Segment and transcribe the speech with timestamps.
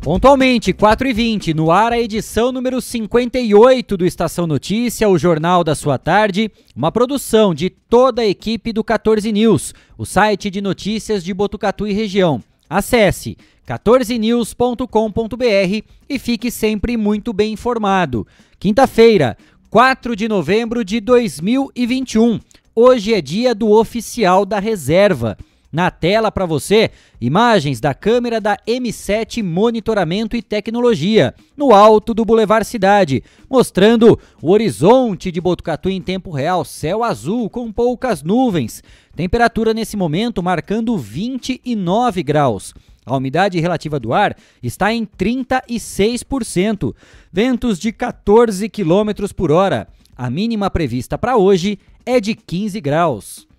[0.00, 5.98] Pontualmente, 4h20, no ar a edição número 58 do Estação Notícia, o jornal da sua
[5.98, 11.34] tarde, uma produção de toda a equipe do 14 News, o site de notícias de
[11.34, 12.42] Botucatu e região.
[12.68, 13.36] Acesse
[13.68, 18.26] 14news.com.br e fique sempre muito bem informado.
[18.58, 19.36] Quinta-feira,
[19.68, 22.40] 4 de novembro de 2021.
[22.74, 25.36] Hoje é dia do oficial da reserva.
[25.72, 32.24] Na tela para você, imagens da câmera da M7 Monitoramento e Tecnologia, no alto do
[32.24, 38.82] Boulevard Cidade, mostrando o horizonte de Botucatu em tempo real, céu azul com poucas nuvens.
[39.14, 42.74] Temperatura nesse momento marcando 29 graus.
[43.06, 46.94] A umidade relativa do ar está em 36%.
[47.32, 49.86] Ventos de 14 km por hora.
[50.16, 53.49] A mínima prevista para hoje é de 15 graus.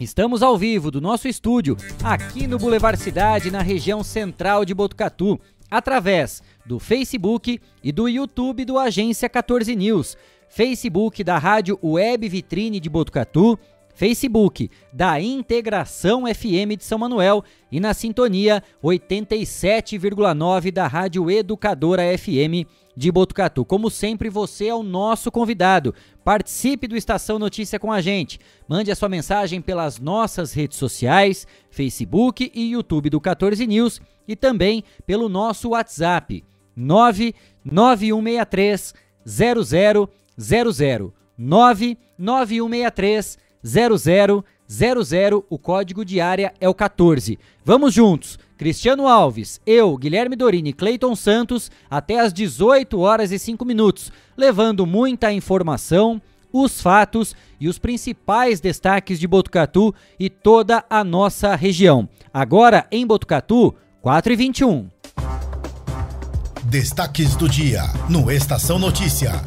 [0.00, 5.38] Estamos ao vivo do nosso estúdio, aqui no Boulevard Cidade, na região central de Botucatu,
[5.70, 10.16] através do Facebook e do YouTube do Agência 14 News,
[10.48, 13.58] Facebook da Rádio Web Vitrine de Botucatu,
[13.94, 22.66] Facebook da Integração FM de São Manuel e na sintonia 87,9 da Rádio Educadora FM
[22.96, 23.64] de Botucatu.
[23.64, 25.94] Como sempre, você é o nosso convidado.
[26.24, 28.40] Participe do Estação Notícia com a gente.
[28.68, 34.34] Mande a sua mensagem pelas nossas redes sociais, Facebook e YouTube do 14 News e
[34.36, 36.44] também pelo nosso WhatsApp
[36.76, 38.94] 99163
[39.26, 40.10] 0000
[41.38, 44.44] 99163 0000.
[45.48, 47.38] O código de área é o 14.
[47.64, 48.38] Vamos juntos.
[48.60, 54.84] Cristiano Alves, eu, Guilherme Dorini, Cleiton Santos, até às 18 horas e 5 minutos, levando
[54.84, 56.20] muita informação,
[56.52, 62.06] os fatos e os principais destaques de Botucatu e toda a nossa região.
[62.34, 64.90] Agora em Botucatu, 4 e 21.
[66.64, 69.40] Destaques do dia no Estação Notícia.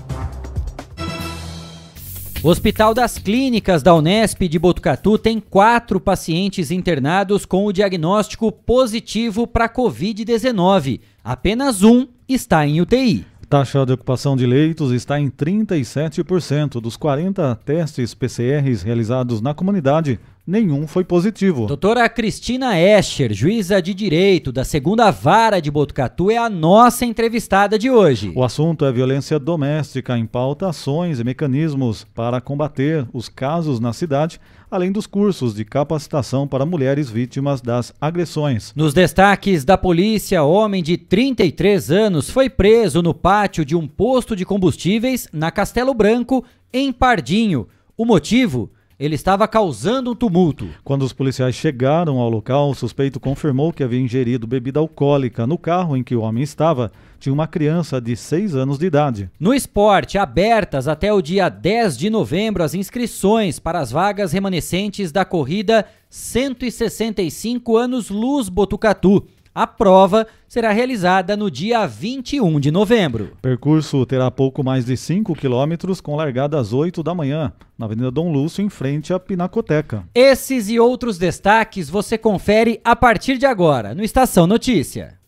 [2.43, 8.51] O Hospital das Clínicas da Unesp de Botucatu tem quatro pacientes internados com o diagnóstico
[8.51, 10.99] positivo para Covid-19.
[11.23, 13.25] Apenas um está em UTI.
[13.47, 16.81] Taxa de ocupação de leitos está em 37%.
[16.81, 21.65] Dos 40 testes PCRs realizados na comunidade, nenhum foi positivo.
[21.65, 27.79] Doutora Cristina Escher, juíza de direito da segunda vara de Botucatu, é a nossa entrevistada
[27.79, 28.31] de hoje.
[28.35, 33.93] O assunto é violência doméstica, em pauta ações e mecanismos para combater os casos na
[33.93, 34.39] cidade,
[34.69, 38.73] além dos cursos de capacitação para mulheres vítimas das agressões.
[38.75, 44.35] Nos destaques da polícia, homem de 33 anos foi preso no pátio de um posto
[44.35, 46.43] de combustíveis na Castelo Branco,
[46.73, 47.67] em Pardinho.
[47.95, 48.71] O motivo?
[49.03, 50.69] Ele estava causando um tumulto.
[50.81, 55.45] Quando os policiais chegaram ao local, o suspeito confirmou que havia ingerido bebida alcoólica.
[55.45, 59.29] No carro em que o homem estava, tinha uma criança de 6 anos de idade.
[59.37, 65.11] No esporte, abertas até o dia 10 de novembro as inscrições para as vagas remanescentes
[65.11, 69.27] da corrida 165 anos Luz Botucatu.
[69.55, 73.33] A prova será realizada no dia 21 de novembro.
[73.33, 77.85] O percurso terá pouco mais de 5 quilômetros, com largada às 8 da manhã, na
[77.85, 80.05] Avenida Dom Lúcio, em frente à Pinacoteca.
[80.15, 85.19] Esses e outros destaques você confere a partir de agora no Estação Notícia.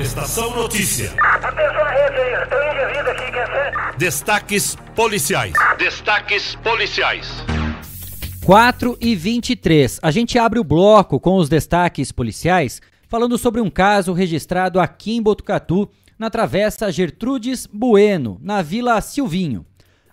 [0.00, 1.12] Estação Notícia.
[3.98, 5.52] Destaques policiais.
[5.76, 7.44] Destaques policiais.
[8.44, 10.00] 4 e 23.
[10.02, 15.16] A gente abre o bloco com os destaques policiais, falando sobre um caso registrado aqui
[15.16, 15.88] em Botucatu,
[16.18, 19.64] na travessa Gertrudes Bueno, na Vila Silvinho.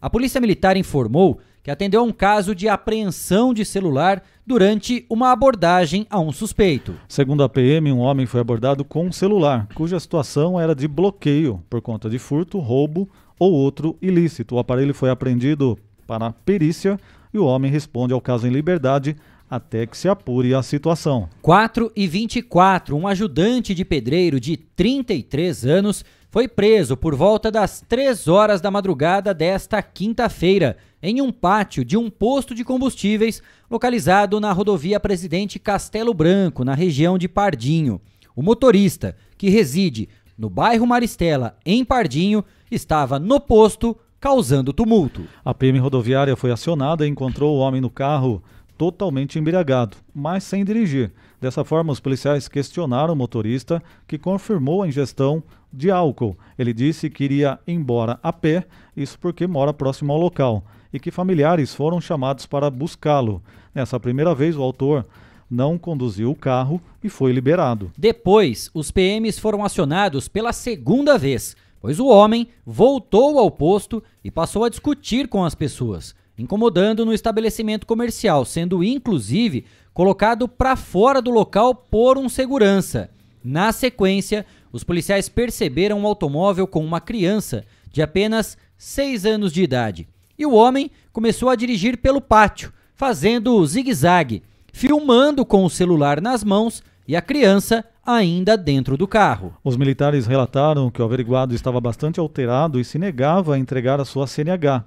[0.02, 5.32] A Polícia Militar informou que atendeu a um caso de apreensão de celular durante uma
[5.32, 6.94] abordagem a um suspeito.
[7.08, 11.64] Segundo a PM, um homem foi abordado com um celular, cuja situação era de bloqueio
[11.68, 14.56] por conta de furto, roubo ou outro ilícito.
[14.56, 15.76] O aparelho foi apreendido
[16.06, 17.00] para perícia
[17.36, 19.16] e o homem responde ao caso em liberdade
[19.50, 21.30] até que se apure a situação.
[21.42, 27.84] 4 e 24, um ajudante de pedreiro de 33 anos foi preso por volta das
[27.88, 34.40] 3 horas da madrugada desta quinta-feira, em um pátio de um posto de combustíveis localizado
[34.40, 38.02] na rodovia Presidente Castelo Branco, na região de Pardinho.
[38.36, 45.28] O motorista, que reside no bairro Maristela, em Pardinho, estava no posto causando tumulto.
[45.46, 48.42] A PM rodoviária foi acionada e encontrou o homem no carro
[48.76, 51.12] totalmente embriagado, mas sem dirigir.
[51.40, 56.36] Dessa forma, os policiais questionaram o motorista, que confirmou a ingestão de álcool.
[56.58, 58.66] Ele disse que iria embora a pé,
[58.98, 63.44] isso porque mora próximo ao local, e que familiares foram chamados para buscá-lo.
[63.76, 65.06] Nessa primeira vez, o autor
[65.48, 67.92] não conduziu o carro e foi liberado.
[67.96, 71.56] Depois, os PMs foram acionados pela segunda vez,
[71.86, 77.14] pois o homem voltou ao posto e passou a discutir com as pessoas, incomodando no
[77.14, 83.12] estabelecimento comercial, sendo inclusive colocado para fora do local por um segurança.
[83.44, 89.62] Na sequência, os policiais perceberam um automóvel com uma criança de apenas 6 anos de
[89.62, 90.08] idade.
[90.40, 94.42] E o homem começou a dirigir pelo pátio, fazendo zigue-zague,
[94.74, 99.54] filmando com o celular nas mãos e a criança ainda dentro do carro.
[99.64, 104.06] Os militares relataram que o averiguado estava bastante alterado e se negava a entregar a
[104.06, 104.84] sua CNH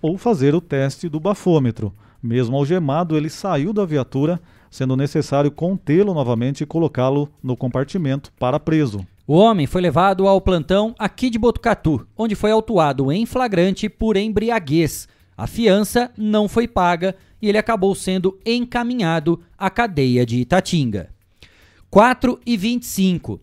[0.00, 1.92] ou fazer o teste do bafômetro.
[2.22, 4.40] Mesmo algemado, ele saiu da viatura,
[4.70, 9.06] sendo necessário contê-lo novamente e colocá-lo no compartimento para preso.
[9.26, 14.16] O homem foi levado ao plantão aqui de Botucatu, onde foi autuado em flagrante por
[14.16, 15.08] embriaguez.
[15.36, 21.10] A fiança não foi paga e ele acabou sendo encaminhado à cadeia de Itatinga.
[21.92, 23.38] 4 e 25.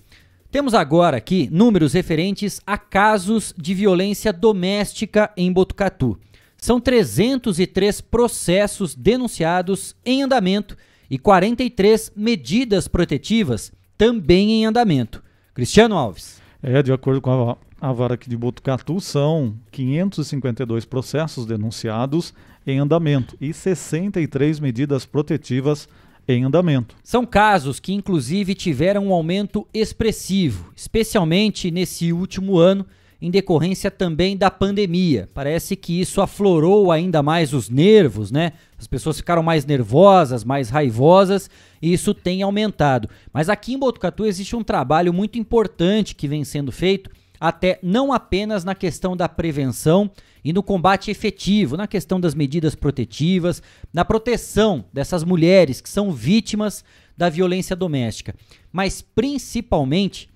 [0.50, 6.18] Temos agora aqui números referentes a casos de violência doméstica em Botucatu.
[6.58, 10.76] São 303 processos denunciados em andamento
[11.08, 15.24] e 43 medidas protetivas também em andamento.
[15.54, 16.42] Cristiano Alves.
[16.64, 22.34] É, de acordo com a, a vara aqui de Botucatu, são 552 processos denunciados
[22.66, 25.88] em andamento e 63 medidas protetivas
[26.34, 26.96] em andamento.
[27.04, 32.86] São casos que, inclusive, tiveram um aumento expressivo, especialmente nesse último ano,
[33.22, 35.30] em decorrência também da pandemia.
[35.34, 38.54] Parece que isso aflorou ainda mais os nervos, né?
[38.78, 41.50] As pessoas ficaram mais nervosas, mais raivosas,
[41.82, 43.10] e isso tem aumentado.
[43.34, 47.10] Mas aqui em Botucatu existe um trabalho muito importante que vem sendo feito,
[47.40, 50.10] até não apenas na questão da prevenção
[50.44, 53.62] e no combate efetivo, na questão das medidas protetivas,
[53.94, 56.84] na proteção dessas mulheres que são vítimas
[57.18, 58.34] da violência doméstica,
[58.72, 60.30] mas principalmente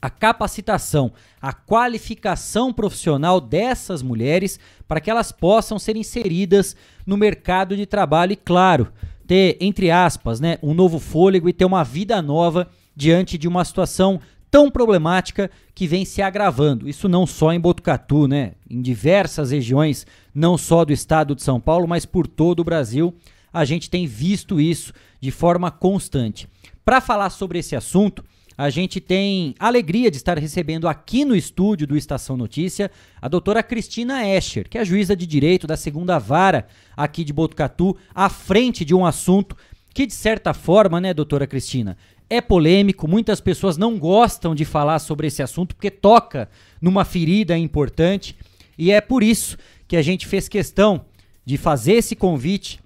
[0.00, 7.76] a capacitação, a qualificação profissional dessas mulheres para que elas possam ser inseridas no mercado
[7.76, 8.92] de trabalho e, claro,
[9.26, 13.64] ter, entre aspas, né, um novo fôlego e ter uma vida nova diante de uma
[13.64, 14.20] situação
[14.50, 16.88] tão problemática que vem se agravando.
[16.88, 18.52] Isso não só em Botucatu, né?
[18.68, 23.14] Em diversas regiões, não só do estado de São Paulo, mas por todo o Brasil,
[23.52, 26.48] a gente tem visto isso de forma constante.
[26.84, 28.24] Para falar sobre esse assunto,
[28.56, 32.90] a gente tem alegria de estar recebendo aqui no estúdio do Estação Notícia
[33.20, 36.66] a doutora Cristina Escher, que é juíza de direito da segunda vara
[36.96, 39.56] aqui de Botucatu, à frente de um assunto
[39.92, 41.96] que, de certa forma, né, doutora Cristina,
[42.28, 46.48] é polêmico, muitas pessoas não gostam de falar sobre esse assunto porque toca
[46.80, 48.36] numa ferida importante
[48.76, 49.56] e é por isso
[49.86, 51.04] que a gente fez questão
[51.44, 52.80] de fazer esse convite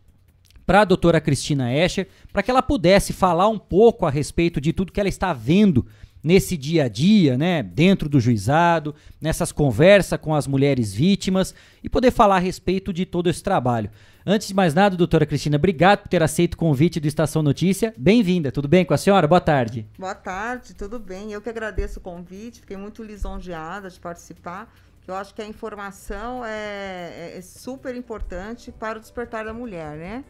[0.67, 4.73] para a doutora Cristina Escher, para que ela pudesse falar um pouco a respeito de
[4.73, 5.87] tudo que ela está vendo
[6.23, 11.89] nesse dia a dia, né, dentro do juizado, nessas conversas com as mulheres vítimas e
[11.89, 13.91] poder falar a respeito de todo esse trabalho.
[14.25, 17.95] Antes de mais nada, doutora Cristina, obrigado por ter aceito o convite do Estação Notícia.
[17.97, 19.27] Bem-vinda, tudo bem com a senhora?
[19.27, 19.89] Boa tarde.
[19.99, 21.33] Boa tarde, tudo bem.
[21.33, 24.71] Eu que agradeço o convite, fiquei muito lisonjeada de participar.
[25.09, 30.25] Eu acho que a informação é, é super importante para o despertar da mulher, né?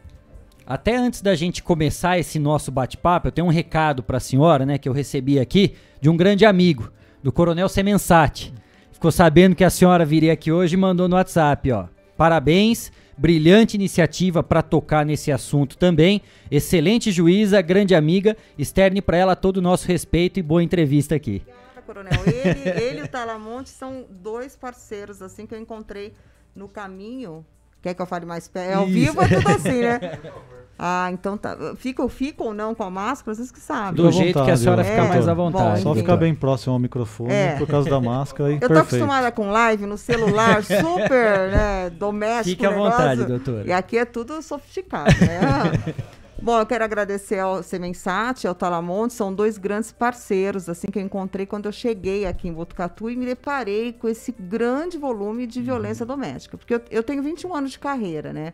[0.65, 4.65] Até antes da gente começar esse nosso bate-papo, eu tenho um recado para a senhora,
[4.65, 8.53] né, que eu recebi aqui de um grande amigo, do Coronel Semensati.
[8.91, 11.87] Ficou sabendo que a senhora viria aqui hoje e mandou no WhatsApp, ó.
[12.15, 16.23] Parabéns, brilhante iniciativa para tocar nesse assunto também.
[16.49, 18.35] Excelente juíza, grande amiga.
[18.57, 21.43] Externe para ela todo o nosso respeito e boa entrevista aqui.
[21.45, 22.23] Obrigada, Coronel.
[22.25, 26.13] Ele, ele e o Talamonte são dois parceiros assim que eu encontrei
[26.55, 27.45] no caminho
[27.81, 28.69] Quer que eu fale mais perto?
[28.69, 29.99] É ao vivo, é tudo assim, né?
[30.83, 31.55] Ah, então tá.
[31.75, 34.03] Fica, fica ou não com a máscara, vocês que sabem.
[34.03, 35.83] Do jeito vontade, que a senhora fica mais à vontade.
[35.83, 37.55] Bom, Só ficar bem próximo ao microfone é.
[37.55, 38.79] por causa da máscara e Eu perfeito.
[38.81, 42.49] tô acostumada com live no celular, super, né, doméstico.
[42.49, 43.67] Fique à vontade, doutora.
[43.67, 45.93] E aqui é tudo sofisticado, né?
[46.41, 50.97] Bom, eu quero agradecer ao Semensat e ao Talamonte, são dois grandes parceiros, assim, que
[50.97, 55.45] eu encontrei quando eu cheguei aqui em Botucatu e me deparei com esse grande volume
[55.45, 56.07] de violência uhum.
[56.07, 56.57] doméstica.
[56.57, 58.53] Porque eu, eu tenho 21 anos de carreira, né?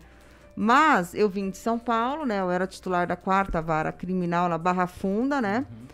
[0.60, 2.40] Mas eu vim de São Paulo, né?
[2.40, 5.68] Eu era titular da quarta vara criminal na Barra Funda, né?
[5.70, 5.88] Uhum.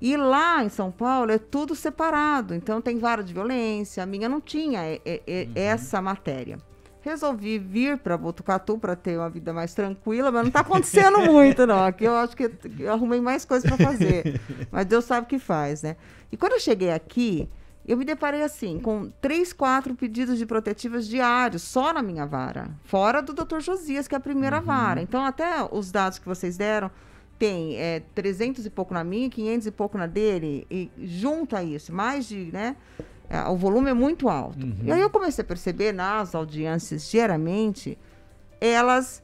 [0.00, 4.04] E lá em São Paulo é tudo separado, então tem vara de violência.
[4.04, 5.52] A minha não tinha é, é, é, uhum.
[5.56, 6.56] essa matéria.
[7.00, 11.66] Resolvi vir para Botucatu para ter uma vida mais tranquila, mas não está acontecendo muito,
[11.66, 11.84] não.
[11.84, 12.48] Aqui eu acho que
[12.78, 14.40] eu arrumei mais coisas para fazer.
[14.70, 15.96] Mas Deus sabe o que faz, né?
[16.30, 17.48] E quando eu cheguei aqui,
[17.86, 22.70] eu me deparei assim, com três, quatro pedidos de protetivas diários, só na minha vara.
[22.84, 23.60] Fora do Dr.
[23.60, 24.64] Josias, que é a primeira uhum.
[24.64, 25.00] vara.
[25.00, 26.90] Então, até os dados que vocês deram,
[27.38, 31.92] tem é, 300 e pouco na minha, 500 e pouco na dele, e junta isso,
[31.92, 32.76] mais de, né?
[33.28, 34.64] É, o volume é muito alto.
[34.64, 34.78] Uhum.
[34.84, 37.98] E aí eu comecei a perceber nas audiências, geralmente,
[38.60, 39.22] elas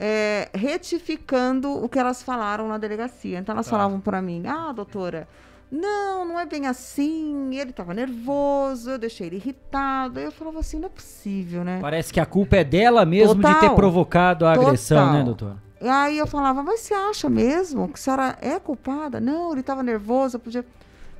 [0.00, 3.38] é, retificando o que elas falaram na delegacia.
[3.38, 3.72] Então elas tá.
[3.72, 5.28] falavam para mim, ah, doutora,
[5.70, 7.54] não, não é bem assim.
[7.54, 10.18] Ele estava nervoso, eu deixei ele irritado.
[10.18, 11.78] Aí eu falava assim, não é possível, né?
[11.80, 15.24] Parece que a culpa é dela mesmo total, de ter provocado a agressão, né, total.
[15.24, 15.56] doutor?
[15.80, 19.20] Aí eu falava, mas você acha mesmo que a senhora é culpada?
[19.20, 20.64] Não, ele estava nervoso, eu podia.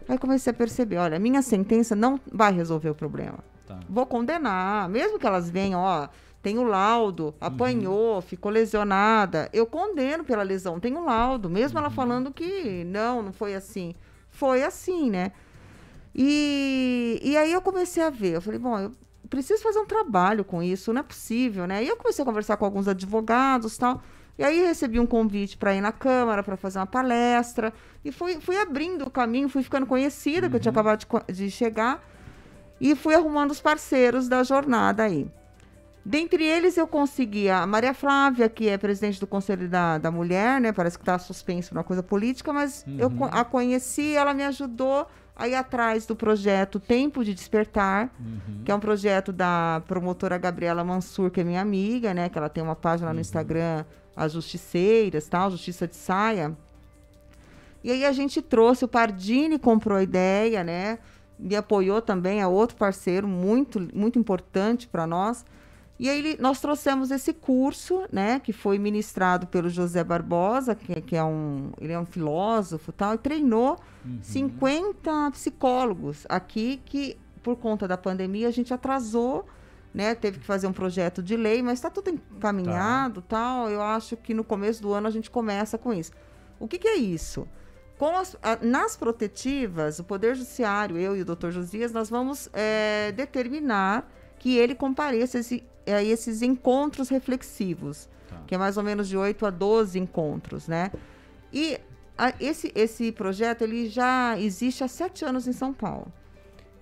[0.08, 3.38] Aí comecei a perceber, olha, minha sentença não vai resolver o problema.
[3.66, 3.78] Tá.
[3.88, 6.08] Vou condenar, mesmo que elas venham, ó,
[6.42, 8.20] tem o laudo, apanhou, uhum.
[8.20, 9.48] ficou lesionada.
[9.52, 11.84] Eu condeno pela lesão, tem o laudo, mesmo uhum.
[11.84, 13.94] ela falando que não, não foi assim
[14.40, 15.32] foi assim, né?
[16.14, 18.92] E, e aí eu comecei a ver, eu falei, bom, eu
[19.28, 21.84] preciso fazer um trabalho com isso, não é possível, né?
[21.84, 24.02] E eu comecei a conversar com alguns advogados tal.
[24.38, 27.70] E aí recebi um convite para ir na Câmara para fazer uma palestra.
[28.02, 30.50] E fui, fui abrindo o caminho, fui ficando conhecida, uhum.
[30.50, 30.80] que eu tinha uhum.
[30.80, 32.02] acabado de, de chegar.
[32.80, 35.30] E fui arrumando os parceiros da jornada aí.
[36.04, 40.60] Dentre eles, eu consegui a Maria Flávia, que é presidente do Conselho da, da Mulher,
[40.60, 40.72] né?
[40.72, 42.96] Parece que está suspenso na coisa política, mas uhum.
[42.98, 48.62] eu a conheci, ela me ajudou a ir atrás do projeto Tempo de Despertar, uhum.
[48.64, 52.28] que é um projeto da promotora Gabriela Mansur, que é minha amiga, né?
[52.28, 53.14] Que ela tem uma página uhum.
[53.14, 53.84] no Instagram,
[54.16, 56.56] As Justiceiras, tal, Justiça de Saia.
[57.84, 60.98] E aí a gente trouxe, o Pardini comprou a ideia, né?
[61.38, 65.44] Me apoiou também, é outro parceiro muito, muito importante para nós.
[66.00, 71.14] E aí nós trouxemos esse curso, né, que foi ministrado pelo José Barbosa, que, que
[71.14, 74.18] é um, ele é um filósofo tal, e treinou uhum.
[74.22, 79.44] 50 psicólogos aqui que por conta da pandemia a gente atrasou,
[79.92, 83.36] né, teve que fazer um projeto de lei, mas está tudo encaminhado, tá.
[83.36, 83.68] tal.
[83.68, 86.12] Eu acho que no começo do ano a gente começa com isso.
[86.58, 87.46] O que, que é isso?
[88.18, 93.12] As, a, nas protetivas, o Poder Judiciário, eu e o doutor Josias, nós vamos é,
[93.12, 98.42] determinar que ele compareça esse, a esses encontros reflexivos, tá.
[98.46, 100.90] que é mais ou menos de 8 a 12 encontros, né?
[101.52, 101.78] E
[102.16, 106.12] a, esse, esse projeto ele já existe há sete anos em São Paulo.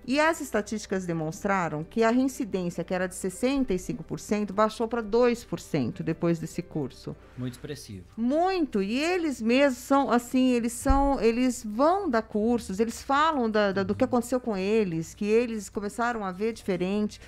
[0.07, 6.39] E as estatísticas demonstraram que a reincidência, que era de 65%, baixou para 2% depois
[6.39, 7.15] desse curso.
[7.37, 8.05] Muito expressivo.
[8.17, 8.81] Muito.
[8.81, 13.83] E eles mesmos são, assim, eles são, eles vão dar cursos, eles falam da, da,
[13.83, 17.19] do que aconteceu com eles, que eles começaram a ver diferente.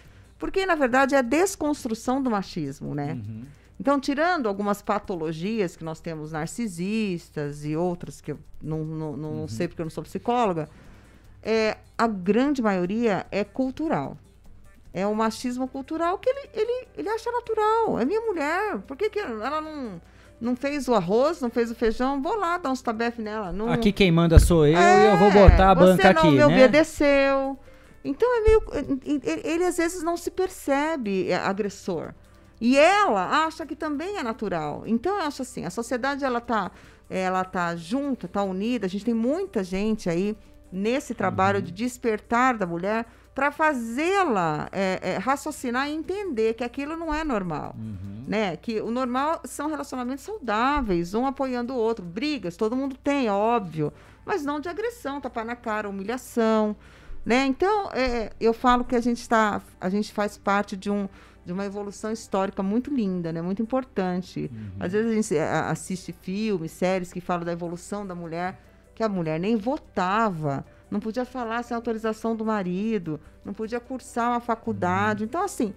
[0.42, 3.14] Porque, na verdade, é a desconstrução do machismo, né?
[3.14, 3.44] Uhum.
[3.80, 9.30] Então, tirando algumas patologias que nós temos narcisistas e outras que eu não, não, não
[9.42, 9.48] uhum.
[9.48, 10.68] sei porque eu não sou psicóloga,
[11.44, 14.18] é, a grande maioria é cultural.
[14.92, 18.00] É o machismo cultural que ele, ele, ele acha natural.
[18.00, 18.80] É minha mulher.
[18.88, 20.02] Por que, que ela não,
[20.42, 22.20] não fez o arroz, não fez o feijão?
[22.20, 23.52] Vou lá dar uns tabef nela.
[23.52, 23.72] Não...
[23.72, 26.20] Aqui quem manda sou eu é, e eu vou botar a banca aqui.
[26.20, 26.46] Você não me né?
[26.46, 27.60] obedeceu.
[28.04, 28.64] Então é meio.
[29.04, 32.14] Ele, ele às vezes não se percebe é, agressor.
[32.60, 34.84] E ela acha que também é natural.
[34.86, 36.72] Então eu acho assim, a sociedade ela tá,
[37.10, 38.86] ela tá junta, tá unida.
[38.86, 40.38] A gente tem muita gente aí
[40.72, 41.66] nesse trabalho uhum.
[41.66, 47.24] de despertar da mulher para fazê-la é, é, raciocinar e entender que aquilo não é
[47.24, 48.26] normal, uhum.
[48.28, 48.58] né?
[48.58, 53.92] Que o normal são relacionamentos saudáveis, um apoiando o outro, brigas, todo mundo tem, óbvio,
[54.26, 56.76] mas não de agressão, tapar na cara, humilhação.
[57.26, 57.46] Né?
[57.46, 61.08] Então, é, eu falo que a gente, tá, a gente faz parte de, um,
[61.46, 63.42] de uma evolução histórica muito linda, né?
[63.42, 64.50] muito importante.
[64.52, 64.72] Uhum.
[64.80, 68.60] Às vezes a gente é, assiste filmes, séries que falam da evolução da mulher,
[68.96, 74.32] que a mulher nem votava, não podia falar sem autorização do marido, não podia cursar
[74.32, 75.24] uma faculdade.
[75.24, 75.28] Uhum.
[75.28, 75.76] Então, assim,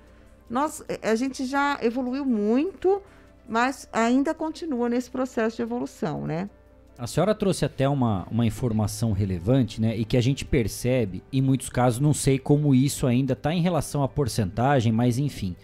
[0.48, 3.02] nós, é, a gente já evoluiu muito,
[3.46, 6.48] mas ainda continua nesse processo de evolução, né?
[6.96, 9.96] A senhora trouxe até uma, uma informação relevante, né?
[9.96, 13.60] E que a gente percebe, em muitos casos, não sei como isso ainda está em
[13.60, 15.56] relação à porcentagem, mas enfim.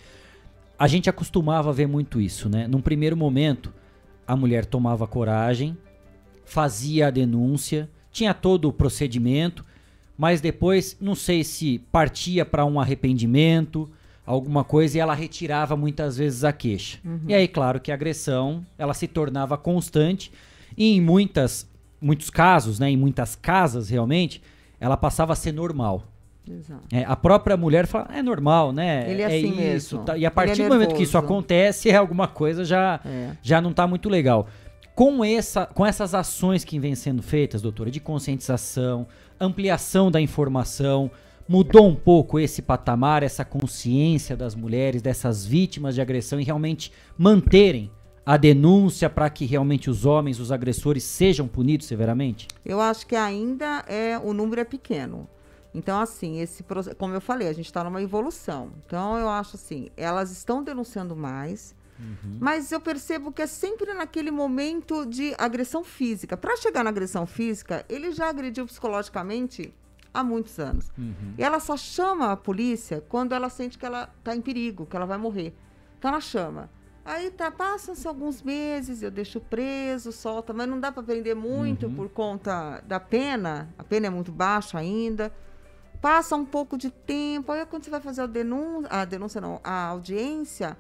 [0.77, 2.67] A gente acostumava a ver muito isso, né?
[2.67, 3.73] Num primeiro momento,
[4.27, 5.77] a mulher tomava coragem,
[6.45, 9.65] fazia a denúncia, tinha todo o procedimento,
[10.19, 13.89] mas depois, não sei se partia para um arrependimento,
[14.27, 16.99] alguma coisa, e ela retirava muitas vezes a queixa.
[17.05, 17.21] Uhum.
[17.29, 20.33] E aí, claro que a agressão, ela se tornava constante
[20.77, 21.69] e em muitas
[22.01, 24.43] muitos casos, né, em muitas casas realmente,
[24.81, 26.05] ela passava a ser normal.
[26.91, 29.09] É, a própria mulher fala, é normal, né?
[29.09, 29.57] Ele é assim isso.
[29.57, 29.99] mesmo.
[30.05, 32.99] tá- E a Ele partir é do momento que isso acontece, é alguma coisa já,
[33.05, 33.37] É.
[33.43, 34.49] já não tá muito legal.
[34.95, 39.07] Com, essa, com essas ações que vêm sendo feitas, doutora, de conscientização,
[39.39, 41.11] ampliação da informação,
[41.49, 46.91] mudou um pouco esse patamar, essa consciência das mulheres, dessas vítimas de agressão e realmente
[47.17, 47.91] manterem
[48.25, 52.47] a denúncia para que realmente os homens, os agressores, sejam punidos severamente?
[52.65, 55.29] Eu acho que ainda é o número é pequeno.
[55.73, 56.65] Então, assim, esse
[56.99, 58.73] como eu falei, a gente está numa evolução.
[58.85, 61.75] Então, eu acho assim, elas estão denunciando mais,
[62.41, 66.37] mas eu percebo que é sempre naquele momento de agressão física.
[66.37, 69.73] Para chegar na agressão física, ele já agrediu psicologicamente
[70.13, 70.91] há muitos anos.
[71.39, 74.97] E ela só chama a polícia quando ela sente que ela está em perigo, que
[74.97, 75.55] ela vai morrer.
[75.99, 76.71] Então ela chama.
[77.05, 81.89] Aí tá, passam-se alguns meses, eu deixo preso, solta, mas não dá para prender muito
[81.91, 85.33] por conta da pena, a pena é muito baixa ainda.
[86.01, 89.61] Passa um pouco de tempo, aí quando você vai fazer a denúncia, a denúncia não,
[89.65, 90.77] a audiência,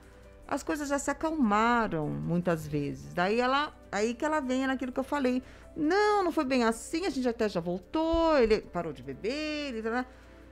[0.46, 3.14] as coisas já se acalmaram muitas vezes.
[3.14, 5.42] Daí ela, aí que ela vem naquilo que eu falei.
[5.76, 9.82] Não, não foi bem assim, a gente até já voltou, ele parou de beber, ele,
[9.82, 10.04] tá.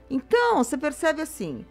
[0.08, 1.66] Então, você percebe assim,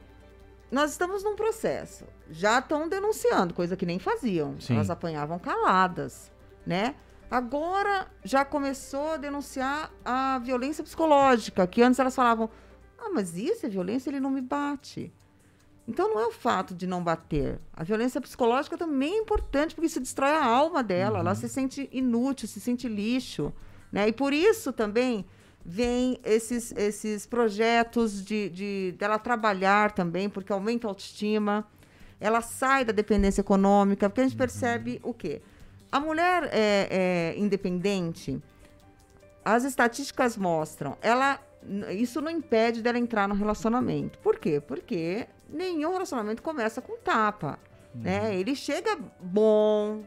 [0.71, 2.05] nós estamos num processo.
[2.29, 4.59] Já estão denunciando, coisa que nem faziam.
[4.59, 4.75] Sim.
[4.75, 6.31] Elas apanhavam caladas,
[6.65, 6.95] né?
[7.29, 12.50] Agora já começou a denunciar a violência psicológica, que antes elas falavam:
[12.97, 15.13] "Ah, mas isso é violência, ele não me bate".
[15.88, 17.62] Então não é o fato de não bater.
[17.74, 21.88] A violência psicológica também é importante porque isso destrói a alma dela, ela se sente
[21.93, 23.53] inútil, se sente lixo,
[23.89, 24.07] né?
[24.07, 25.25] E por isso também
[25.69, 31.67] vem esses, esses projetos de, de dela trabalhar também, porque aumenta a autoestima,
[32.21, 35.41] ela sai da dependência econômica, porque a gente percebe o quê?
[35.91, 38.41] A mulher é, é independente,
[39.43, 41.38] as estatísticas mostram, ela
[41.91, 44.17] isso não impede dela entrar no relacionamento.
[44.19, 44.62] Por quê?
[44.65, 47.59] Porque nenhum relacionamento começa com tapa,
[47.93, 48.33] né?
[48.39, 50.05] Ele chega bom,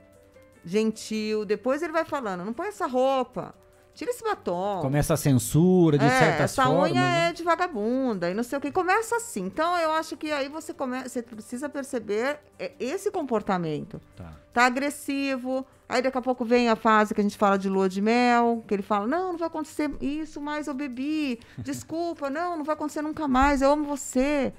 [0.64, 3.54] gentil, depois ele vai falando, não põe essa roupa,
[4.00, 4.80] tira esse batom.
[4.80, 6.91] Começa a censura, de É, certas essa formas.
[6.91, 7.28] unha né?
[7.28, 8.73] é de vagabunda e não sei o que.
[8.73, 9.43] Começa assim.
[9.45, 11.02] Então, eu acho que aí você, come...
[11.02, 14.00] você precisa perceber é, esse comportamento.
[14.17, 14.32] Tá.
[14.54, 15.67] Tá agressivo.
[15.86, 18.65] Aí daqui a pouco vem a fase que a gente fala de lua de mel,
[18.67, 21.39] que ele fala: Não, não vai acontecer isso, mas eu bebi.
[21.58, 23.60] Desculpa, não, não vai acontecer nunca mais.
[23.60, 24.54] Eu amo você.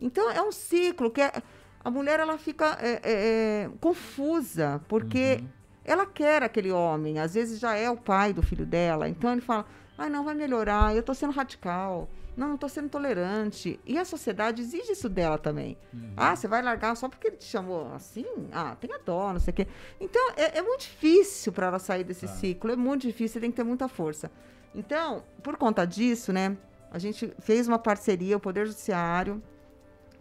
[0.00, 1.42] Então, é um ciclo que é-
[1.84, 5.44] a mulher ela fica é, é, é, confusa, porque
[5.88, 7.18] ela quer aquele homem.
[7.18, 9.08] Às vezes já é o pai do filho dela.
[9.08, 10.94] Então, ele fala: Ai, não, vai melhorar.
[10.94, 12.08] Eu tô sendo radical.
[12.36, 13.80] Não, não tô sendo tolerante.
[13.84, 15.76] E a sociedade exige isso dela também.
[16.16, 18.24] Ah, você vai largar só porque ele te chamou assim?
[18.52, 19.66] Ah, tenha dó, não sei o quê.
[20.00, 22.70] Então, é, é muito difícil para ela sair desse ciclo.
[22.70, 24.30] É muito difícil, você tem que ter muita força.
[24.72, 26.56] Então, por conta disso, né,
[26.92, 29.42] a gente fez uma parceria, o Poder Judiciário,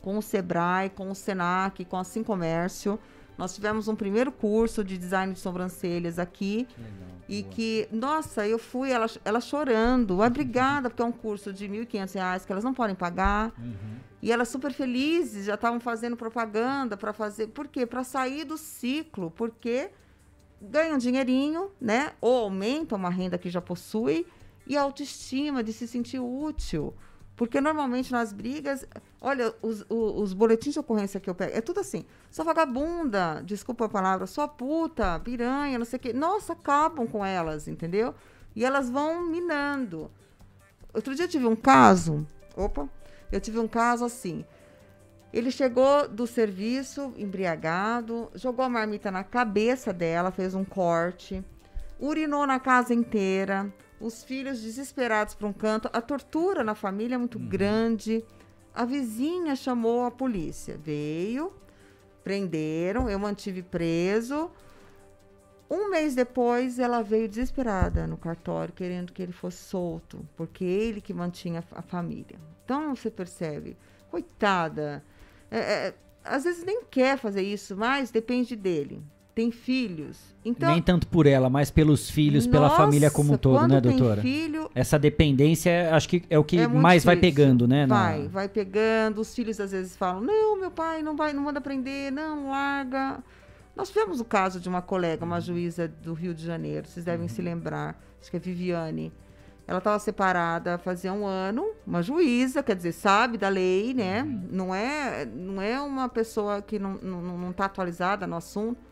[0.01, 2.99] com o Sebrae, com o Senac, com a Sim Comércio.
[3.37, 6.67] Nós tivemos um primeiro curso de design de sobrancelhas aqui.
[7.29, 12.13] E que, nossa, eu fui, ela, ela chorando, obrigada, porque é um curso de 1.500
[12.13, 13.53] reais que elas não podem pagar.
[14.21, 17.47] E elas super felizes, já estavam fazendo propaganda para fazer.
[17.47, 17.85] Por quê?
[17.85, 19.89] Para sair do ciclo, porque
[20.61, 22.13] ganham um dinheirinho, né?
[22.19, 24.25] Ou aumentam uma renda que já possui,
[24.65, 26.93] e a autoestima de se sentir útil.
[27.37, 28.83] Porque normalmente nas brigas,
[29.21, 33.41] olha, os, o- os boletins de ocorrência que eu pego, é tudo assim, sua vagabunda,
[33.45, 36.11] desculpa a palavra, sua puta, piranha, não sei o quê.
[36.13, 38.15] Nossa, acabam com elas, entendeu?
[38.55, 40.09] E elas vão minando.
[40.91, 42.89] Outro dia eu tive um caso, opa,
[43.31, 44.43] eu tive um caso assim.
[45.31, 51.43] Ele chegou do serviço embriagado, jogou a marmita na cabeça dela, fez um corte,
[51.99, 57.17] urinou na casa inteira, os filhos desesperados para um canto, a tortura na família é
[57.17, 58.23] muito grande.
[58.73, 61.51] A vizinha chamou a polícia, veio,
[62.23, 64.51] prenderam, eu mantive preso.
[65.69, 71.01] Um mês depois, ela veio desesperada no cartório, querendo que ele fosse solto, porque ele
[71.01, 72.39] que mantinha a família.
[72.63, 73.75] Então, você percebe,
[74.09, 75.03] coitada,
[75.51, 79.03] é, é, às vezes nem quer fazer isso, mas depende dele.
[79.37, 80.17] Tem filhos.
[80.43, 83.79] Então, Nem tanto por ela, mas pelos filhos, pela nossa, família como um todo, né,
[83.79, 84.19] tem doutora?
[84.19, 87.35] filho, Essa dependência, acho que é o que é mais vai difícil.
[87.35, 87.85] pegando, né?
[87.85, 89.21] na- Vai, vai pegando.
[89.21, 93.19] Os filhos às vezes falam: não, meu pai não vai, não manda prender, não, larga.
[93.75, 97.27] Nós tivemos o caso de uma colega, uma juíza do Rio de Janeiro, vocês devem
[97.27, 97.29] Uhum.
[97.29, 99.13] se lembrar, acho que é Viviane.
[99.67, 104.23] Ela estava separada fazia um ano, uma juíza, quer dizer, sabe da lei, né?
[104.23, 104.47] Uhum.
[104.49, 108.86] Não é, não é uma pessoa que não está não, não tá atualizada no assunto.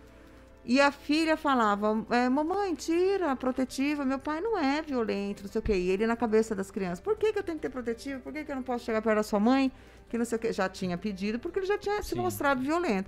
[0.67, 5.51] E a filha falava, é, mamãe, tira a protetiva, meu pai não é violento, não
[5.51, 5.75] sei o quê.
[5.75, 8.19] E ele na cabeça das crianças, por que, que eu tenho que ter protetiva?
[8.19, 9.71] Por que, que eu não posso chegar perto da sua mãe?
[10.10, 10.51] Que não sei o quê.
[10.51, 12.15] Já tinha pedido, porque ele já tinha se Sim.
[12.15, 13.08] mostrado violento.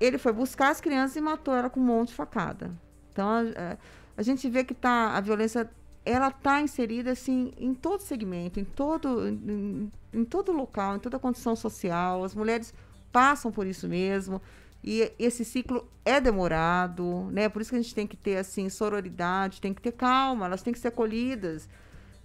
[0.00, 2.72] Ele foi buscar as crianças e matou ela com um monte de facada.
[3.12, 3.76] Então, a, a-
[4.16, 5.70] a gente vê que tá, a violência,
[6.04, 11.16] ela tá inserida, assim, em todo segmento, em todo, em, em todo local, em toda
[11.18, 12.24] condição social.
[12.24, 12.74] As mulheres
[13.12, 14.42] passam por isso mesmo.
[14.82, 17.48] E esse ciclo é demorado, né?
[17.48, 20.62] Por isso que a gente tem que ter, assim, sororidade, tem que ter calma, elas
[20.62, 21.68] têm que ser acolhidas.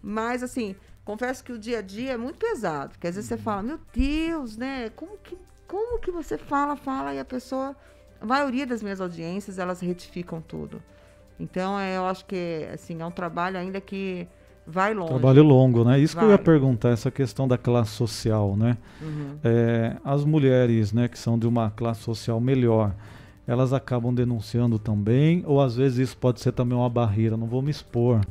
[0.01, 3.37] Mas, assim, confesso que o dia a dia é muito pesado, porque às vezes você
[3.37, 4.89] fala, meu Deus, né?
[4.91, 5.37] Como que,
[5.67, 7.75] como que você fala, fala e a pessoa.
[8.21, 10.81] A maioria das minhas audiências, elas retificam tudo.
[11.39, 14.27] Então, é, eu acho que, assim, é um trabalho ainda que
[14.67, 15.09] vai longe.
[15.09, 15.99] Trabalho longo, né?
[15.99, 18.77] Isso que eu ia perguntar, essa questão da classe social, né?
[19.01, 19.35] Uhum.
[19.43, 22.93] É, as mulheres, né, que são de uma classe social melhor,
[23.47, 27.61] elas acabam denunciando também, ou às vezes isso pode ser também uma barreira, não vou
[27.61, 28.21] me expor,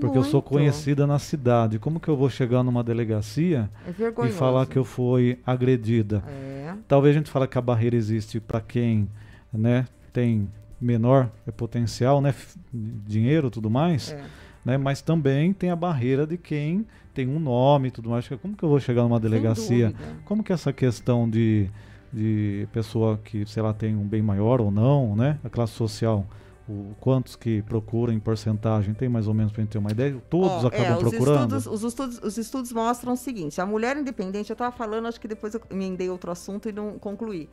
[0.00, 0.50] porque eu sou Muito.
[0.50, 1.78] conhecida na cidade.
[1.78, 6.22] Como que eu vou chegar numa delegacia É e falar que eu fui agredida?
[6.28, 6.72] É.
[6.86, 9.08] Talvez a gente fale que a barreira existe para quem,
[9.52, 10.48] né, tem
[10.80, 12.32] menor potencial, né,
[12.72, 14.22] dinheiro e tudo mais, É.
[14.64, 18.28] né, mas também tem a barreira de quem tem um nome e tudo mais.
[18.28, 19.92] Como que eu vou chegar numa delegacia?
[20.24, 21.68] Como que essa questão de,
[22.12, 25.38] de pessoa que, sei lá, tem um bem maior ou não, né?
[25.42, 26.26] A classe social,
[26.68, 28.94] o, quantos que procuram em porcentagem?
[28.94, 30.16] Tem mais ou menos pra gente ter uma ideia?
[30.30, 31.56] Todos Ó, acabam é, os procurando?
[31.56, 35.20] Estudos, os, estudos, os estudos mostram o seguinte: a mulher independente, eu estava falando, acho
[35.20, 37.48] que depois eu emendei outro assunto e não concluí.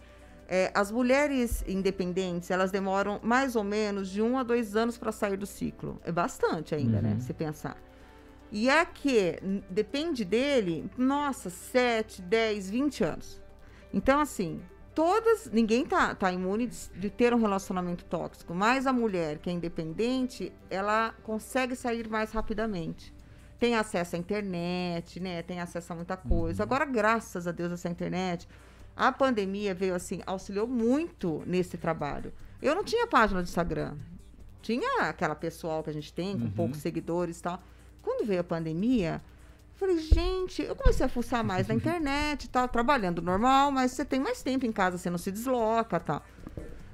[0.50, 5.12] É, as mulheres independentes, elas demoram mais ou menos de um a dois anos para
[5.12, 6.00] sair do ciclo.
[6.06, 7.18] É bastante ainda, né?
[7.20, 7.76] Se pensar.
[8.50, 13.42] E a que n- depende dele, nossa, 7, 10, 20 anos.
[13.94, 14.62] Então, assim,
[14.96, 15.50] todas.
[15.52, 19.54] Ninguém tá, tá imune de, de ter um relacionamento tóxico, mas a mulher que é
[19.54, 23.14] independente, ela consegue sair mais rapidamente.
[23.60, 25.42] Tem acesso à internet, né?
[25.42, 26.64] Tem acesso a muita coisa.
[26.64, 28.48] Agora, graças a Deus, essa internet,
[28.98, 32.34] a pandemia veio assim, auxiliou muito nesse trabalho.
[32.60, 33.96] Eu não tinha página de Instagram.
[34.64, 37.62] Tinha aquela pessoal que a gente tem, com poucos seguidores e tal.
[38.02, 39.22] Quando veio a pandemia,
[39.74, 43.92] eu falei, gente, eu comecei a fuçar mais na internet e tal, trabalhando normal, mas
[43.92, 46.24] você tem mais tempo em casa, você não se desloca e tal.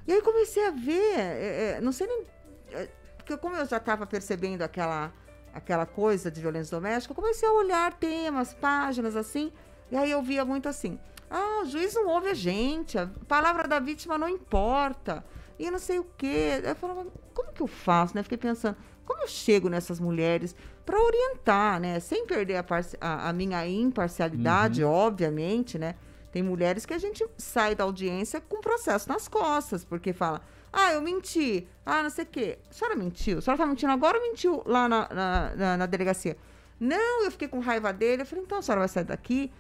[0.06, 2.26] E aí comecei a ver, é, é, não sei nem.
[2.74, 5.13] é, porque como eu já estava percebendo aquela,
[5.54, 9.54] aquela coisa de violência doméstica, eu comecei a olhar temas, páginas assim,
[9.89, 11.00] e aí eu via muito assim.
[11.36, 15.26] Ah, o juiz não ouve a gente, a palavra da vítima não importa,
[15.58, 16.62] e não sei o quê.
[16.63, 18.22] Eu falava, como que eu faço, né?
[18.22, 22.00] Fiquei pensando, como eu chego nessas mulheres para orientar, né?
[22.00, 22.65] Sem perder a,
[23.02, 25.96] a- a minha imparcialidade, obviamente, né?
[26.32, 30.41] Tem mulheres que a gente sai da audiência com processo nas costas, porque fala,
[30.72, 32.58] ah, eu menti, ah, não sei o quê.
[32.69, 33.38] A senhora mentiu?
[33.38, 36.38] A senhora tá mentindo agora ou mentiu lá na, na, na- na delegacia?
[36.80, 38.24] Não, eu fiquei com raiva dele.
[38.24, 39.52] Eu falei, então a senhora vai sair daqui,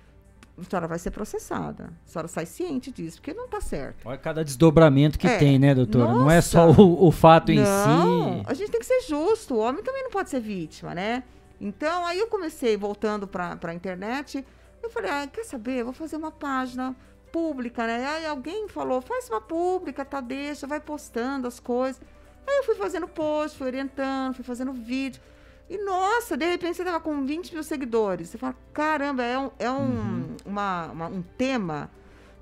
[0.57, 1.91] a senhora vai ser processada.
[2.05, 4.07] A senhora sai ciente disso, porque não tá certo.
[4.07, 5.37] Olha cada desdobramento que É.
[5.37, 6.13] tem, né, doutora?
[6.13, 6.81] Não é só Nossa.
[6.81, 8.43] o, o fato em não, si.
[8.45, 9.55] a gente tem que ser justo.
[9.55, 11.23] O homem também não pode ser vítima, né?
[11.59, 14.45] Então, aí eu comecei voltando para a internet.
[14.81, 15.79] Eu falei, ah, quer saber?
[15.79, 16.95] Eu vou fazer uma página
[17.31, 18.05] pública, né?
[18.05, 20.21] Aí alguém falou, faz uma pública, tá?
[20.21, 22.01] Deixa, vai postando as coisas.
[22.45, 25.21] Aí eu fui fazendo post, fui orientando, fui fazendo vídeo.
[25.69, 28.29] E, nossa, de repente você tava com 20 mil seguidores.
[28.29, 31.89] Você fala, caramba, é um, é um, uma- uma- um tema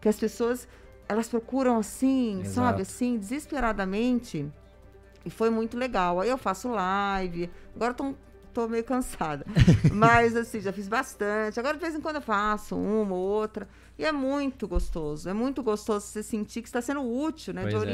[0.01, 0.67] que as pessoas,
[1.07, 2.53] elas procuram assim, Exato.
[2.53, 2.81] sabe?
[2.81, 4.45] Assim, desesperadamente.
[5.23, 6.19] E foi muito legal.
[6.19, 7.49] Aí eu faço live.
[7.75, 8.15] Agora tô,
[8.51, 9.45] tô meio cansada.
[9.93, 11.59] Mas, assim, já fiz bastante.
[11.59, 13.67] Agora, de vez em quando, eu faço uma ou outra.
[13.99, 15.29] E é muito gostoso.
[15.29, 17.65] É muito gostoso você sentir que está sendo útil, né?
[17.65, 17.85] de Pois é.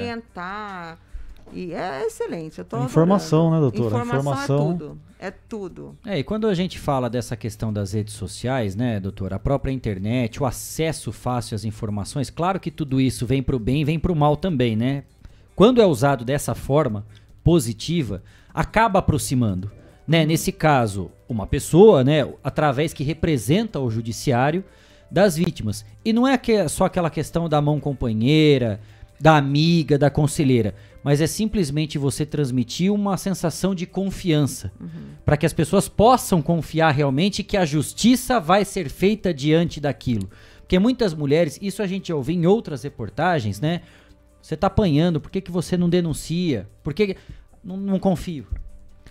[1.54, 2.60] E é excelente.
[2.60, 3.66] Eu tô Informação, adorando.
[3.66, 4.04] né, doutora?
[4.04, 4.56] Informação, Informação.
[4.56, 5.00] é tudo.
[5.20, 5.98] É tudo.
[6.06, 9.72] É, e quando a gente fala dessa questão das redes sociais, né, doutora, a própria
[9.72, 13.98] internet, o acesso fácil às informações, claro que tudo isso vem pro bem e vem
[13.98, 15.04] pro mal também, né?
[15.56, 17.04] Quando é usado dessa forma
[17.44, 18.22] positiva,
[18.54, 19.72] acaba aproximando,
[20.08, 20.24] né?
[20.26, 24.64] Nesse caso, uma pessoa, né, através que representa o judiciário
[25.10, 25.84] das vítimas.
[26.06, 28.80] E não é que- só aquela questão da mão companheira,
[29.20, 34.72] da amiga, da conselheira, mas é simplesmente você transmitir uma sensação de confiança
[35.26, 40.30] para que as pessoas possam confiar realmente que a justiça vai ser feita diante daquilo.
[40.60, 43.82] Porque muitas mulheres, isso a gente ouve em outras reportagens, né?
[44.42, 46.68] Você tá apanhando, por que, que você não denuncia?
[46.84, 47.08] Por que.
[47.08, 47.18] que-
[47.64, 48.46] Não, não confio.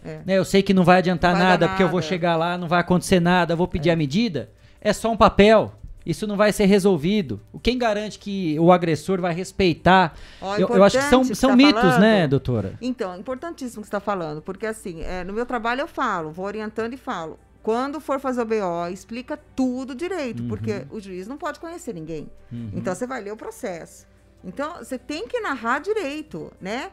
[0.05, 0.21] É.
[0.25, 2.09] Né, eu sei que não vai adiantar Vai dar nada, porque eu vou nada.
[2.09, 4.51] chegar lá, não vai acontecer nada, vou pedir a medida.
[4.81, 5.75] É só um papel.
[6.07, 7.41] Isso não vai ser resolvido.
[7.61, 10.17] Quem garante que o agressor vai respeitar?
[10.41, 12.01] Ó, eu, eu acho que são, importante são tá mitos, falando.
[12.01, 12.75] né, doutora?
[12.81, 15.89] Então, é importantíssimo o que você está falando, porque assim, é, no meu trabalho eu
[15.89, 17.39] falo, vou orientando e falo.
[17.61, 22.31] Quando for fazer o BO, explica tudo direito, porque o juiz não pode conhecer ninguém.
[22.73, 24.07] Então você vai ler o processo.
[24.45, 26.93] Então você tem que narrar direito, né?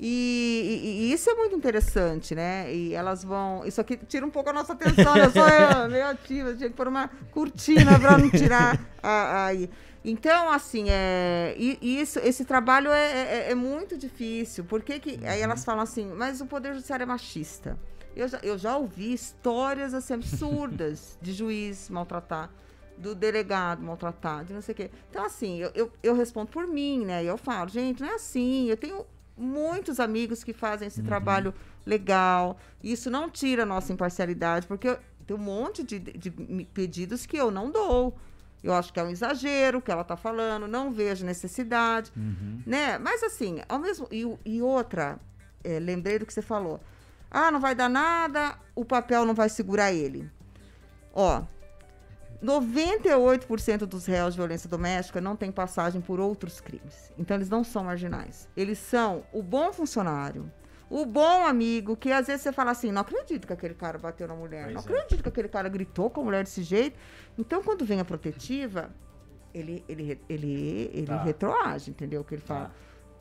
[0.00, 2.72] E, e- e isso é muito interessante, né?
[2.72, 3.64] E elas vão.
[3.66, 5.26] Isso aqui tira um pouco a nossa atenção, né?
[5.26, 9.68] Eu sou eu, meio ativa, tinha que pôr uma cortina para não tirar a- aí.
[10.04, 14.64] Então, assim, é, isso, esse trabalho é, é- é muito difícil.
[14.64, 17.76] Por que que, aí elas falam assim, mas o Poder Judiciário é machista.
[18.14, 22.50] Eu já, eu já ouvi histórias assim, absurdas de juiz maltratar,
[22.96, 24.90] do delegado maltratar, de não sei o quê.
[25.10, 27.24] Então, assim, eu, eu, eu respondo por mim, né?
[27.24, 28.68] E eu falo, gente, não é assim.
[28.70, 29.04] Eu tenho
[29.38, 31.54] muitos amigos que fazem esse trabalho
[31.86, 32.58] legal.
[32.82, 36.30] Isso não tira a nossa imparcialidade, porque eu- tem um monte de, de
[36.72, 38.16] pedidos que eu não dou.
[38.64, 42.10] Eu acho que é um exagero o que ela está falando, não vejo necessidade,
[42.66, 42.98] né?
[42.98, 45.18] Mas assim, ao mesmo e, e outra,
[45.62, 46.80] é, lembrei do que você falou.
[47.30, 50.28] Ah, não vai dar nada, o papel não vai segurar ele.
[51.12, 51.42] Ó,
[52.42, 57.12] 98% dos réus de violência doméstica não tem passagem por outros crimes.
[57.18, 58.48] Então eles não são marginais.
[58.56, 60.50] Eles são o bom funcionário,
[60.88, 64.26] o bom amigo, que às vezes você fala assim, não acredito que aquele cara bateu
[64.28, 66.96] na mulher, não acredito que aquele cara gritou com a mulher desse jeito.
[67.36, 68.90] Então quando vem a protetiva,
[69.52, 71.22] ele, ele, ele, ele Tá.
[71.22, 72.22] retroage, entendeu?
[72.24, 72.70] Que ele fala,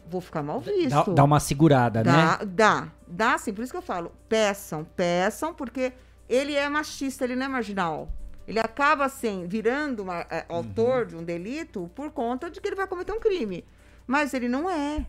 [0.07, 1.13] vou ficar mal Dá, visto.
[1.13, 2.11] dá uma segurada, né?
[2.11, 3.53] Dá, dá, dá sim.
[3.53, 5.91] Por isso que eu falo, peçam, peçam, porque
[6.29, 8.07] ele é machista, ele não é marginal.
[8.47, 12.75] Ele acaba assim, virando uma, é, autor de um delito por conta de que ele
[12.75, 13.65] vai cometer um crime.
[14.05, 15.05] Mas ele não é.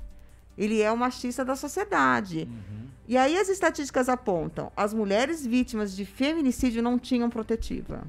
[0.56, 2.48] Ele é o machista da sociedade.
[3.06, 8.02] E aí as estatísticas apontam: as mulheres vítimas de feminicídio não tinham protetiva.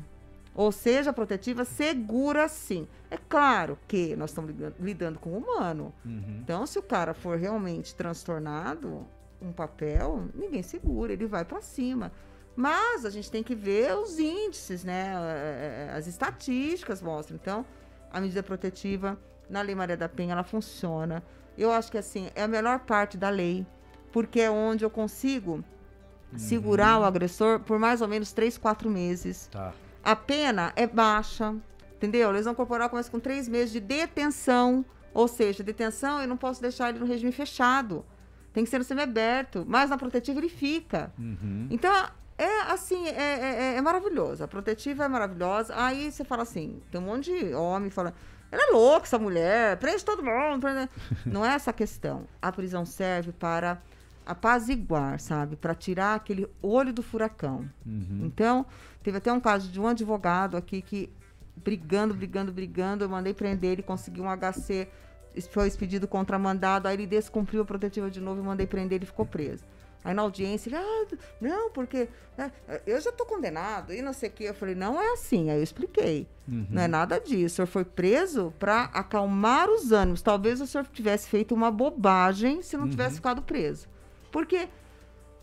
[0.56, 2.88] Ou seja, a protetiva segura sim.
[3.10, 5.94] É claro que nós estamos lidando, lidando com o humano.
[6.42, 9.06] Então, se o cara for realmente transtornado,
[9.42, 12.12] um papel, ninguém segura, ele vai para cima.
[12.60, 15.14] Mas a gente tem que ver os índices, né?
[15.16, 17.40] Eh, eh, As estatísticas mostram.
[17.42, 17.66] Então,
[18.12, 19.18] a medida protetiva
[19.50, 21.24] na Lei Maria da Penha ela funciona.
[21.58, 23.66] Eu acho que assim é a melhor parte da lei,
[24.12, 25.64] porque é onde eu consigo
[26.36, 29.48] segurar o agressor por mais ou menos três, quatro meses.
[29.48, 29.74] Tá.
[30.04, 31.56] A pena é baixa,
[31.96, 32.28] entendeu?
[32.28, 34.84] A lesão corporal começa com três meses de detenção.
[35.14, 38.06] Ou seja, detenção eu não posso deixar ele no regime fechado.
[38.52, 39.64] Tem que ser no semiaberto.
[39.66, 41.12] Mas na protetiva ele fica.
[41.72, 41.94] Então,
[42.44, 44.44] é assim, é, é- é maravilhoso.
[44.44, 45.74] A protetiva é maravilhosa.
[45.76, 48.14] Aí você fala assim, tem um monte de homem falando,
[48.52, 50.60] ela é louca, essa mulher, prende todo mundo.
[50.62, 50.90] prende-"
[51.26, 52.26] Não é essa a questão.
[52.42, 53.80] A prisão serve para
[54.26, 55.56] apaziguar, sabe?
[55.56, 57.68] Para tirar aquele olho do furacão.
[58.26, 58.66] Então,
[59.02, 61.12] teve até um caso de um advogado aqui que,
[61.58, 64.88] brigando, brigando, brigando, eu mandei prender, ele conseguiu um HC,
[65.52, 69.26] foi expedido contramandado, aí ele descumpriu a protetiva de novo e mandei prender, ele ficou
[69.26, 69.64] preso.
[70.04, 72.08] Aí na audiência, ele, ah, não, porque
[72.38, 72.52] né,
[72.88, 74.44] eu já tô condenado e não sei o que.
[74.46, 75.50] Eu falei, não é assim.
[75.50, 76.28] Aí eu expliquei.
[76.48, 77.46] Não é nada disso.
[77.46, 80.22] O senhor foi preso para acalmar os ânimos.
[80.22, 83.88] Talvez o senhor tivesse feito uma bobagem se não tivesse ficado preso.
[84.32, 84.70] Porque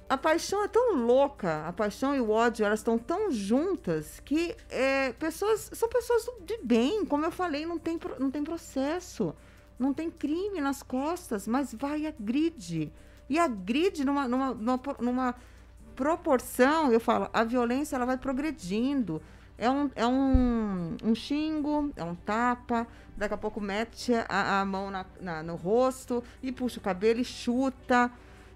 [0.09, 4.57] a paixão é tão louca, a paixão e o ódio, elas estão tão juntas que
[4.71, 9.35] é, pessoas são pessoas de bem, como eu falei, não tem, não tem processo,
[9.77, 12.93] não tem crime nas costas, mas vai e agride.
[13.29, 15.35] E agride numa, numa, numa, numa
[15.95, 19.21] proporção, eu falo, a violência ela vai progredindo.
[19.59, 22.87] É um, é um, um xingo, é um tapa,
[23.17, 27.21] daqui a pouco mete a, a mão na, na- no rosto e puxa o cabelo
[27.21, 28.11] e chuta.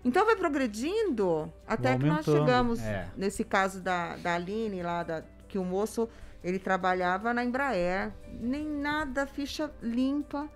[0.04, 3.08] Então vai progredindo até que nós chegamos É.
[3.16, 6.08] nesse caso da, da Aline lá, da, que o moço
[6.44, 10.48] ele trabalhava na Embraer, nem nada, ficha limpa.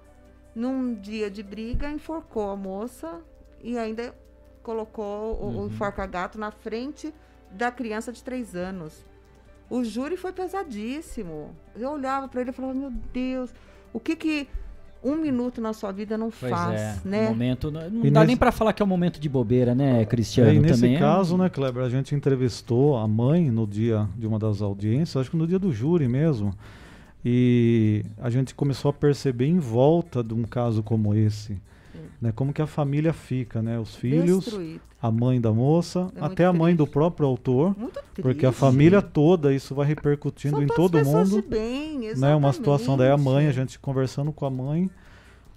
[0.54, 3.20] Num dia de briga, enforcou a moça
[3.64, 4.14] e ainda
[4.62, 7.12] colocou o, o enforca-gato na frente
[7.50, 9.04] da criança de três anos.
[9.68, 11.50] O júri foi pesadíssimo.
[11.74, 13.52] Eu olhava para ele e falava: Meu Deus,
[13.92, 14.46] o que que
[15.02, 17.26] um minuto na sua vida não Pois faz, é, né?
[17.26, 19.74] um momento, não não dá nesse- nem pra falar que é um momento de bobeira,
[19.74, 20.50] né, Cristiano?
[20.52, 24.26] e nesse também é caso, né, Kleber, a gente entrevistou a mãe no dia de
[24.26, 26.54] uma das audiências, acho que no dia do júri mesmo.
[27.24, 31.60] E a gente começou a perceber em volta de um caso como esse,
[32.24, 34.80] né, como que a família fica, né, os filhos, Destruído.
[35.02, 37.76] a mãe da moça, É até a mãe do próprio autor,
[38.22, 41.42] porque a família toda isso vai repercutindo São em todo mundo.
[41.42, 43.54] De bem, né, uma situação daí a mãe, a exatamente.
[43.72, 44.90] gente conversando com a mãe,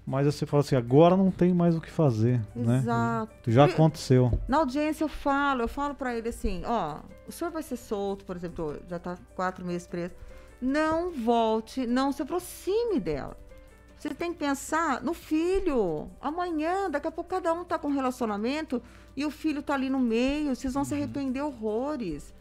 [0.06, 2.80] mas você fala assim, agora não tem mais o que fazer, né?
[2.80, 3.50] Exato.
[3.50, 4.38] Já E- aconteceu.
[4.48, 8.26] Na audiência eu falo, eu falo pra ele assim, ó, o senhor vai ser solto,
[8.26, 10.14] por exemplo, já tá quatro meses preso.
[10.62, 13.38] não volte, não se aproxime dela.
[14.08, 16.10] Você tem que pensar no filho.
[16.22, 18.82] Amanhã, daqui a pouco, cada um tá com um relacionamento
[19.16, 20.56] e o filho tá ali no meio.
[20.56, 21.02] Vocês vão se Uhum.
[21.02, 22.34] arrepender horrores.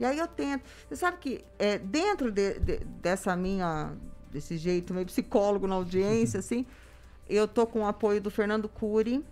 [0.00, 0.64] E aí eu tento.
[0.88, 3.92] Você sabe que é, dentro de- de- dessa minha.
[4.32, 6.64] desse jeito meio psicólogo na audiência, assim,
[7.28, 9.22] eu tô com o apoio do Fernando Cury.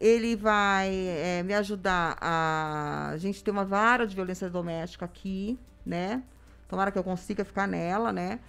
[0.00, 3.10] Ele vai é, me ajudar a.
[3.12, 6.22] A gente ter uma vara de violência doméstica aqui, né?
[6.66, 8.40] Tomara que eu consiga ficar nela, né?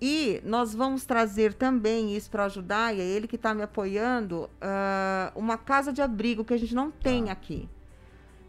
[0.00, 4.48] E nós vamos trazer também isso para ajudar, e é ele que está me apoiando,
[4.60, 7.68] ah, uma casa de abrigo que a gente não tem aqui.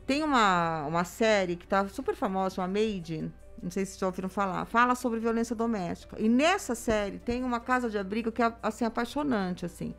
[0.05, 3.31] Tem uma, uma série que está super famosa, uma Made,
[3.61, 6.15] não sei se já ouviram falar, fala sobre violência doméstica.
[6.19, 9.93] E nessa série tem uma casa de abrigo que é assim apaixonante, assim.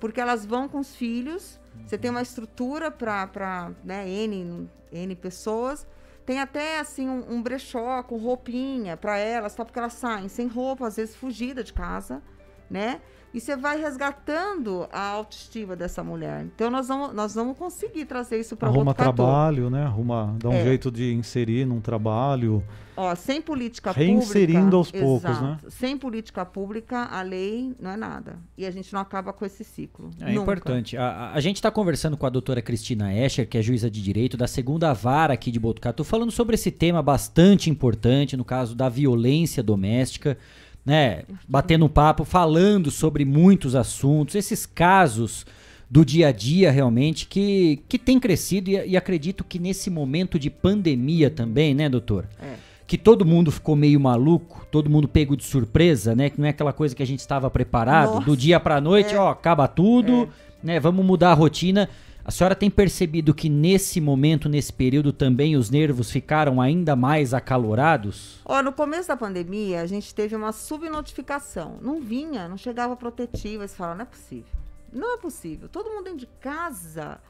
[0.00, 5.86] Porque elas vão com os filhos, você tem uma estrutura para né, N, N pessoas.
[6.26, 10.48] Tem até assim um, um brechó com roupinha para elas, só porque elas saem sem
[10.48, 12.20] roupa, às vezes fugida de casa,
[12.68, 13.00] né?
[13.36, 16.46] E você vai resgatando a autoestima dessa mulher.
[16.54, 19.84] Então nós vamos, nós vamos conseguir trazer isso para o Arruma trabalho, né?
[19.84, 20.64] Arruma, dá um É.
[20.64, 22.64] jeito de inserir num trabalho.
[22.96, 24.76] Ó, sem política Reinserindo pública.
[24.78, 25.58] aos poucos, exato, né?
[25.68, 28.38] Sem política pública, a lei não é nada.
[28.56, 30.08] E a gente não acaba com esse ciclo.
[30.18, 30.40] É Nunca.
[30.40, 30.96] importante.
[30.96, 34.02] A, a- a gente está conversando com a doutora Cristina Escher, que é juíza de
[34.02, 38.74] direito da segunda vara aqui de Botucatu, falando sobre esse tema bastante importante, no caso
[38.74, 40.38] da violência doméstica,
[40.86, 41.24] né?
[41.48, 45.44] Batendo um papo, falando sobre muitos assuntos, esses casos
[45.90, 50.38] do dia a dia realmente que, que tem crescido e, e acredito que nesse momento
[50.38, 52.28] de pandemia também, né, doutor?
[52.40, 52.54] É.
[52.86, 56.30] que todo mundo ficou meio maluco, todo mundo pego de surpresa, né?
[56.30, 59.12] Que não é aquela coisa que a gente estava preparado, Nossa, do dia pra noite,
[59.12, 59.18] é.
[59.18, 60.28] ó, acaba tudo,
[60.62, 60.78] né?
[60.78, 61.88] Vamos mudar a rotina.
[62.26, 67.32] A senhora tem percebido que nesse momento, nesse período também os nervos ficaram ainda mais
[67.32, 68.40] acalorados?
[68.44, 71.78] Ó, no começo da pandemia, a gente teve uma subnotificação.
[71.80, 73.68] Não vinha, não chegava protetiva.
[73.68, 74.52] Você fala, não é possível.
[74.92, 75.68] Não é possível.
[75.68, 77.20] Todo mundo dentro de casa.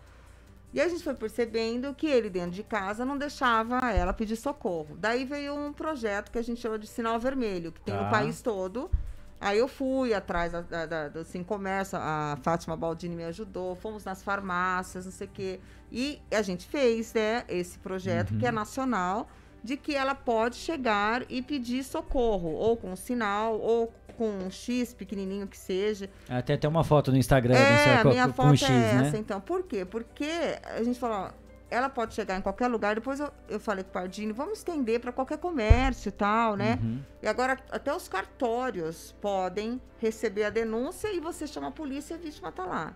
[0.73, 4.97] E a gente foi percebendo que ele dentro de casa não deixava ela pedir socorro.
[4.99, 8.03] Daí veio um projeto que a gente chama de sinal vermelho, que tem Tá.
[8.03, 8.91] no país todo.
[9.40, 13.75] Aí eu fui atrás da, da, da- do Sim Comércio, a Fátima Baldini me ajudou,
[13.75, 15.61] fomos nas farmácias, não sei o quê.
[15.92, 19.29] E a gente fez né, esse projeto, que é nacional,
[19.62, 24.51] de que ela pode chegar e pedir socorro, ou com um sinal, ou com um
[24.51, 26.09] X pequenininho que seja.
[26.29, 28.70] Até até uma foto no Instagram da É, a com- minha com, foto um X,
[28.70, 29.09] é né?
[29.09, 29.40] essa, então.
[29.40, 29.85] Por quê?
[29.85, 30.31] Porque
[30.64, 31.31] a gente falou, ó,
[31.77, 32.95] ela pode chegar em qualquer lugar.
[32.95, 36.79] Depois eu, eu falei com o Pardini, vamos estender para qualquer comércio e tal, né?
[36.83, 37.03] Uhum.
[37.23, 42.17] E agora até os cartórios podem receber a denúncia e você chama a polícia e
[42.17, 42.95] a vítima tá lá.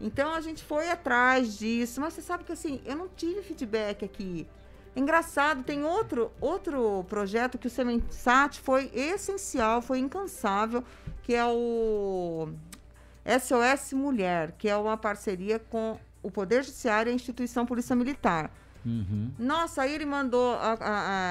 [0.00, 4.04] Então a gente foi atrás disso, mas você sabe que assim, eu não tive feedback
[4.04, 4.46] aqui.
[4.96, 10.84] Engraçado, tem outro, outro projeto que o Semensat foi essencial, foi incansável,
[11.22, 12.48] que é o
[13.26, 18.50] SOS Mulher, que é uma parceria com o Poder Judiciário e a Instituição Polícia Militar.
[18.84, 19.30] Uhum.
[19.38, 20.76] Nossa, aí ele mandou a- a-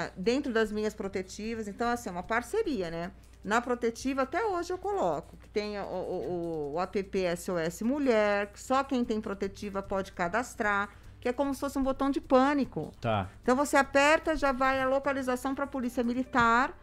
[0.05, 3.11] a- dentro das minhas protetivas, então assim, é uma parceria, né?
[3.43, 8.47] Na protetiva, até hoje eu coloco, que tem o, o, o- o app SOS Mulher,
[8.53, 12.21] que só quem tem protetiva pode cadastrar, que é como se fosse um botão de
[12.21, 12.91] pânico.
[13.01, 13.29] Tá.
[13.41, 16.73] Então você aperta, já vai a localização para a polícia militar,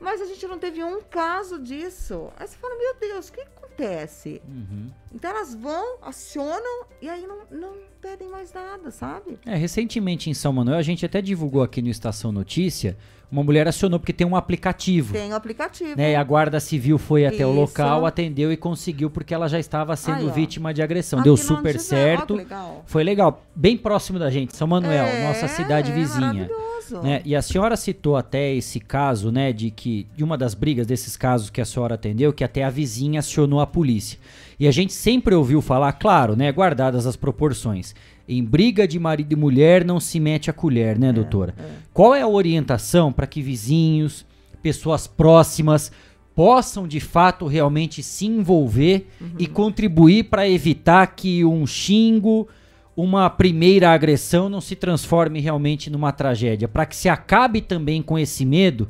[0.00, 2.30] mas a gente não teve um caso disso.
[2.38, 4.40] Aí você fala, meu Deus, o que acontece?
[4.48, 4.90] Uhum.
[5.14, 9.38] Então elas vão, acionam e aí não, não pedem mais nada, sabe?
[9.46, 12.96] É, recentemente em São Manuel, a gente até divulgou aqui no Estação Notícia,
[13.30, 15.12] uma mulher acionou porque tem um aplicativo.
[15.12, 15.96] Tem o aplicativo.
[15.96, 17.60] Né, e a guarda civil foi até o Isso.
[17.60, 20.32] local, atendeu e conseguiu porque ela já estava sendo Aí, ó.
[20.32, 21.18] vítima de agressão.
[21.18, 22.34] Aqui Deu super ó, certo.
[22.34, 22.82] que legal.
[22.86, 23.42] Foi legal.
[23.54, 26.20] Bem próximo da gente, São Manuel, É, nossa cidade é vizinha.
[26.26, 27.02] maravilhoso.
[27.02, 27.20] Né?
[27.22, 31.14] E a senhora citou até esse caso, né, de que de uma das brigas desses
[31.18, 34.18] casos que a senhora atendeu, que até a vizinha acionou a polícia.
[34.58, 37.94] E a gente sempre ouviu falar, claro, né, guardadas as proporções.
[38.28, 41.54] Em briga de marido e mulher não se mete a colher, né, doutora?
[41.94, 44.26] Qual é a orientação para que vizinhos,
[44.62, 45.92] pessoas próximas
[46.34, 52.46] possam de fato realmente se envolver e contribuir para evitar que um xingo,
[52.96, 58.18] uma primeira agressão não se transforme realmente numa tragédia, para que se acabe também com
[58.18, 58.88] esse medo,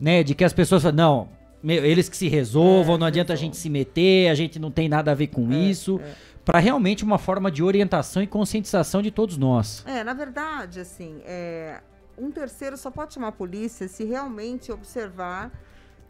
[0.00, 1.28] né, de que as pessoas falam, não,
[1.62, 4.70] meu, eles que se resolvam, É, não adianta a gente se meter, a gente não
[4.70, 6.00] tem nada a ver com isso,
[6.44, 9.84] para realmente uma forma de orientação e conscientização de todos nós.
[9.86, 11.80] É, na verdade, assim, é,
[12.18, 15.50] um terceiro só pode chamar a polícia se realmente observar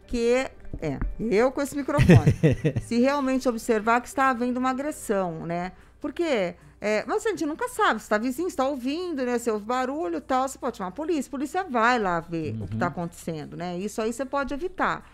[0.07, 0.49] que.
[0.81, 2.33] É, eu com esse microfone.
[2.83, 5.71] se realmente observar que está havendo uma agressão, né?
[5.99, 9.37] Porque É, mas a gente nunca sabe, se está vizinho, está ouvindo, né?
[9.37, 11.29] Se ouve barulho e tal, você pode chamar a polícia.
[11.29, 13.77] A polícia vai lá ver o que está acontecendo, né?
[13.77, 15.07] Isso aí você pode evitar.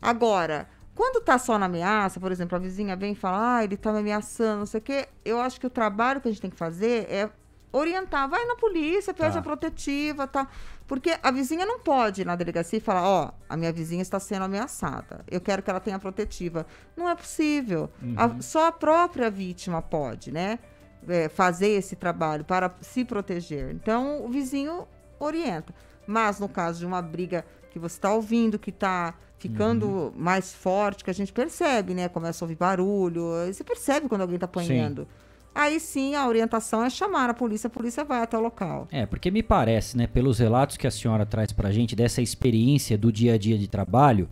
[0.00, 3.74] Agora, quando está só na ameaça, por exemplo, a vizinha vem e fala, ah, ele
[3.74, 6.40] está me ameaçando, não sei o quê, eu acho que o trabalho que a gente
[6.40, 7.30] tem que fazer é
[7.72, 9.38] orientar, vai na polícia, pede Tá.
[9.38, 10.48] a protetiva, tá?
[10.88, 14.18] Porque a vizinha não pode ir na delegacia e falar, ó, a minha vizinha está
[14.18, 16.66] sendo ameaçada, eu quero que ela tenha protetiva.
[16.96, 17.88] Não é possível.
[18.16, 20.58] A- só a própria vítima pode, né?
[21.08, 23.70] é, fazer esse trabalho para se proteger.
[23.70, 24.86] Então, o vizinho
[25.18, 25.72] orienta.
[26.06, 31.02] Mas no caso de uma briga que você está ouvindo, que está ficando mais forte,
[31.02, 32.08] que a gente percebe, né?
[32.08, 35.08] Começa a ouvir barulho, você percebe quando alguém está apanhando.
[35.54, 38.86] Aí sim, a orientação é chamar a polícia, a polícia vai até o local.
[38.92, 42.96] É, porque me parece, né, pelos relatos que a senhora traz pra gente dessa experiência
[42.96, 44.28] do dia a dia de trabalho,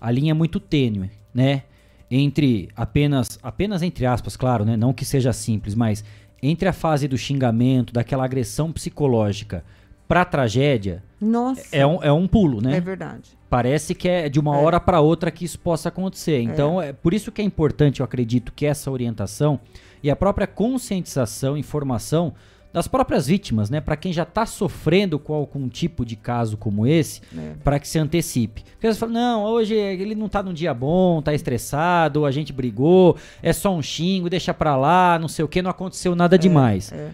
[0.00, 1.62] a linha é muito tênue, né?
[2.10, 4.76] Entre apenas, apenas entre aspas, claro, né?
[4.76, 6.04] Não que seja simples, mas
[6.42, 9.64] entre a fase do xingamento, daquela agressão psicológica
[10.06, 12.76] pra tragédia, Nossa, é um, é um pulo, né?
[12.76, 13.37] é verdade.
[13.50, 14.62] Parece que é de uma É.
[14.62, 16.40] hora para outra que isso possa acontecer.
[16.42, 19.58] Então, é por isso que é importante, eu acredito, que essa orientação
[20.02, 22.34] e a própria conscientização, informação
[22.70, 26.86] das próprias vítimas, né, para quem já está sofrendo com algum tipo de caso como
[26.86, 27.54] esse, É.
[27.64, 28.62] para que se antecipe.
[28.72, 32.52] Porque você fala, não, hoje ele não tá num dia bom, tá estressado, a gente
[32.52, 36.38] brigou, é só um xingo, deixa pra lá, não sei o que, não aconteceu nada
[36.38, 36.92] demais.
[36.92, 37.10] é.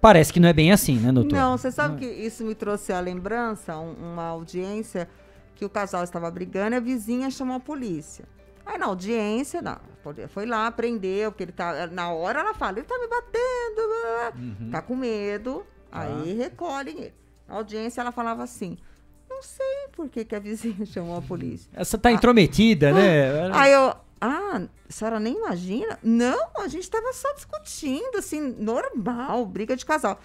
[0.00, 1.34] Parece que não é bem assim, né, doutor?
[1.36, 5.08] Não, você sabe que isso me trouxe a lembrança, um- uma audiência
[5.56, 8.24] que o casal estava brigando e a vizinha chamou a polícia.
[8.64, 9.78] Aí na audiência, não,
[10.28, 11.86] foi lá, prendeu, porque ele tá.
[11.86, 14.70] Na hora ela fala, ele tá me batendo, blá.
[14.72, 17.14] tá com medo, aí recolhem ele.
[17.48, 18.76] Na audiência ela falava assim:
[19.30, 21.70] não sei por que, que a vizinha chamou a polícia.
[21.74, 23.50] Essa tá intrometida, né?
[23.52, 25.98] Aí eu, ah, a senhora nem imagina?
[26.02, 30.18] Não, a gente tava só discutindo, assim, normal, briga de casal.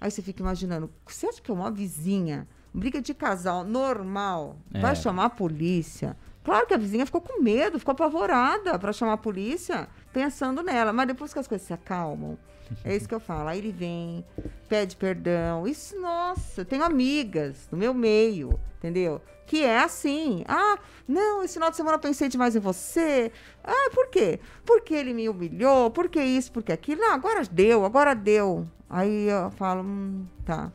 [0.00, 2.46] Aí você fica imaginando, você acha que é uma vizinha,
[2.76, 4.80] briga de casal normal, É.
[4.80, 6.16] vai chamar a polícia?
[6.44, 10.92] Claro que a vizinha ficou com medo, ficou apavorada para chamar a polícia, pensando nela.
[10.92, 12.38] Mas depois que as coisas se acalmam,
[12.84, 13.48] é isso que eu falo.
[13.48, 14.24] Aí ele vem,
[14.68, 15.66] pede perdão.
[15.66, 19.20] Isso, nossa, eu tenho amigas no meu meio, entendeu?
[19.44, 20.44] Que é assim.
[20.46, 23.32] Ah, não, esse final de semana eu pensei demais em você.
[23.64, 24.38] Ah, por quê?
[24.64, 27.00] Porque ele me humilhou, porque isso, porque aquilo.
[27.00, 28.68] Não, agora deu, agora deu.
[28.88, 30.70] Aí eu falo, hum, tá.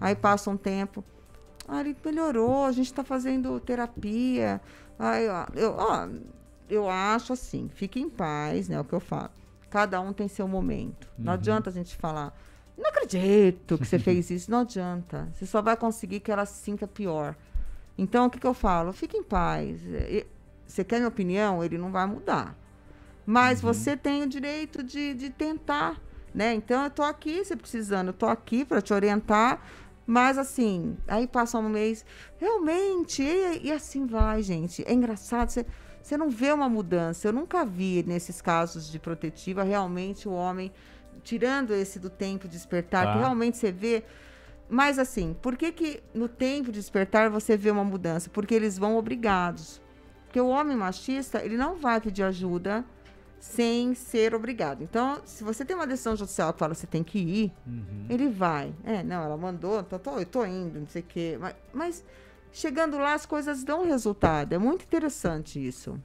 [0.00, 1.04] Aí passa um tempo.
[1.68, 4.60] Ah, ele melhorou, a gente está fazendo terapia.
[4.98, 6.08] Aí, ó, eu, ó,
[6.68, 8.76] eu acho assim, fique em paz, né?
[8.76, 9.30] É o que eu falo.
[9.68, 11.08] Cada um tem seu momento.
[11.18, 12.32] Não adianta a gente falar,
[12.76, 14.50] não acredito que você fez isso.
[14.50, 15.28] Não adianta.
[15.32, 17.34] Você só vai conseguir que ela se sinta pior.
[17.96, 18.92] Então, o que, que eu falo?
[18.92, 19.80] Fique em paz.
[20.66, 21.64] Você quer minha opinião?
[21.64, 22.54] Ele não vai mudar.
[23.24, 26.00] Mas você tem o direito de, de tentar,
[26.34, 26.54] né?
[26.54, 29.60] Então, eu tô aqui, você precisando, eu tô aqui para te orientar.
[30.06, 32.04] Mas, assim, aí passa um mês,
[32.38, 34.84] realmente, e, e assim vai, gente.
[34.86, 35.66] É engraçado, você,
[36.00, 37.26] você não vê uma mudança.
[37.26, 40.70] Eu nunca vi, nesses casos de protetiva, realmente o homem,
[41.24, 43.12] tirando esse do tempo de despertar, Tá.
[43.12, 44.04] que realmente você vê
[44.68, 48.28] mas assim, por que que no tempo de despertar você vê uma mudança?
[48.30, 49.80] Porque eles vão obrigados.
[50.24, 52.84] Porque o homem machista, ele não vai pedir ajuda
[53.38, 54.82] sem ser obrigado.
[54.82, 57.52] Então, se você tem uma decisão judicial que fala que você tem que ir,
[58.08, 58.74] ele vai.
[58.84, 61.38] É, não, ela mandou, tô, tô, eu tô indo, não sei o quê.
[61.40, 62.04] Mas, mas
[62.52, 64.52] chegando lá, as coisas dão resultado.
[64.52, 65.98] É muito interessante isso.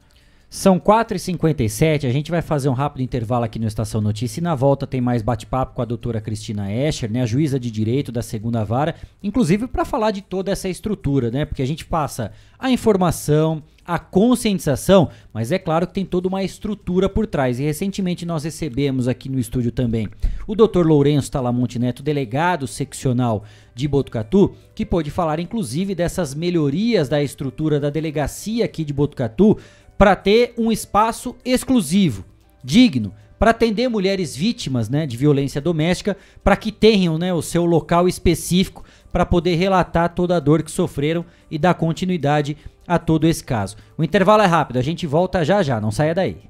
[0.54, 4.54] São 4h57, a gente vai fazer um rápido intervalo aqui no Estação Notícia e na
[4.54, 8.22] volta tem mais bate-papo com a doutora Cristina Escher, né, a juíza de direito da
[8.22, 12.70] segunda vara, inclusive para falar de toda essa estrutura, né, porque a gente passa a
[12.70, 17.60] informação, a conscientização, mas é claro que tem toda uma estrutura por trás.
[17.60, 20.08] E recentemente nós recebemos aqui no estúdio também
[20.46, 20.86] o Dr.
[20.86, 23.44] Lourenço Talamonte Neto, delegado seccional
[23.74, 29.58] de Botucatu, que pôde falar inclusive dessas melhorias da estrutura da delegacia aqui de Botucatu
[30.02, 32.26] para ter um espaço exclusivo,
[32.64, 37.66] digno, para atender mulheres vítimas né, de violência doméstica, para que tenham né, o seu
[37.66, 43.28] local específico para poder relatar toda a dor que sofreram e dar continuidade a todo
[43.28, 43.78] esse caso.
[43.96, 46.50] O intervalo é rápido, a gente volta já já, não saia daí.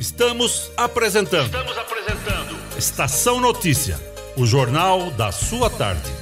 [0.00, 1.44] Estamos apresentando.
[1.44, 2.56] Estamos apresentando.
[2.76, 3.96] Estação Notícia,
[4.36, 6.21] o jornal da sua tarde.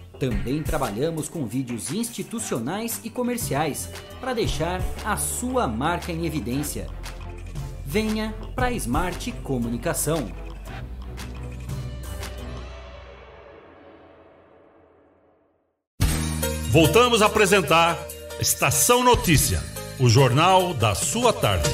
[0.21, 6.85] Também trabalhamos com vídeos institucionais e comerciais para deixar a sua marca em evidência.
[7.83, 10.31] Venha para a Smart Comunicação.
[16.69, 17.97] Voltamos a apresentar
[18.39, 19.59] Estação Notícia,
[19.99, 21.67] o jornal da sua tarde.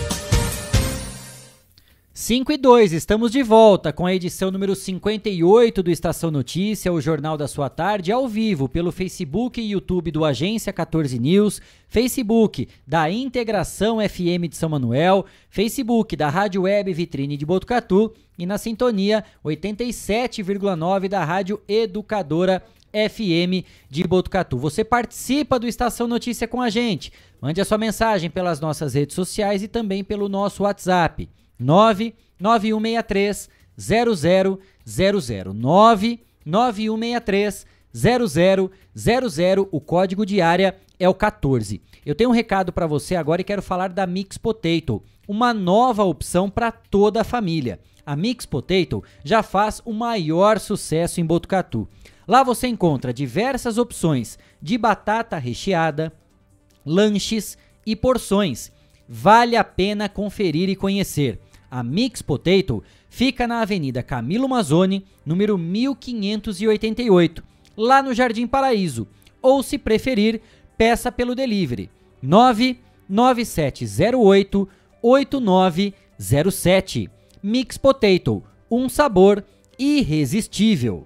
[2.19, 6.99] 5 e 2, estamos de volta com a edição número 58 do Estação Notícia, o
[6.99, 12.67] jornal da sua tarde, ao vivo pelo Facebook e YouTube do Agência 14 News, Facebook
[12.87, 18.57] da Integração FM de São Manuel, Facebook da Rádio Web Vitrine de Botucatu e na
[18.57, 24.57] sintonia 87,9 da Rádio Educadora FM de Botucatu.
[24.57, 27.13] Você participa do Estação Notícia com a gente.
[27.39, 31.29] Mande a sua mensagem pelas nossas redes sociais e também pelo nosso WhatsApp.
[31.59, 34.59] 99163 0000
[35.53, 38.71] 99163 0000
[39.71, 41.81] o código de área é o 14.
[42.05, 46.03] Eu tenho um recado para você agora e quero falar da Mix Potato, uma nova
[46.03, 47.79] opção para toda a família.
[48.05, 51.87] A Mix Potato já faz o maior sucesso em Botucatu.
[52.27, 56.13] Lá você encontra diversas opções de batata recheada,
[56.85, 58.71] lanches e porções.
[59.07, 61.39] Vale a pena conferir e conhecer.
[61.69, 67.43] A Mix Potato fica na Avenida Camilo Mazzoni, número 1588,
[67.75, 69.05] lá no Jardim Paraíso.
[69.41, 70.39] Ou, se preferir,
[70.77, 71.89] peça pelo delivery
[72.21, 74.69] 99708
[75.01, 77.09] 8907.
[77.43, 79.43] Mix Potato, um sabor
[79.77, 81.05] irresistível.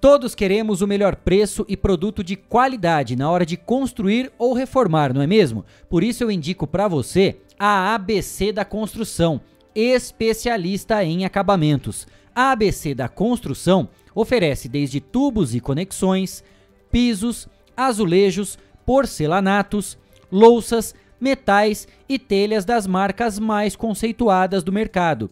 [0.00, 5.12] Todos queremos o melhor preço e produto de qualidade na hora de construir ou reformar,
[5.12, 5.64] não é mesmo?
[5.88, 9.40] Por isso eu indico para você a ABC da Construção
[9.76, 12.06] especialista em acabamentos.
[12.34, 16.42] A ABC da Construção oferece desde tubos e conexões,
[16.90, 17.46] pisos,
[17.76, 19.98] azulejos, porcelanatos,
[20.32, 25.30] louças, metais e telhas das marcas mais conceituadas do mercado.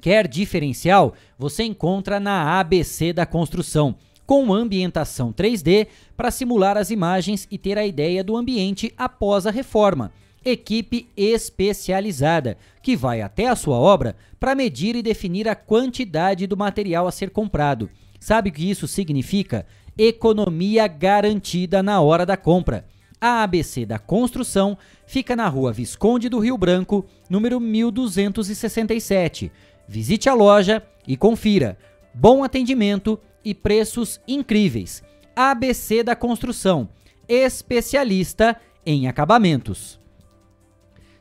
[0.00, 1.14] Quer diferencial?
[1.38, 7.76] Você encontra na ABC da Construção, com ambientação 3D para simular as imagens e ter
[7.78, 10.12] a ideia do ambiente após a reforma.
[10.44, 16.56] Equipe especializada, que vai até a sua obra para medir e definir a quantidade do
[16.56, 17.90] material a ser comprado.
[18.20, 19.66] Sabe o que isso significa?
[19.96, 22.86] Economia garantida na hora da compra.
[23.20, 29.50] A ABC da Construção fica na rua Visconde do Rio Branco, número 1267.
[29.88, 31.76] Visite a loja e confira.
[32.14, 35.02] Bom atendimento e preços incríveis.
[35.34, 36.88] ABC da Construção,
[37.28, 39.97] especialista em acabamentos.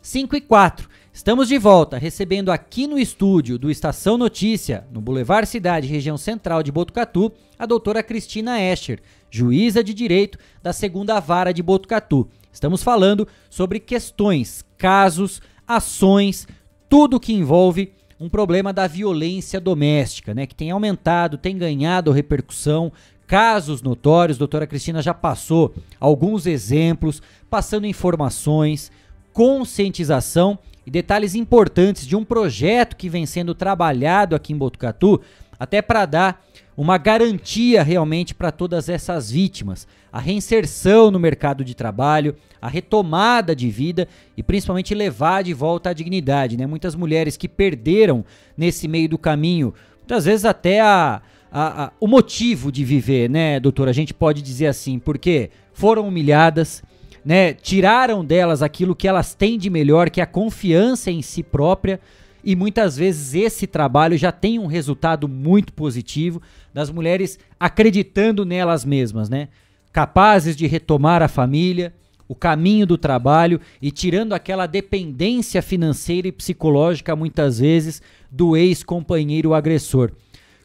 [0.07, 0.87] 5 e 4.
[1.11, 6.63] Estamos de volta, recebendo aqui no estúdio do Estação Notícia, no Boulevard Cidade, região central
[6.63, 7.29] de Botucatu,
[7.59, 12.25] a doutora Cristina Escher, juíza de direito da segunda vara de Botucatu.
[12.53, 16.47] Estamos falando sobre questões, casos, ações,
[16.87, 22.93] tudo que envolve um problema da violência doméstica, né, que tem aumentado, tem ganhado repercussão,
[23.27, 24.37] casos notórios.
[24.37, 28.89] A doutora Cristina já passou alguns exemplos, passando informações,
[29.37, 35.21] conscientização e detalhes importantes de um projeto que vem sendo trabalhado aqui em Botucatu,
[35.59, 36.43] até para dar
[36.75, 43.55] uma garantia realmente para todas essas vítimas, a reinserção no mercado de trabalho, a retomada
[43.55, 46.65] de vida e principalmente levar de volta a dignidade, né?
[46.65, 48.25] Muitas mulheres que perderam
[48.57, 51.21] nesse meio do caminho, muitas vezes até a,
[51.51, 53.91] a, a, o motivo de viver, né, doutora?
[53.91, 56.81] A gente pode dizer assim, porque foram humilhadas,
[57.27, 61.43] né, tiraram delas aquilo que elas têm de melhor, que é a confiança em si
[61.43, 61.99] própria,
[62.41, 66.41] e muitas vezes esse trabalho já tem um resultado muito positivo
[66.73, 69.49] das mulheres acreditando nelas mesmas, né?
[69.91, 71.93] Capazes de retomar a família,
[72.29, 78.01] o caminho do trabalho e tirando aquela dependência financeira e psicológica muitas vezes
[78.31, 80.13] do ex-companheiro agressor.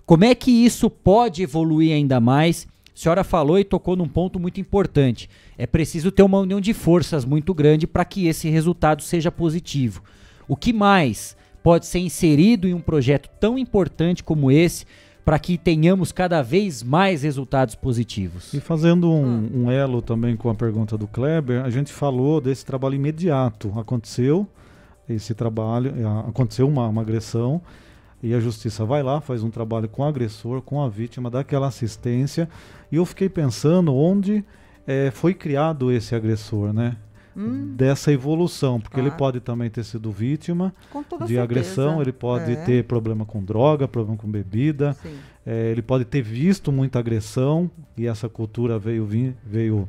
[0.06, 4.38] Como é que isso pode evoluir ainda mais a senhora falou e tocou num ponto
[4.38, 5.28] muito importante.
[5.57, 10.03] É preciso ter uma união de forças muito grande para que esse resultado seja positivo.
[10.47, 14.84] O que mais pode ser inserido em um projeto tão importante como esse
[15.24, 18.53] para que tenhamos cada vez mais resultados positivos?
[18.53, 22.66] E fazendo um, um, elo também com a pergunta do Kleber, a gente falou desse
[22.66, 23.72] trabalho imediato.
[23.78, 24.47] Aconteceu
[25.09, 25.93] esse trabalho,
[26.28, 27.62] aconteceu uma, uma agressão
[28.22, 31.40] e a justiça vai lá, faz um trabalho com o agressor, com a vítima, dá
[31.40, 32.48] aquela assistência.
[32.90, 34.44] E eu fiquei pensando onde
[34.86, 36.96] é, foi criado esse agressor, né?
[37.34, 37.74] Hum.
[37.74, 41.42] Dessa evolução, porque ele pode também ter sido vítima de certeza.
[41.42, 42.56] agressão, ele pode é.
[42.56, 44.94] ter problema com droga, problema com bebida,
[45.44, 49.08] é, ele pode ter visto muita agressão e essa cultura veio,
[49.46, 49.88] veio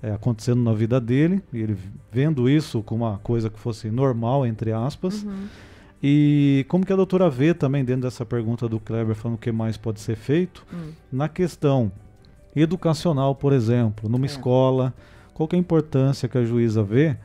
[0.00, 1.76] é, acontecendo na vida dele, e ele
[2.12, 5.24] vendo isso como uma coisa que fosse normal, entre aspas.
[5.24, 5.48] Uhum.
[6.02, 9.50] E como que a doutora vê também, dentro dessa pergunta do Kleber, falando o que
[9.50, 10.92] mais pode ser feito, hum.
[11.10, 11.90] na questão
[12.54, 14.28] educacional, por exemplo, numa é.
[14.28, 14.92] escola,
[15.32, 17.16] qual que é a importância que a juíza vê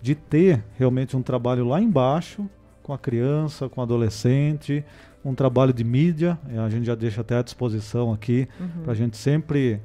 [0.00, 2.48] de ter realmente um trabalho lá embaixo,
[2.82, 4.84] com a criança, com o adolescente,
[5.24, 8.82] um trabalho de mídia, a gente já deixa até à disposição aqui, uhum.
[8.84, 9.80] para a gente sempre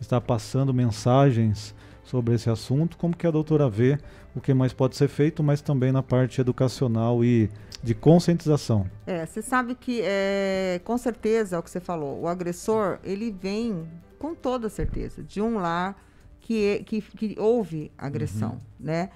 [0.00, 3.98] estar passando mensagens sobre esse assunto, como que a doutora vê
[4.34, 7.50] o que mais pode ser feito, mas também na parte educacional e
[7.82, 8.90] de conscientização.
[9.06, 13.30] É, você sabe que, é, com certeza, é o que você falou, o agressor, ele
[13.30, 15.96] vem, com toda certeza, de um lar
[16.40, 18.60] que, que, que houve agressão, uhum.
[18.80, 19.10] né?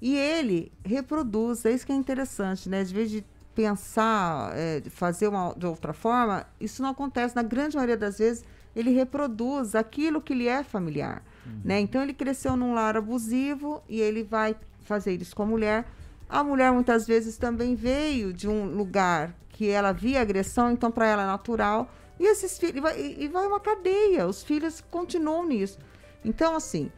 [0.00, 2.84] E ele reproduz, é isso que é interessante, né?
[2.84, 7.34] De vez de pensar, é, fazer uma, de outra forma, isso não acontece.
[7.34, 8.44] Na grande maioria das vezes,
[8.74, 11.60] ele reproduz aquilo que lhe é familiar, uhum.
[11.64, 11.80] né?
[11.80, 15.84] Então, ele cresceu num lar abusivo e ele vai fazer isso com a mulher,
[16.28, 21.06] a mulher muitas vezes também veio de um lugar que ela via agressão, então para
[21.06, 21.90] ela é natural.
[22.20, 25.78] E esses filhos, e vai, e vai uma cadeia, os filhos continuam nisso.
[26.24, 26.90] Então, assim,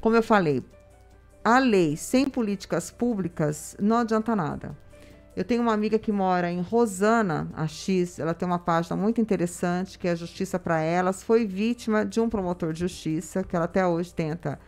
[0.00, 0.62] como eu falei,
[1.44, 4.76] a lei sem políticas públicas não adianta nada.
[5.34, 9.20] Eu tenho uma amiga que mora em Rosana, a X, ela tem uma página muito
[9.20, 13.66] interessante, que é Justiça para Elas, foi vítima de um promotor de justiça, que ela
[13.66, 14.58] até hoje tenta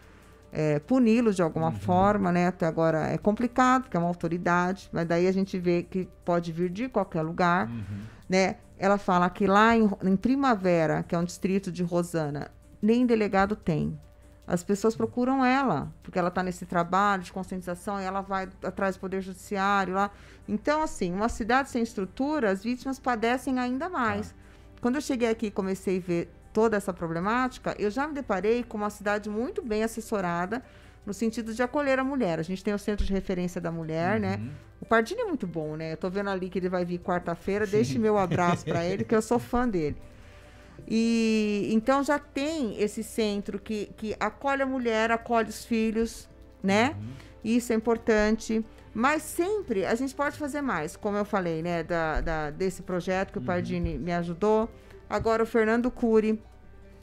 [0.53, 1.77] é, puni-lo de alguma uhum.
[1.77, 2.49] forma, né?
[2.49, 6.53] Até agora é complicado, porque é uma autoridade, mas daí a gente vê que pode
[6.53, 8.03] vir de qualquer lugar, uhum.
[8.29, 8.57] né?
[8.79, 13.55] Ela fala que lá em, em, Primavera, que é um distrito de Rosana, nem delegado
[13.55, 13.99] tem.
[14.47, 18.97] As pessoas procuram ela, porque ela está nesse trabalho de conscientização e ela vai atrás
[18.97, 20.11] do Poder Judiciário lá.
[20.49, 24.31] Então, assim, uma cidade sem estrutura, as vítimas padecem ainda mais.
[24.31, 24.37] Tá.
[24.81, 28.63] Quando eu cheguei aqui e comecei a ver toda essa problemática, eu já me deparei
[28.65, 30.63] com uma cidade muito bem assessorada,
[31.07, 32.39] no sentido de acolher a mulher.
[32.39, 34.41] A gente tem o Centro de Referência da Mulher, né?
[34.81, 35.93] O Pardini é muito bom, né?
[35.93, 39.15] Eu tô vendo ali que ele vai vir quarta-feira, deixe meu abraço para ele, que
[39.15, 39.97] eu sou fã dele.
[40.89, 46.29] E então já tem esse centro que, que acolhe a mulher, acolhe os filhos,
[46.63, 46.97] né?
[47.45, 48.65] Isso é importante.
[48.93, 51.83] Mas sempre a gente pode fazer mais, como eu falei, né?
[51.83, 54.69] Da, da- desse projeto que o Pardini me ajudou.
[55.11, 56.41] Agora o Fernando Cury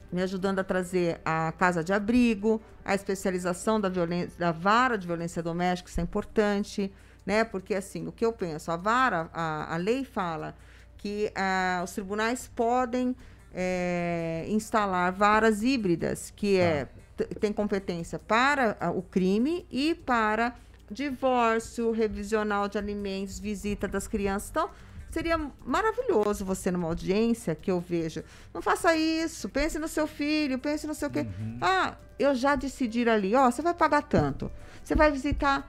[0.10, 3.92] me ajudando a trazer a casa de abrigo, a especialização da
[4.40, 6.90] da vara de violência doméstica, isso é importante,
[7.26, 7.44] né?
[7.44, 10.56] Porque assim, o que eu penso, a vara, a, a lei fala
[10.98, 13.14] que ah, os tribunais podem
[13.54, 16.88] eh, instalar varas híbridas, que é
[17.18, 20.56] t- tem competência para ah, o crime e para
[20.90, 24.50] divórcio, revisional de alimentos, visita das crianças.
[24.50, 24.70] Então,
[25.18, 28.24] seria maravilhoso você numa audiência que eu vejo.
[28.54, 31.26] Não faça isso, pense no seu filho, pense no seu quê.
[31.60, 34.52] Ah, eu já decidi ali, ó, você vai pagar tanto.
[34.84, 35.68] Você vai visitar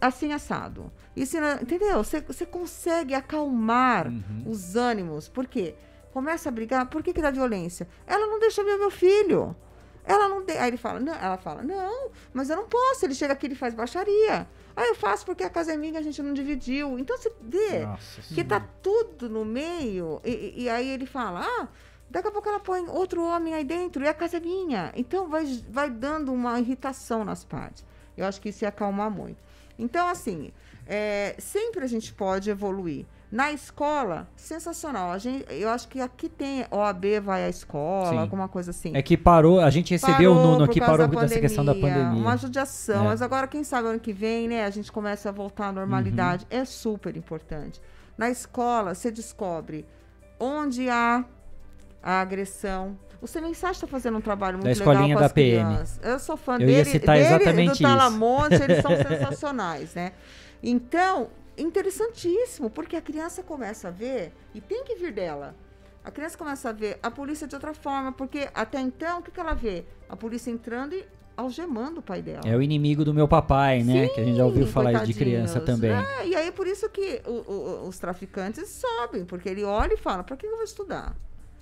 [0.00, 0.90] assim assado.
[1.14, 2.02] Isso, entendeu?
[2.02, 4.12] Você, você consegue acalmar
[4.44, 5.28] os ânimos.
[5.28, 5.76] Por quê?
[6.12, 7.86] Começa a brigar, por que, que dá violência?
[8.04, 9.54] Ela não deixa ver meu filho.
[10.04, 10.54] Ela não de...
[10.54, 13.04] Aí ele fala, não, ela fala, não, mas eu não posso.
[13.04, 14.48] Ele chega aqui e faz baixaria.
[14.78, 16.98] Aí eu faço porque a casa é minha, a gente não dividiu.
[16.98, 20.20] Então você vê Nossa que tá tudo no meio.
[20.24, 21.68] E, e- e aí ele fala, ah,
[22.08, 24.92] daqui a pouco ela põe outro homem aí dentro e a casa é minha.
[24.94, 27.84] Então vai, vai dando uma irritação nas partes.
[28.16, 29.38] Eu acho que isso ia acalmar muito.
[29.76, 30.52] Então, assim,
[30.86, 33.04] é, sempre a gente pode evoluir.
[33.30, 35.10] Na escola, sensacional.
[35.10, 38.18] A gente, eu acho que aqui tem OAB vai à escola, Sim.
[38.18, 38.96] alguma coisa assim.
[38.96, 41.62] É que parou, a gente recebeu o Parou Nuno por aqui, parou da dessa questão
[41.62, 42.20] da pandemia.
[42.22, 43.02] Uma judiação.
[43.04, 43.08] É.
[43.08, 46.46] Mas agora, quem sabe, ano que vem, né, a gente começa a voltar à normalidade.
[46.50, 46.58] Uhum.
[46.58, 47.80] É super importante.
[48.16, 49.86] Na escola, você descobre
[50.40, 51.22] onde há
[52.02, 52.96] a agressão.
[53.20, 55.64] O Semensage está fazendo um trabalho muito legal escolinha com da as PM.
[55.64, 56.00] crianças.
[56.02, 59.94] Eu sou fã Eu dele, ia citar dele exatamente e do Talamonte, eles são sensacionais,
[59.94, 60.12] né?
[60.62, 61.28] Então,
[61.62, 65.54] interessantíssimo, porque a criança começa a ver, e tem que vir dela.
[66.04, 69.30] A criança começa a ver a polícia de outra forma, porque até então, o que,
[69.30, 69.84] que ela vê?
[70.08, 71.04] A polícia entrando e
[71.36, 72.40] algemando o pai dela.
[72.46, 74.08] É o inimigo do meu papai, né?
[74.08, 75.90] que a gente já ouviu Sim, falar de criança também.
[75.92, 79.96] É, e aí por isso que o- o- os traficantes sobem, porque ele olha e
[79.96, 81.14] fala, para que eu vou estudar?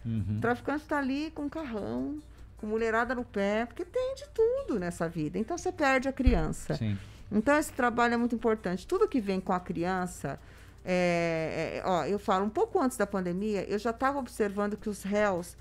[0.05, 0.37] Uhum.
[0.39, 2.19] O traficante está ali com carrão,
[2.57, 5.39] com mulherada no pé, porque tem de tudo nessa vida.
[5.39, 6.75] Então você perde a criança.
[6.77, 6.97] Sim.
[7.31, 8.87] Então esse trabalho é muito importante.
[8.87, 10.39] Tudo que vem com a criança,
[10.85, 14.89] é, é, ó, eu falo, um pouco antes da pandemia, eu já estava observando que
[14.89, 15.57] os réus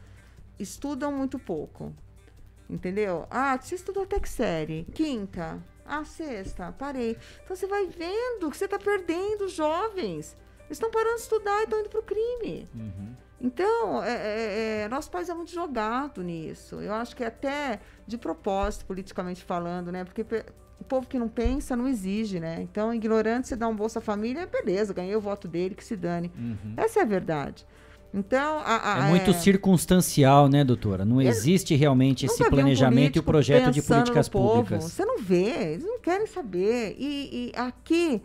[0.59, 1.93] estudam muito pouco.
[2.69, 3.27] Entendeu?
[3.29, 4.85] Ah, você estudou até que série?
[4.93, 5.61] Quinta.
[5.85, 6.71] Ah, sexta.
[6.71, 7.17] Parei.
[7.43, 10.35] Então você vai vendo que você está perdendo jovens.
[10.65, 12.67] Eles estão parando de estudar e estão indo para o crime.
[13.39, 16.81] Então, é, é, é, nosso país é muito jogado nisso.
[16.81, 20.03] Eu acho que é até de propósito, politicamente falando, né?
[20.03, 20.25] Porque
[20.79, 22.57] o povo que não pensa não exige, né?
[22.61, 26.31] Então, ignorante, você dá um Bolsa Família, beleza, ganhei o voto dele, que se dane.
[26.77, 27.65] Essa é a verdade.
[28.13, 31.03] Então, a, a- É muito circunstancial, né, doutora?
[31.03, 34.63] Não existe realmente esse vi um planejamento e o projeto de políticas povo.
[34.63, 34.85] públicas.
[34.85, 36.95] Você não vê, eles não querem saber.
[36.97, 38.21] E, e aqui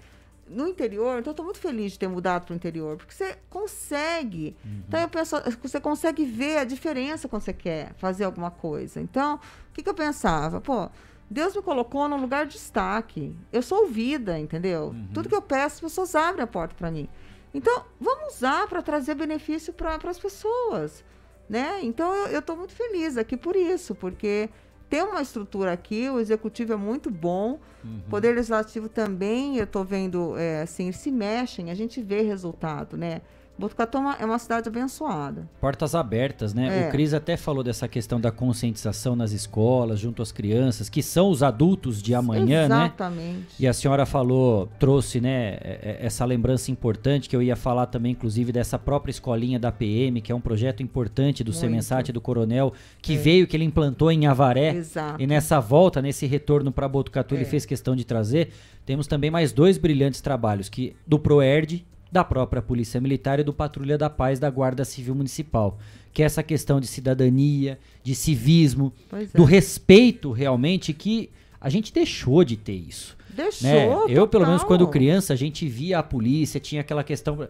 [0.48, 3.36] no interior, então eu estou muito feliz de ter mudado para o interior, porque você
[3.48, 4.56] consegue.
[4.64, 4.82] Uhum.
[4.88, 9.00] Então eu penso, você consegue ver a diferença quando você quer fazer alguma coisa.
[9.00, 10.60] Então, o que, que eu pensava?
[10.60, 10.88] Pô,
[11.30, 13.32] Deus me colocou num lugar de destaque.
[13.52, 14.88] Eu sou ouvida, entendeu?
[14.88, 15.08] Uhum.
[15.14, 17.08] Tudo que eu peço, as pessoas abrem a porta para mim.
[17.54, 21.04] Então, vamos usar para trazer benefício para as pessoas.
[21.48, 21.80] Né?
[21.82, 24.48] Então, eu estou muito feliz aqui por isso, porque
[24.88, 29.84] tem uma estrutura aqui, o executivo é muito bom, o poder legislativo também, eu estou
[29.84, 33.22] vendo, é, assim, eles se mexem, a gente vê resultado, né?
[33.60, 35.48] Botucatu é uma, é cidade abençoada.
[35.60, 36.84] Portas abertas, né?
[36.84, 36.88] É.
[36.88, 41.28] O Cris até falou dessa questão da conscientização nas escolas, junto às crianças, que são
[41.30, 42.84] os adultos de amanhã, né?
[42.86, 43.46] Exatamente.
[43.58, 47.86] E a senhora falou, trouxe, né, é- é- essa lembrança importante que eu ia falar
[47.86, 51.60] também, inclusive, dessa própria escolinha da PM, que é um projeto importante do Muito.
[51.60, 54.74] Semensat e do Coronel, que veio, que ele implantou em Avaré.
[54.74, 55.22] Exato.
[55.22, 57.46] E nessa volta, nesse retorno para Botucatu, ele É.
[57.46, 58.48] fez questão de trazer.
[58.86, 63.52] Temos também mais dois brilhantes trabalhos, que do Proerd, da própria Polícia Militar e do
[63.52, 65.78] Patrulha da Paz da Guarda Civil Municipal.
[66.12, 69.26] Que é essa questão de cidadania, de civismo, é.
[69.36, 71.30] do respeito realmente que
[71.60, 73.16] a gente deixou de ter isso.
[73.28, 73.86] Deixou, né?
[74.08, 77.48] Eu, pelo menos, quando criança, a gente via a polícia, tinha aquela questão.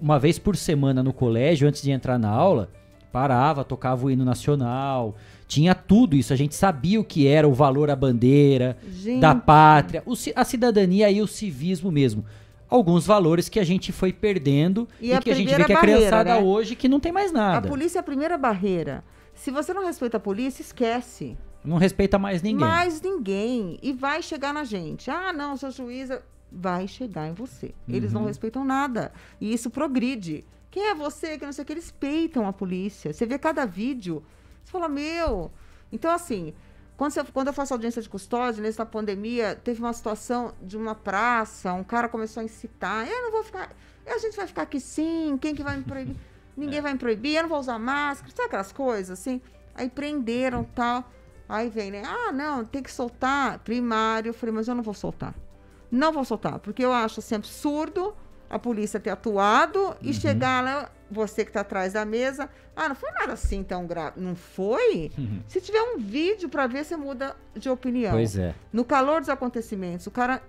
[0.00, 2.70] Uma vez por semana no colégio, antes de entrar na aula,
[3.10, 5.16] parava, tocava o hino nacional,
[5.48, 6.32] tinha tudo isso.
[6.32, 9.20] A gente sabia o que era o valor à bandeira, Gente.
[9.20, 12.24] da pátria, o a cidadania e o civismo mesmo.
[12.70, 15.72] Alguns valores que a gente foi perdendo E e, a que a gente vê que
[15.72, 16.40] a criançada né?
[16.40, 17.68] hoje que não tem mais A nada.
[17.68, 19.02] polícia é a primeira barreira.
[19.34, 21.36] Se você não respeita a polícia, esquece.
[21.64, 22.60] Não respeita mais ninguém.
[22.66, 23.78] Mais ninguém.
[23.82, 25.10] E vai chegar na gente.
[25.10, 26.22] Ah, não, sou juíza.
[26.52, 27.74] Vai chegar em você.
[27.88, 28.20] Eles Uhum.
[28.20, 29.12] não respeitam nada.
[29.40, 30.44] E isso progride.
[30.70, 31.36] Quem é você?
[31.38, 31.72] Que não sei o que.
[31.72, 33.12] Eles peitam a polícia.
[33.12, 34.22] Você vê cada vídeo.
[34.64, 35.50] Você fala, meu.
[35.92, 36.52] Então, assim,
[37.00, 40.94] quando, você- quando eu faço audiência de custódia, nessa pandemia, teve uma situação de uma
[40.94, 43.08] praça, um cara começou a incitar.
[43.08, 43.70] Eu não vou ficar.
[44.06, 45.38] A gente vai ficar aqui sim.
[45.40, 46.14] Quem que vai me proibir?
[46.54, 47.36] Ninguém vai me proibir.
[47.36, 48.30] Eu não vou usar máscara.
[48.36, 49.40] Sabe aquelas coisas assim?
[49.74, 51.10] Aí prenderam tal.
[51.48, 52.02] Aí vem, né?
[52.04, 54.28] Ah, não, tem que soltar primário.
[54.28, 55.34] Eu falei, mas eu não vou soltar.
[55.90, 58.14] Não vou soltar, porque eu acho assim, absurdo
[58.50, 62.48] a polícia ter atuado e chegar lá, você que está atrás da mesa.
[62.76, 64.20] Ah, não foi nada assim tão grave.
[64.20, 65.10] Não foi?
[65.48, 68.12] Se tiver um vídeo para ver, você muda de opinião.
[68.12, 68.54] Pois é.
[68.72, 70.42] No calor dos acontecimentos, o cara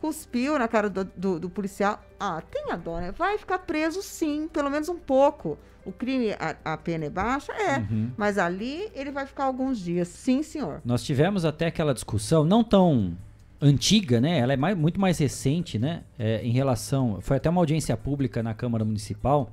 [0.00, 2.02] cuspiu na cara do, do- do policial.
[2.20, 3.12] Ah, tenha dó, né?
[3.12, 5.58] Vai ficar preso sim, pelo menos um pouco.
[5.84, 7.52] O crime, a, a pena é baixa?
[7.52, 7.78] É.
[7.78, 8.10] Uhum.
[8.16, 10.08] Mas ali ele vai ficar alguns dias.
[10.08, 10.80] Sim, senhor.
[10.84, 13.16] Nós tivemos até aquela discussão, não tão
[13.60, 14.38] antiga, né?
[14.38, 16.02] Ela é mais- muito mais recente, né?
[16.18, 17.18] É, em relação.
[17.20, 19.50] Foi até uma audiência pública na Câmara Municipal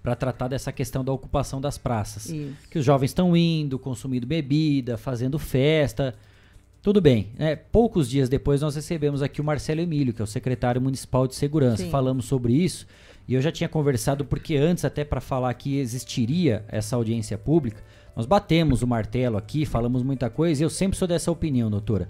[0.00, 2.26] para tratar dessa questão da ocupação das praças.
[2.26, 2.54] Isso.
[2.70, 6.14] Que os jovens estão indo, consumindo bebida, fazendo festa.
[6.82, 7.28] Tudo bem.
[7.38, 7.54] né?
[7.54, 11.34] Poucos dias depois nós recebemos aqui o Marcelo Emílio, que é o secretário municipal de
[11.36, 11.84] segurança.
[11.84, 11.90] Sim.
[11.90, 12.86] Falamos sobre isso.
[13.28, 17.80] E eu já tinha conversado, porque antes, até para falar que existiria essa audiência pública,
[18.16, 22.08] nós batemos o martelo aqui, falamos muita coisa, e eu sempre sou dessa opinião, doutora.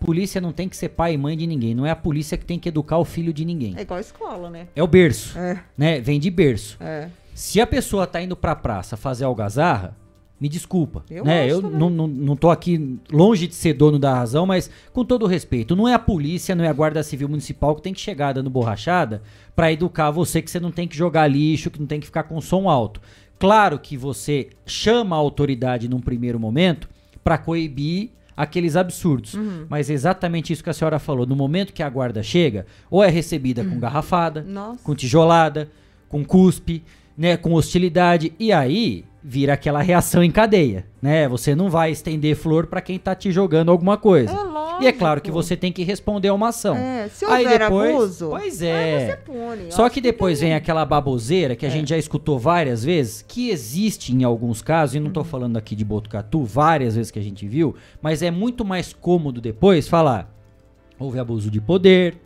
[0.00, 1.74] Polícia não tem que ser pai e mãe de ninguém.
[1.74, 3.74] Não é a polícia que tem que educar o filho de ninguém.
[3.76, 4.68] É igual a escola, né?
[4.74, 5.38] É o berço.
[5.38, 5.62] É.
[5.76, 6.00] Né?
[6.00, 6.76] Vem de berço.
[6.80, 7.08] É.
[7.34, 9.96] Se a pessoa tá indo pra praça fazer algazarra,
[10.40, 11.04] me desculpa.
[11.10, 11.50] Eu né?
[11.50, 15.24] Eu não, não, não tô aqui longe de ser dono da razão, mas com todo
[15.24, 18.00] o respeito, não é a polícia, não é a Guarda Civil Municipal que tem que
[18.00, 19.22] chegar dando borrachada
[19.54, 22.24] pra educar você que você não tem que jogar lixo, que não tem que ficar
[22.24, 23.00] com som alto.
[23.38, 26.88] Claro que você chama a autoridade num primeiro momento
[27.22, 29.34] pra coibir aqueles absurdos.
[29.34, 29.66] Uhum.
[29.68, 31.26] Mas é exatamente isso que a senhora falou.
[31.26, 34.52] No momento que a guarda chega, ou é recebida com garrafada, Uhum.
[34.52, 34.80] Nossa.
[34.82, 35.68] com tijolada,
[36.08, 36.82] com cuspe,
[37.16, 41.26] né, com hostilidade, e aí vira aquela reação em cadeia, né?
[41.28, 44.30] Você não vai estender flor pra quem tá te jogando alguma coisa.
[44.30, 44.82] É lógico.
[44.82, 46.76] E é claro que você tem que responder a uma ação.
[46.76, 49.06] É, se Aí houver depois- abuso, pois aí é.
[49.06, 49.70] você pune.
[49.72, 51.72] Só que depois tem- vem aquela baboseira que a É.
[51.72, 55.24] gente já escutou várias vezes, que existe em alguns casos, e não tô Uhum.
[55.24, 59.40] falando aqui de Botucatu, várias vezes que a gente viu, mas é muito mais cômodo
[59.40, 60.28] depois falar:
[60.98, 62.16] houve abuso de poder,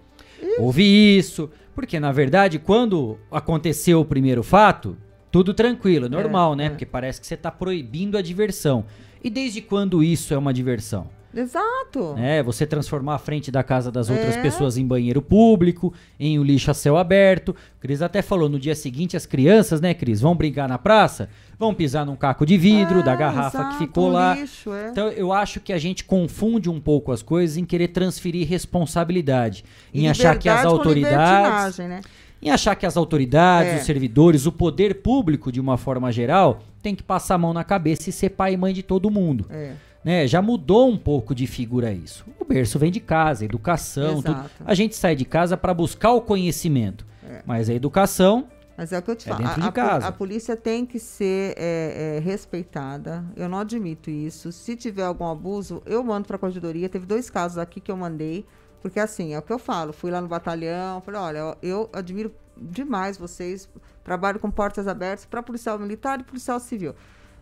[0.59, 0.83] houve
[1.17, 4.97] isso, porque na verdade, quando aconteceu o primeiro fato,
[5.31, 6.65] tudo tranquilo, normal, né?
[6.65, 6.71] é.
[6.71, 8.85] Porque parece que você tá proibindo a diversão.
[9.23, 11.09] E desde quando isso é uma diversão?
[11.35, 12.15] Exato.
[12.15, 12.43] né?
[12.43, 14.43] Você transformar a frente da casa das outras É.
[14.43, 17.55] pessoas em banheiro público, em um lixo a céu aberto.
[17.81, 21.73] Cris até falou no dia seguinte as crianças, né, Cris, vão brincar na praça, vão
[21.75, 24.35] pisar num caco de vidro da É, garrafa exato, que ficou lá.
[24.35, 24.89] lixo, é.
[24.91, 29.65] Então eu acho que a gente confunde um pouco as coisas em querer transferir responsabilidade,
[29.93, 32.01] E em achar que as autoridades né?
[32.41, 33.77] em achar que as autoridades, É.
[33.79, 37.65] os servidores, o poder público, de uma forma geral, tem que passar a mão na
[37.65, 39.47] cabeça e ser pai e mãe de todo mundo.
[39.51, 39.73] É.
[40.05, 40.27] Né?
[40.27, 42.25] Já mudou um pouco de figura isso.
[42.41, 44.51] O berço vem de casa, educação, tudo.
[44.65, 47.05] A gente sai de casa para buscar o conhecimento.
[47.29, 47.43] É.
[47.45, 48.47] Mas a educação,
[48.77, 49.45] Mas é o que eu te É falo.
[49.45, 50.07] dentro a, de a po- casa.
[50.07, 53.25] a polícia tem que ser é, é, respeitada.
[53.37, 54.51] Eu não admito isso.
[54.53, 56.89] Se tiver algum abuso, eu mando para a corregedoria.
[56.89, 58.47] Teve dois casos aqui que eu mandei.
[58.81, 59.93] Porque assim, é o que eu falo.
[59.93, 63.69] Fui lá no batalhão, falei, olha, eu, eu admiro demais vocês.
[64.05, 66.95] Trabalho com portas abertas para policial militar e policial civil.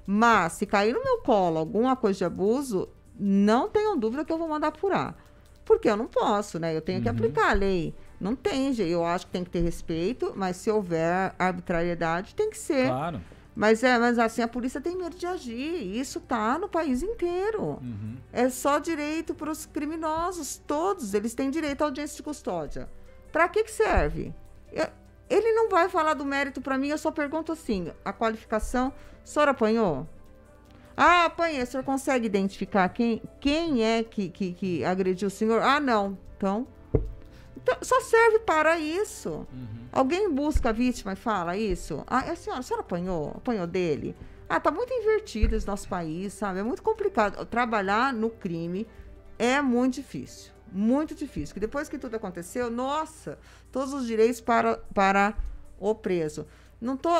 [0.06, 2.88] Mas se cair no meu colo alguma coisa de abuso,
[3.18, 5.16] não tenham dúvida que eu vou mandar apurar.
[5.64, 6.76] Porque eu não posso, né?
[6.76, 7.92] Eu tenho que aplicar a lei.
[8.20, 8.92] Não tem, jeito.
[8.92, 12.86] eu acho que tem que ter respeito, mas se houver arbitrariedade, tem que ser.
[12.88, 13.20] claro.
[13.58, 15.96] Mas é, mas assim, a polícia tem medo de agir.
[15.98, 17.80] Isso tá no país inteiro.
[18.30, 21.14] É só direito para os criminosos, todos.
[21.14, 22.86] Eles têm direito à audiência de custódia.
[23.32, 24.32] Para que que serve?
[24.70, 24.88] Eu-
[25.30, 28.92] ele não vai falar do mérito para mim, eu só pergunto assim, a qualificação,
[29.26, 30.06] o senhor apanhou?
[30.96, 31.60] Ah, apanhei.
[31.60, 35.60] O senhor consegue identificar quem, quem é que, que, que agrediu o senhor?
[35.60, 36.16] Ah, não.
[36.36, 36.64] Então,
[37.56, 39.44] então, só serve para isso.
[39.90, 42.04] Alguém busca a vítima e fala isso?
[42.06, 43.32] Ah, é a senhora, a senhora apanhou?
[43.34, 44.14] Apanhou dele?
[44.48, 46.60] Ah, tá muito invertido esse nosso país, sabe?
[46.60, 47.44] É muito complicado.
[47.46, 48.86] Trabalhar no crime
[49.36, 50.52] é muito difícil.
[50.70, 51.52] Muito difícil.
[51.52, 53.40] Que depois que tudo aconteceu, nossa,
[53.72, 55.34] todos os direitos para, para
[55.80, 56.46] o preso.
[56.80, 57.12] Não estou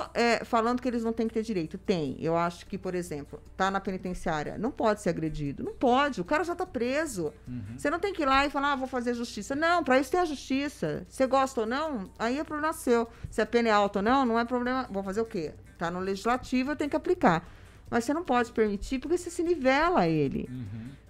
[0.45, 1.79] falando que eles não têm que ter direito.
[1.79, 2.17] Tem.
[2.21, 5.63] Eu acho que, por exemplo, tá na penitenciária, não pode ser agredido.
[5.63, 6.21] Não pode.
[6.21, 7.33] O cara já está preso.
[7.77, 9.55] Você não tem que ir lá e falar, ah, vou fazer justiça.
[9.55, 11.07] Não, para isso tem a justiça.
[11.09, 13.09] Você gosta ou não, aí é problema seu.
[13.31, 14.87] Se a pena é alta ou não, não é problema.
[14.91, 15.55] Vou fazer o quê?
[15.79, 17.47] Tá no legislativo, eu tenho que aplicar.
[17.91, 20.49] mas você não pode permitir porque você se nivela ele.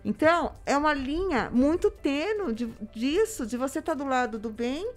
[0.04, 4.50] Então, é uma linha muito tênue de, disso, de você estar tá do lado do
[4.50, 4.88] bem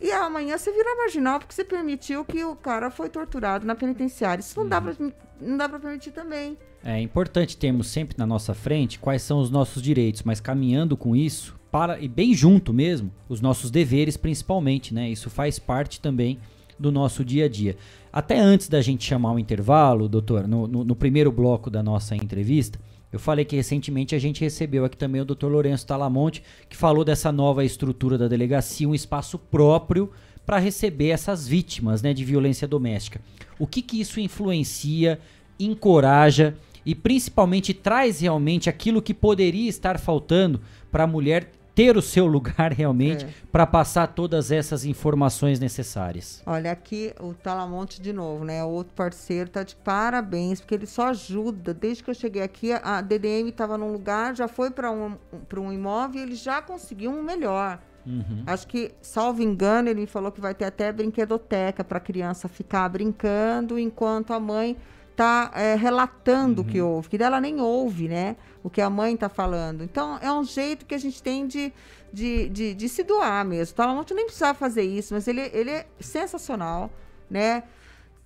[0.00, 4.40] e amanhã você vira marginal porque você permitiu que o cara foi torturado na penitenciária.
[4.40, 4.94] Isso não dá pra,
[5.40, 6.56] não dá para permitir também.
[6.84, 11.16] É importante termos sempre na nossa frente quais são os nossos direitos, mas caminhando com
[11.16, 15.10] isso, para e bem junto mesmo, os nossos deveres principalmente, né?
[15.10, 16.38] Isso faz parte também
[16.78, 17.76] do nosso dia a dia.
[18.12, 22.14] Até antes da gente chamar o intervalo, doutor, no, no, no primeiro bloco da nossa
[22.14, 22.78] entrevista,
[23.12, 25.46] eu falei que recentemente a gente recebeu aqui também o Dr.
[25.46, 30.10] Lourenço Talamonte, que falou dessa nova estrutura da delegacia, um espaço próprio
[30.44, 33.20] para receber essas vítimas né, de violência doméstica.
[33.58, 35.18] O que, que isso influencia,
[35.58, 42.02] encoraja e principalmente traz realmente aquilo que poderia estar faltando para a mulher ter o
[42.02, 43.28] seu lugar realmente é.
[43.52, 46.42] para passar todas essas informações necessárias.
[46.44, 48.64] Olha, aqui o Talamonte de novo, né?
[48.64, 51.72] O outro parceiro tá de parabéns, porque ele só ajuda.
[51.72, 55.16] Desde que eu cheguei aqui, a DDM estava num lugar, já foi para um,
[55.48, 57.78] para um imóvel e ele já conseguiu um melhor.
[58.04, 58.42] Uhum.
[58.44, 62.48] Acho que, salvo engano, ele me falou que vai ter até brinquedoteca para a criança
[62.48, 64.76] ficar brincando enquanto a mãe
[65.14, 66.68] tá é, relatando uhum.
[66.68, 66.88] o que uhum.
[66.88, 68.36] ouve, que dela nem ouve, né?
[68.68, 69.82] O que a mãe tá falando.
[69.82, 71.72] Então, é um jeito que a gente tem de,
[72.12, 73.74] de, de, de se doar mesmo.
[73.74, 73.86] Tá?
[73.86, 76.90] Não nem precisava fazer isso, mas ele, ele é sensacional,
[77.30, 77.62] né?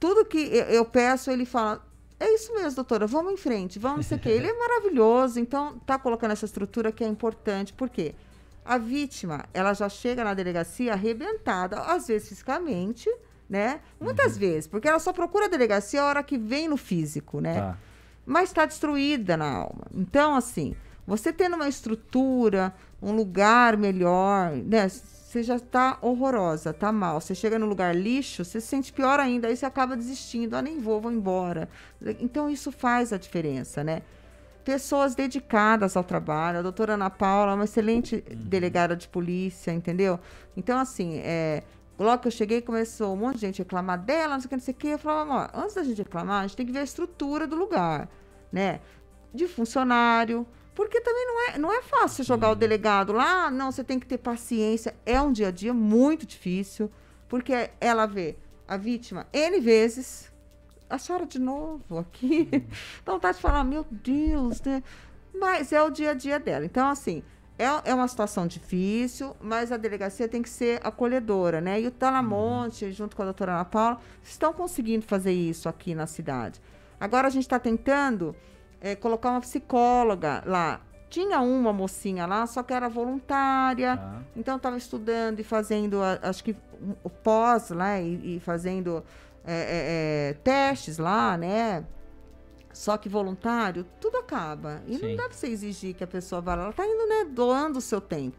[0.00, 1.80] Tudo que eu, eu peço, ele fala,
[2.18, 4.30] é isso mesmo, doutora, vamos em frente, vamos não sei o quê.
[4.30, 7.72] Ele é maravilhoso, então tá colocando essa estrutura que é importante.
[7.72, 8.16] Por quê?
[8.64, 13.08] A vítima, ela já chega na delegacia arrebentada, às vezes fisicamente,
[13.48, 13.80] né?
[14.00, 14.40] Muitas uhum.
[14.40, 17.60] vezes, porque ela só procura a delegacia a hora que vem no físico, né?
[17.60, 17.78] Tá.
[18.24, 19.86] Mas está destruída na alma.
[19.92, 20.74] Então, assim,
[21.06, 24.88] você tendo uma estrutura, um lugar melhor, né?
[24.88, 27.20] Você já está horrorosa, tá mal.
[27.20, 30.54] Você chega no lugar lixo, você se sente pior ainda, aí você acaba desistindo.
[30.54, 31.68] Ah, nem vou, vou embora.
[32.20, 34.02] Então, isso faz a diferença, né?
[34.64, 36.58] Pessoas dedicadas ao trabalho.
[36.58, 38.36] A doutora Ana Paula é uma excelente uhum.
[38.36, 40.20] delegada de polícia, entendeu?
[40.56, 41.64] Então, assim, é,
[42.02, 44.56] Logo que eu cheguei, começou um monte de gente reclamar dela, não sei o que,
[44.56, 44.88] não sei o que.
[44.88, 47.56] Eu falava, ó, antes da gente reclamar, a gente tem que ver a estrutura do
[47.56, 48.08] lugar,
[48.50, 48.80] né?
[49.32, 50.46] De funcionário.
[50.74, 54.06] Porque também não é, não é fácil jogar o delegado lá, não, você tem que
[54.06, 54.94] ter paciência.
[55.04, 56.90] É um dia a dia muito difícil,
[57.28, 58.36] porque ela vê
[58.66, 60.32] a vítima N vezes,
[60.88, 62.48] a senhora de novo aqui.
[63.02, 64.82] Então tá de falar, meu Deus, né?
[65.34, 66.64] Mas é o dia a dia dela.
[66.64, 67.22] Então, assim,
[67.58, 71.80] é, é uma situação difícil, mas a delegacia tem que ser acolhedora, né?
[71.80, 72.92] E o Talamonte, uhum.
[72.92, 76.60] junto com a doutora Ana Paula, estão conseguindo fazer isso aqui na cidade.
[76.98, 78.34] Agora a gente está tentando
[78.80, 80.80] é, colocar uma psicóloga lá.
[81.08, 84.22] Tinha uma mocinha lá, só que era voluntária, ah.
[84.34, 86.56] então estava estudando e fazendo, acho que
[87.04, 89.04] o pós lá, e, e fazendo
[89.44, 91.84] é, é, é, testes lá, né?
[92.72, 94.82] Só que voluntário, tudo acaba.
[94.86, 95.08] E Sim.
[95.08, 96.64] não dá pra você exigir que a pessoa vá lá.
[96.64, 98.36] Ela tá indo, né, doando o seu tempo.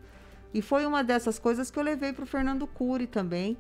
[0.54, 3.58] E foi uma dessas coisas que eu levei pro Fernando Cury também,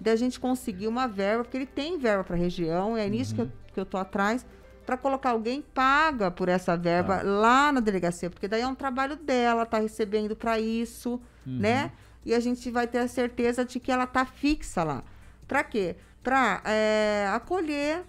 [0.00, 3.36] da gente conseguir uma verba, porque ele tem verba para região, é nisso uhum.
[3.36, 4.44] que, eu, que eu tô atrás,
[4.84, 7.22] para colocar alguém paga por essa verba tá.
[7.22, 11.58] lá na delegacia, porque daí é um trabalho dela, tá recebendo para isso, uhum.
[11.58, 11.92] né?
[12.24, 15.04] E a gente vai ter a certeza de que ela tá fixa lá.
[15.46, 15.96] Para quê?
[16.22, 18.04] Para é, eh, acolher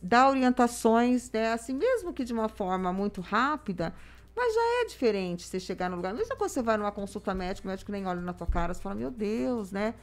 [0.00, 1.52] dar orientações, né?
[1.52, 3.94] Assim, mesmo que de uma forma muito rápida,
[4.36, 6.14] mas já é diferente você chegar no lugar.
[6.14, 8.80] Mesmo quando você vai numa consulta médica, o médico nem olha na tua cara, você
[8.80, 9.94] fala, meu Deus, né?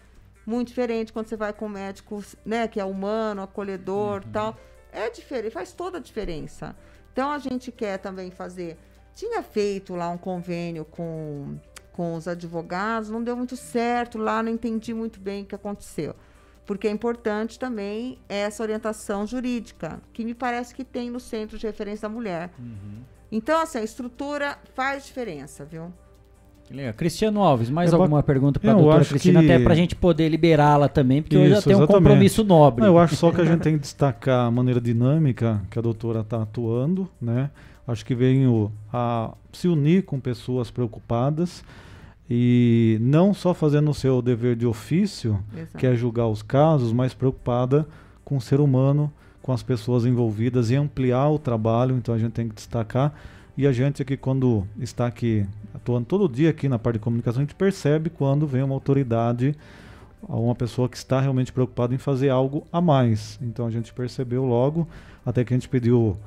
[0.46, 4.32] Muito diferente quando você vai com um médico, né, que é humano, acolhedor uhum.
[4.32, 4.58] tal.
[4.92, 6.76] É diferente, faz toda a diferença.
[7.12, 8.78] Então a gente quer também fazer.
[9.16, 11.58] Tinha feito lá um convênio com,
[11.94, 16.14] com os advogados, não deu muito certo lá, não entendi muito bem o que aconteceu
[16.66, 21.66] porque é importante também essa orientação jurídica, que me parece que tem no Centro de
[21.66, 22.50] Referência da Mulher.
[22.58, 23.04] Uhum.
[23.32, 25.92] Então, assim, a estrutura faz diferença, viu?
[26.70, 26.94] Legal.
[26.94, 29.52] Cristiano Alves, mais eu alguma pergunta para a doutora Cristina, que...
[29.52, 32.82] até para a gente poder liberá-la também, porque Isso, hoje já tem um compromisso nobre.
[32.82, 35.82] Não, eu acho só que a gente tem que destacar a maneira dinâmica que a
[35.82, 37.52] doutora está atuando, né?
[37.88, 41.64] Acho que veio a se unir com pessoas preocupadas,
[42.30, 45.78] e não só fazendo o seu dever de ofício, Exato.
[45.78, 47.88] que é julgar os casos, mas preocupada
[48.24, 49.12] com o ser humano,
[49.42, 51.96] com as pessoas envolvidas e ampliar o trabalho.
[51.96, 53.14] Então a gente tem que destacar.
[53.58, 57.42] E a gente aqui, quando está aqui atuando todo dia aqui na parte de comunicação,
[57.42, 59.56] a gente percebe quando vem uma autoridade,
[60.28, 63.40] uma pessoa que está realmente preocupada em fazer algo a mais.
[63.42, 64.88] Então a gente percebeu logo,
[65.24, 66.18] até que a gente pediu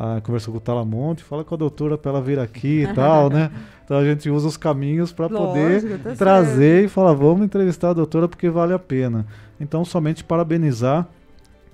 [0.00, 3.28] ah, conversou com o Talamonte, fala com a doutora para ela vir aqui e tal,
[3.28, 3.50] né?
[3.84, 6.84] Então a gente usa os caminhos para poder tá trazer certo.
[6.84, 9.26] e falar, vamos entrevistar a doutora porque vale a pena.
[9.58, 11.08] Então somente parabenizar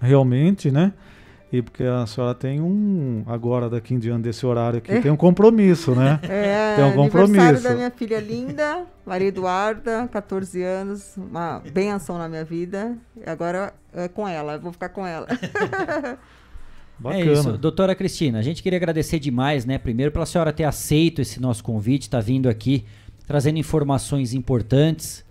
[0.01, 0.93] realmente, né?
[1.53, 5.01] E porque a senhora tem um, agora daqui em diante desse horário aqui, é.
[5.01, 6.21] tem um compromisso, né?
[6.31, 7.41] É, tem um compromisso.
[7.41, 12.97] aniversário da minha filha linda, Maria Eduarda, 14 anos, uma benção na minha vida.
[13.17, 15.27] E agora é com ela, eu vou ficar com ela.
[16.99, 17.25] Bacana.
[17.25, 19.79] É isso, doutora Cristina, a gente queria agradecer demais, né?
[19.79, 22.85] Primeiro pela senhora ter aceito esse nosso convite, está vindo aqui
[23.27, 25.25] trazendo informações importantes,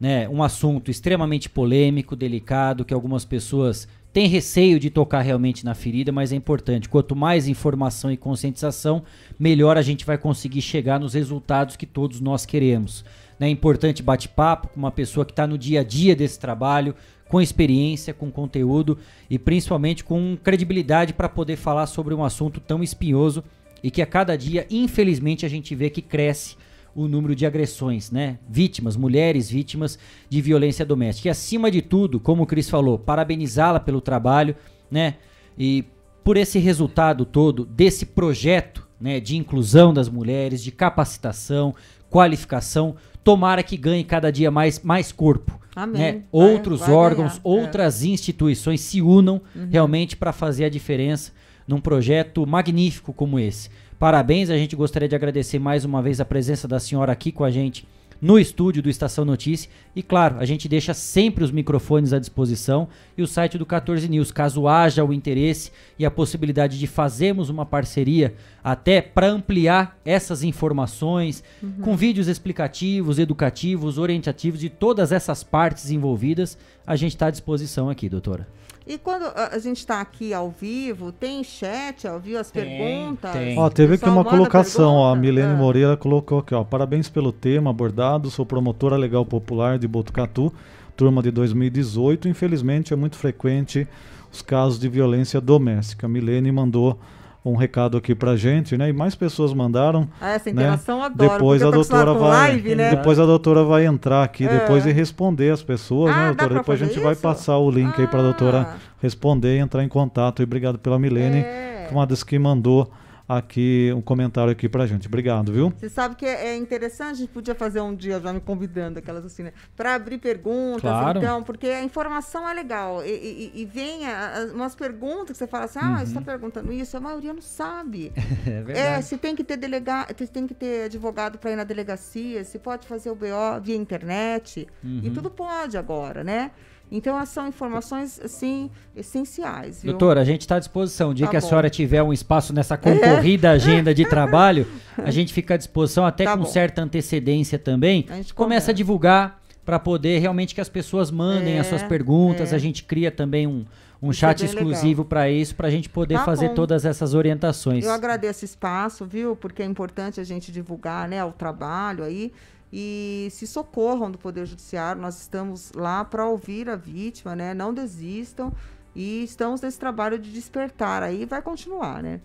[0.00, 0.28] né?
[0.28, 6.10] Um assunto extremamente polêmico, delicado, que algumas pessoas tem receio de tocar realmente na ferida,
[6.10, 6.88] mas é importante.
[6.88, 9.04] Quanto mais informação e conscientização,
[9.38, 13.04] melhor a gente vai conseguir chegar nos resultados que todos nós queremos.
[13.38, 16.94] É importante bate-papo com uma pessoa que está no dia a dia desse trabalho,
[17.30, 18.98] com experiência, com conteúdo
[19.30, 23.44] e principalmente com credibilidade para poder falar sobre um assunto tão espinhoso
[23.84, 26.56] e que a cada dia, infelizmente, a gente vê que cresce
[26.92, 28.40] o número de agressões, né?
[28.48, 29.96] Vítimas, mulheres vítimas
[30.28, 31.28] de violência doméstica.
[31.28, 34.56] E acima de tudo, como o Cris falou, parabenizá-la pelo trabalho,
[34.90, 35.14] né?
[35.56, 35.84] E
[36.24, 41.76] por esse resultado todo desse projeto, né, de inclusão das mulheres, de capacitação,
[42.10, 45.60] qualificação, tomara que ganhe cada dia mais mais corpo.
[45.82, 46.00] Amém.
[46.00, 46.12] Né?
[46.12, 47.56] Vai, Outros vai órgãos, ganhar.
[47.56, 47.60] É.
[47.62, 48.08] outras é.
[48.08, 49.68] instituições se unam uhum.
[49.70, 51.32] realmente para fazer a diferença
[51.66, 53.70] num projeto magnífico como esse.
[53.98, 57.44] Parabéns, a gente gostaria de agradecer mais uma vez a presença da senhora aqui com
[57.44, 57.86] a gente
[58.20, 59.70] no estúdio do Estação Notícia.
[59.94, 64.08] E claro, a gente deixa sempre os microfones à disposição e o site do 14
[64.08, 69.98] News, caso haja o interesse e a possibilidade de fazermos uma parceria até para ampliar
[70.04, 71.72] essas informações uhum.
[71.80, 77.88] com vídeos explicativos, educativos, orientativos de todas essas partes envolvidas, a gente está à disposição
[77.88, 78.46] aqui, doutora.
[78.90, 83.30] E quando a gente está aqui ao vivo, tem chat ao vivo, as tem, perguntas?
[83.30, 83.56] Tem.
[83.56, 85.54] Ó, teve aqui uma colocação, ó, a Milene é.
[85.54, 90.52] Moreira colocou aqui, ó, parabéns pelo tema abordado, sou promotora legal popular de Botucatu,
[90.96, 93.86] turma de 2018, infelizmente é muito frequente
[94.32, 96.08] os casos de violência doméstica.
[96.08, 96.98] A Milene mandou
[97.44, 98.90] um recado aqui pra gente, né?
[98.90, 100.08] E mais pessoas mandaram.
[100.20, 100.62] Ah, essa né?
[100.62, 101.06] interação né?
[101.06, 101.30] adoro.
[101.32, 102.90] Depois a doutora vai, live, né?
[102.90, 104.58] depois a doutora vai entrar aqui é.
[104.58, 106.54] depois e responder as pessoas, né, ah, né, doutora?
[106.60, 107.04] Depois a gente isso?
[107.04, 108.00] vai passar o link ah.
[108.00, 110.40] aí pra doutora responder e entrar em contato.
[110.40, 111.88] E obrigado pela Milene, é.
[111.90, 112.90] uma das que mandou
[113.38, 115.06] aqui um comentário aqui pra gente.
[115.06, 115.72] Obrigado, viu?
[115.76, 119.24] Você sabe que é interessante, a gente podia fazer um dia já me convidando, aquelas
[119.24, 119.52] assim, né?
[119.76, 121.18] Pra abrir perguntas, claro.
[121.18, 123.04] então, porque a informação é legal.
[123.04, 125.96] E, e, e vem a, a, umas perguntas que você fala assim, ah, uhum.
[125.98, 128.12] você está perguntando isso, a maioria não sabe.
[128.46, 128.78] é verdade.
[128.78, 132.58] É, se tem que ter delegado, tem que ter advogado para ir na delegacia, se
[132.58, 135.00] pode fazer o BO via internet, uhum.
[135.04, 136.50] e tudo pode agora, né?
[136.90, 139.82] Então, são informações, assim, essenciais.
[139.82, 139.92] Viu?
[139.92, 141.10] Doutora, a gente está à disposição.
[141.10, 143.52] O dia tá que a senhora tiver um espaço nessa concorrida é.
[143.52, 144.66] agenda de trabalho,
[144.98, 146.48] a gente fica à disposição, até tá com bom.
[146.48, 148.06] certa antecedência também.
[148.10, 151.82] A gente começa a divulgar para poder realmente que as pessoas mandem é, as suas
[151.82, 152.52] perguntas.
[152.52, 152.56] É.
[152.56, 153.64] A gente cria também um,
[154.02, 156.54] um chat é exclusivo para isso, para a gente poder tá fazer bom.
[156.54, 157.84] todas essas orientações.
[157.84, 159.36] Eu agradeço o espaço, viu?
[159.36, 162.32] Porque é importante a gente divulgar né, o trabalho aí
[162.72, 165.00] e se socorram do Poder Judiciário.
[165.00, 167.54] Nós estamos lá para ouvir a vítima, né?
[167.54, 168.52] Não desistam
[168.94, 171.02] e estamos nesse trabalho de despertar.
[171.02, 172.20] Aí vai continuar, né?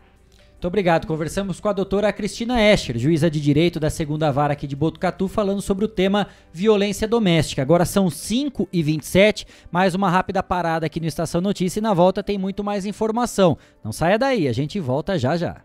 [0.65, 1.05] Muito obrigado.
[1.05, 5.27] Conversamos com a doutora Cristina Escher, juíza de direito da segunda vara aqui de Botucatu,
[5.27, 7.61] falando sobre o tema violência doméstica.
[7.61, 11.93] Agora são 5 e 27 mais uma rápida parada aqui no Estação Notícia e na
[11.93, 13.57] volta tem muito mais informação.
[13.83, 15.57] Não saia daí, a gente volta já já.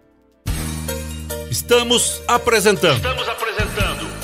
[1.51, 2.97] Estamos apresentando.
[2.97, 3.40] Estamos apresentando.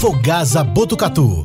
[0.00, 1.44] Fogasa Botucatu.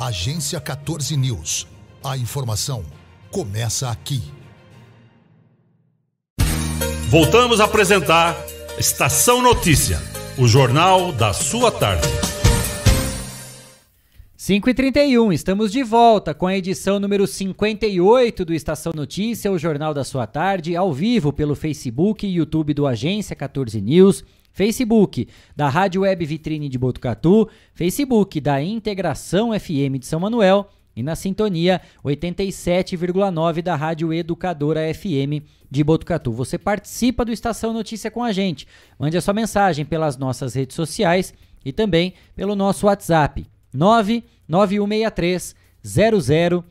[0.00, 1.66] Agência 14 News.
[2.04, 2.84] A informação
[3.32, 4.22] começa aqui.
[7.08, 8.36] Voltamos a apresentar
[8.78, 10.00] Estação Notícia,
[10.38, 12.06] o jornal da sua tarde.
[14.36, 19.58] 5 e 31 estamos de volta com a edição número 58 do Estação Notícia, o
[19.58, 24.22] jornal da sua tarde, ao vivo pelo Facebook e YouTube do Agência 14 News
[24.58, 31.02] Facebook da Rádio Web Vitrine de Botucatu, Facebook da Integração FM de São Manuel e
[31.02, 36.32] na sintonia 87,9 da Rádio Educadora FM de Botucatu.
[36.32, 38.66] Você participa do Estação Notícia com a gente.
[38.98, 41.32] Mande a sua mensagem pelas nossas redes sociais
[41.64, 45.54] e também pelo nosso WhatsApp 99163
[45.84, 46.64] 0000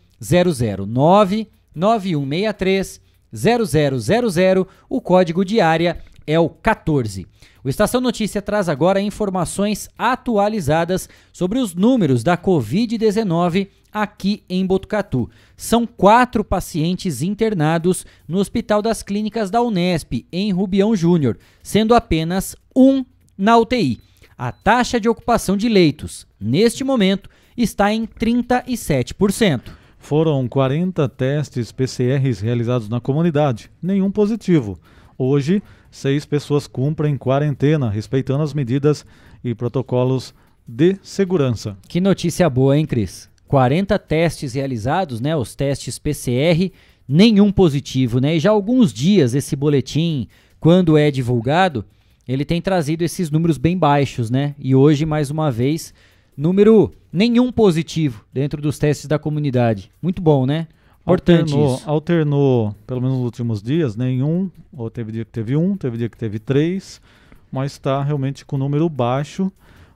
[0.85, 2.99] 99163
[3.31, 4.67] 0000.
[4.89, 7.25] O código de área é o 14.
[7.67, 15.29] O Estação Notícia traz agora informações atualizadas sobre os números da Covid-19 aqui em Botucatu.
[15.57, 22.55] São quatro pacientes internados no Hospital das Clínicas da Unesp, em Rubião Júnior, sendo apenas
[22.73, 23.03] um
[23.37, 23.99] na UTI.
[24.37, 29.63] A taxa de ocupação de leitos, neste momento, está em 37%.
[29.99, 34.79] Foram 40 testes PCRs realizados na comunidade, nenhum positivo.
[35.17, 35.61] Hoje,
[35.91, 39.05] seis pessoas cumprem quarentena, respeitando as medidas
[39.43, 40.33] e protocolos
[40.67, 41.77] de segurança.
[41.87, 43.29] Que notícia boa, hein, Cris?
[43.47, 45.35] 40 testes realizados, né?
[45.35, 46.71] Os testes PCR,
[47.07, 48.35] nenhum positivo, né?
[48.35, 50.27] E já há alguns dias esse boletim,
[50.59, 51.85] quando é divulgado,
[52.27, 54.53] ele tem trazido esses números bem baixos, né?
[54.59, 55.93] E hoje, mais uma vez,
[56.35, 59.89] número nenhum positivo dentro dos testes da comunidade.
[60.01, 60.67] Muito bom, né?
[61.07, 61.89] Importante alternou, isso.
[61.89, 66.09] alternou, pelo menos nos últimos dias, nenhum, ou teve dia que teve um, teve dia
[66.09, 67.01] que teve três,
[67.49, 69.49] mas está realmente com número baixo.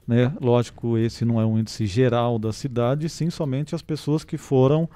[0.08, 0.32] Né?
[0.40, 4.88] Lógico, esse não é um índice geral da cidade, sim somente as pessoas que foram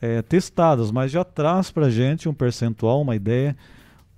[0.00, 3.56] é, testadas, mas já traz para a gente um percentual, uma ideia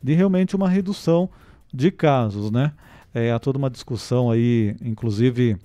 [0.02, 1.30] de realmente uma redução
[1.72, 2.50] de casos.
[2.50, 2.72] Né?
[3.14, 5.56] É, há toda uma discussão aí, inclusive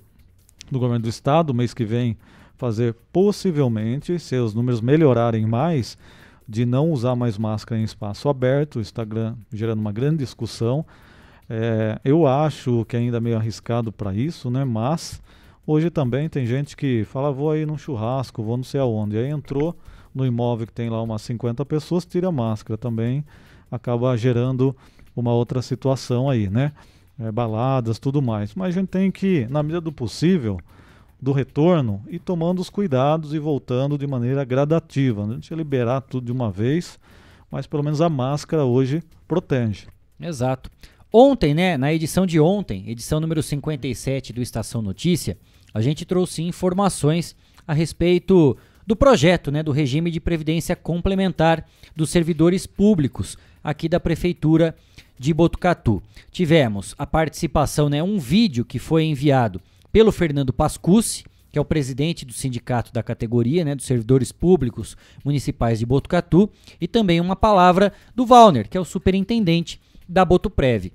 [0.70, 2.16] do governo do estado, mês que vem
[2.56, 5.98] fazer possivelmente, se os números melhorarem mais,
[6.48, 10.84] de não usar mais máscara em espaço aberto, o Instagram gerando uma grande discussão.
[11.48, 14.64] É, eu acho que ainda é meio arriscado para isso, né?
[14.64, 15.20] Mas
[15.66, 19.16] hoje também tem gente que fala, vou aí num churrasco, vou não sei aonde.
[19.16, 19.76] Aí entrou
[20.14, 23.24] no imóvel que tem lá umas 50 pessoas, tira a máscara também,
[23.70, 24.76] acaba gerando
[25.16, 26.72] uma outra situação aí, né?
[27.18, 28.54] É, baladas, tudo mais.
[28.54, 30.58] Mas a gente tem que, na medida do possível,
[31.24, 35.22] do retorno e tomando os cuidados e voltando de maneira gradativa.
[35.22, 36.98] Não a gente ia liberar tudo de uma vez,
[37.50, 39.86] mas pelo menos a máscara hoje protege.
[40.20, 40.70] Exato.
[41.10, 45.38] Ontem, né, na edição de ontem, edição número 57 do Estação Notícia,
[45.72, 47.34] a gente trouxe informações
[47.66, 48.54] a respeito
[48.86, 54.76] do projeto, né, do regime de previdência complementar dos servidores públicos aqui da prefeitura
[55.18, 56.02] de Botucatu.
[56.30, 59.58] Tivemos a participação, né, um vídeo que foi enviado
[59.94, 61.22] pelo Fernando Pascucci,
[61.52, 66.50] que é o presidente do sindicato da categoria, né, dos servidores públicos municipais de Botucatu,
[66.80, 70.92] e também uma palavra do Valner, que é o superintendente da Botuprev.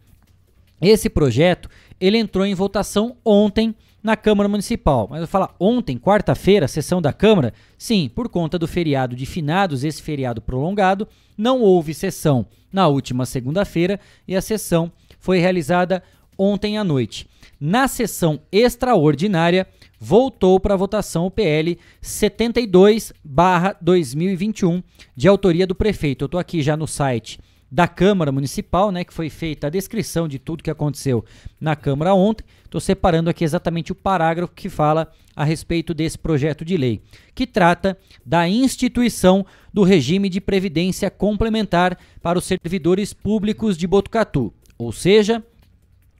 [0.81, 3.73] Esse projeto, ele entrou em votação ontem
[4.03, 5.07] na Câmara Municipal.
[5.09, 7.53] Mas eu falar ontem, quarta-feira, sessão da Câmara?
[7.77, 11.07] Sim, por conta do feriado de finados, esse feriado prolongado,
[11.37, 13.97] não houve sessão na última segunda-feira
[14.27, 16.03] e a sessão foi realizada
[16.37, 17.29] ontem à noite.
[17.59, 19.67] Na sessão extraordinária,
[19.99, 24.81] voltou para votação o PL 72/2021,
[25.13, 26.23] de autoria do prefeito.
[26.23, 27.37] Eu estou aqui já no site
[27.71, 31.23] da Câmara Municipal, né, que foi feita a descrição de tudo que aconteceu
[31.59, 32.43] na Câmara ontem.
[32.63, 36.99] Estou separando aqui exatamente o parágrafo que fala a respeito desse projeto de lei,
[37.35, 37.95] que trata
[38.25, 45.43] da instituição do regime de previdência complementar para os servidores públicos de Botucatu, ou seja,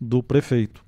[0.01, 0.85] do prefeito.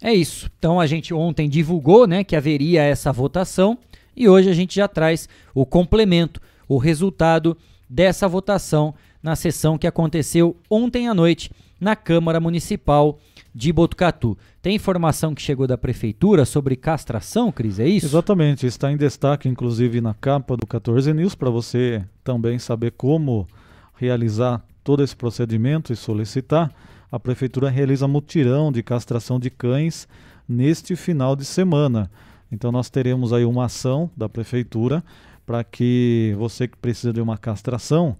[0.00, 0.50] É isso.
[0.58, 3.78] Então a gente ontem divulgou né, que haveria essa votação
[4.16, 7.56] e hoje a gente já traz o complemento, o resultado
[7.88, 11.50] dessa votação na sessão que aconteceu ontem à noite
[11.82, 13.18] na Câmara Municipal
[13.52, 14.38] de Botucatu.
[14.62, 18.06] Tem informação que chegou da prefeitura sobre castração, Cris, é isso?
[18.06, 23.48] Exatamente, está em destaque inclusive na capa do 14 News para você também saber como
[23.96, 26.72] realizar todo esse procedimento e solicitar.
[27.10, 30.06] A prefeitura realiza mutirão de castração de cães
[30.48, 32.08] neste final de semana.
[32.50, 35.02] Então nós teremos aí uma ação da prefeitura
[35.44, 38.16] para que você que precisa de uma castração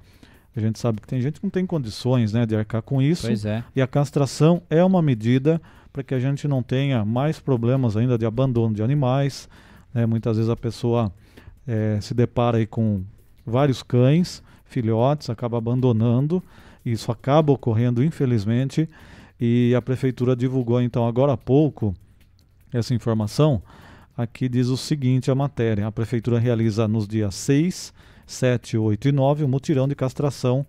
[0.54, 3.26] a gente sabe que tem gente que não tem condições né, de arcar com isso.
[3.26, 3.64] Pois é.
[3.74, 5.60] E a castração é uma medida
[5.92, 9.48] para que a gente não tenha mais problemas ainda de abandono de animais.
[9.94, 10.04] Né?
[10.04, 11.12] Muitas vezes a pessoa
[11.66, 13.02] é, se depara com
[13.46, 16.42] vários cães, filhotes, acaba abandonando.
[16.84, 18.88] Isso acaba ocorrendo, infelizmente.
[19.40, 21.94] E a prefeitura divulgou então agora há pouco
[22.72, 23.62] essa informação.
[24.14, 27.92] Aqui diz o seguinte a matéria: a prefeitura realiza nos dias 6
[28.32, 30.66] 7, 8 e 9, o mutirão de castração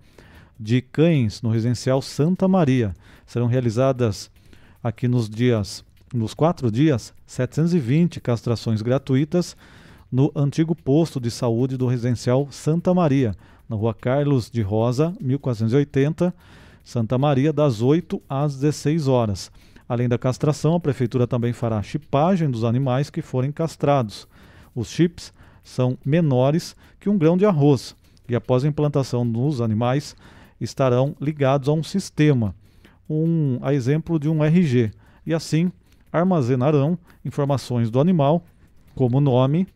[0.60, 2.94] de cães no residencial Santa Maria.
[3.26, 4.30] Serão realizadas
[4.84, 5.84] aqui nos dias,
[6.14, 9.56] nos quatro dias, 720 castrações gratuitas
[10.12, 13.36] no antigo posto de saúde do residencial Santa Maria,
[13.68, 16.34] na rua Carlos de Rosa, 1480,
[16.84, 19.52] Santa Maria, das 8 às 16 horas.
[19.88, 24.28] Além da castração, a prefeitura também fará chipagem dos animais que forem castrados.
[24.76, 25.34] Os chips
[25.64, 27.96] são menores que um grão de arroz
[28.28, 30.16] e após a implantação nos animais
[30.60, 32.56] estarão ligados a um sistema,
[33.10, 34.92] um, a exemplo de um RG,
[35.26, 35.72] e assim
[36.12, 38.44] armazenarão informações do animal,
[38.96, 39.68] como nome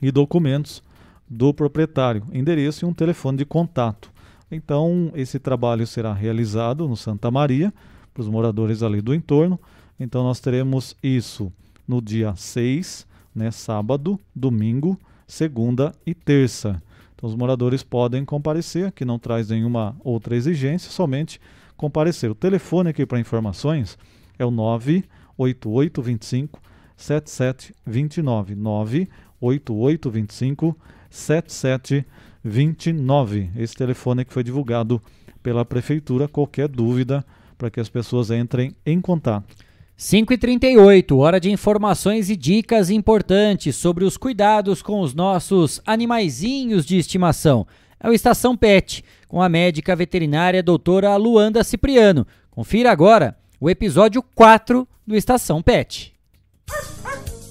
[0.00, 0.82] e documentos
[1.28, 4.10] do proprietário, endereço e um telefone de contato.
[4.50, 7.72] Então, esse trabalho será realizado no Santa Maria,
[8.12, 9.58] para os moradores ali do entorno.
[9.98, 11.52] Então, nós teremos isso
[11.86, 14.98] no dia 6, né, sábado, domingo,
[15.30, 16.82] segunda e terça.
[17.14, 21.38] Então os moradores podem comparecer, que não traz nenhuma outra exigência, somente
[21.76, 22.30] comparecer.
[22.30, 23.96] O telefone aqui para informações
[24.38, 26.60] é o 98825
[26.96, 30.76] 7729 98825
[31.08, 33.50] 7729.
[33.56, 35.00] Esse telefone que foi divulgado
[35.42, 37.24] pela prefeitura, qualquer dúvida
[37.56, 39.69] para que as pessoas entrem em contato.
[40.00, 46.96] 5h38, hora de informações e dicas importantes sobre os cuidados com os nossos animaizinhos de
[46.96, 47.66] estimação.
[48.02, 52.26] É o Estação Pet, com a médica veterinária doutora Luanda Cipriano.
[52.50, 56.14] Confira agora o episódio 4 do Estação Pet.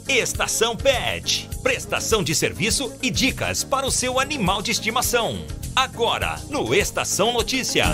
[0.08, 1.48] Estação Pet.
[1.62, 5.38] Prestação de serviço e dicas para o seu animal de estimação.
[5.76, 7.86] Agora, no Estação Notícia.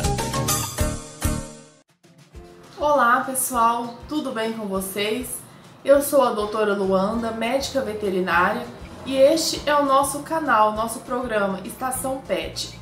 [2.77, 3.93] Olá, pessoal.
[4.09, 5.37] Tudo bem com vocês?
[5.83, 8.67] Eu sou a doutora Luanda, médica veterinária,
[9.05, 12.77] e este é o nosso canal, nosso programa Estação Pet.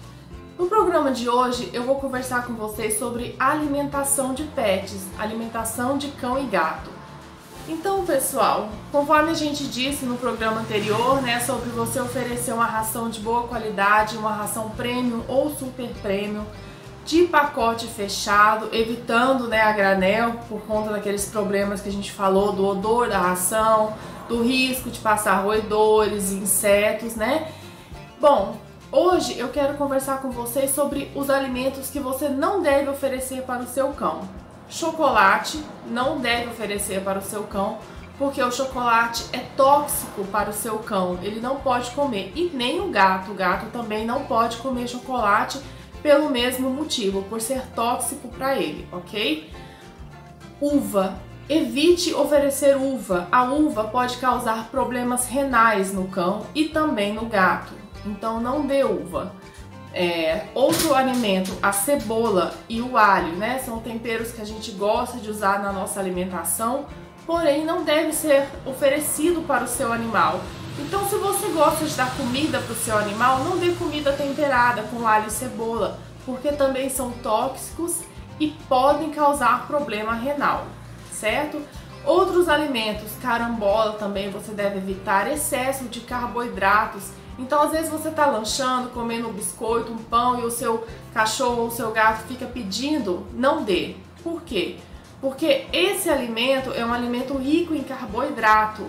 [0.58, 6.08] No programa de hoje eu vou conversar com vocês sobre alimentação de pets, alimentação de
[6.08, 6.90] cão e gato.
[7.70, 13.12] Então, pessoal, conforme a gente disse no programa anterior, né, sobre você oferecer uma ração
[13.12, 16.46] de boa qualidade, uma ração premium ou super premium,
[17.06, 22.54] de pacote fechado, evitando né, a granel por conta daqueles problemas que a gente falou
[22.54, 23.94] do odor da ração,
[24.28, 27.52] do risco de passar roedores, insetos, né?
[28.20, 28.56] Bom,
[28.92, 33.64] hoje eu quero conversar com vocês sobre os alimentos que você não deve oferecer para
[33.64, 34.22] o seu cão.
[34.70, 37.80] Chocolate não deve oferecer para o seu cão,
[38.18, 41.20] porque o chocolate é tóxico para o seu cão.
[41.22, 43.32] Ele não pode comer e nem o gato.
[43.32, 45.60] O gato também não pode comer chocolate
[46.04, 49.50] pelo mesmo motivo, por ser tóxico para ele, ok?
[50.62, 51.18] Uva.
[51.50, 53.28] Evite oferecer uva.
[53.32, 57.74] A uva pode causar problemas renais no cão e também no gato.
[58.06, 59.34] Então não dê uva.
[59.94, 63.60] É, outro alimento, a cebola e o alho, né?
[63.60, 66.86] São temperos que a gente gosta de usar na nossa alimentação,
[67.26, 70.42] porém não deve ser oferecido para o seu animal.
[70.80, 74.84] Então, se você gosta de dar comida para o seu animal, não dê comida temperada
[74.84, 78.02] com alho e cebola, porque também são tóxicos
[78.40, 80.66] e podem causar problema renal,
[81.12, 81.62] certo?
[82.04, 88.28] Outros alimentos, carambola também você deve evitar excesso de carboidratos então, às vezes você está
[88.28, 92.46] lanchando, comendo um biscoito, um pão e o seu cachorro ou o seu gato fica
[92.46, 93.96] pedindo, não dê.
[94.24, 94.78] Por quê?
[95.20, 98.86] Porque esse alimento é um alimento rico em carboidrato.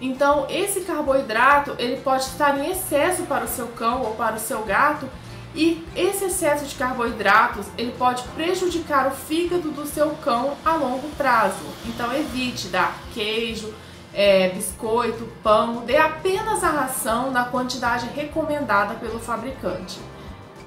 [0.00, 4.40] Então, esse carboidrato, ele pode estar em excesso para o seu cão ou para o
[4.40, 5.06] seu gato,
[5.54, 11.08] e esse excesso de carboidratos, ele pode prejudicar o fígado do seu cão a longo
[11.16, 11.64] prazo.
[11.86, 13.74] Então, evite dar queijo,
[14.14, 19.98] é, biscoito, pão, dê apenas a ração na quantidade recomendada pelo fabricante.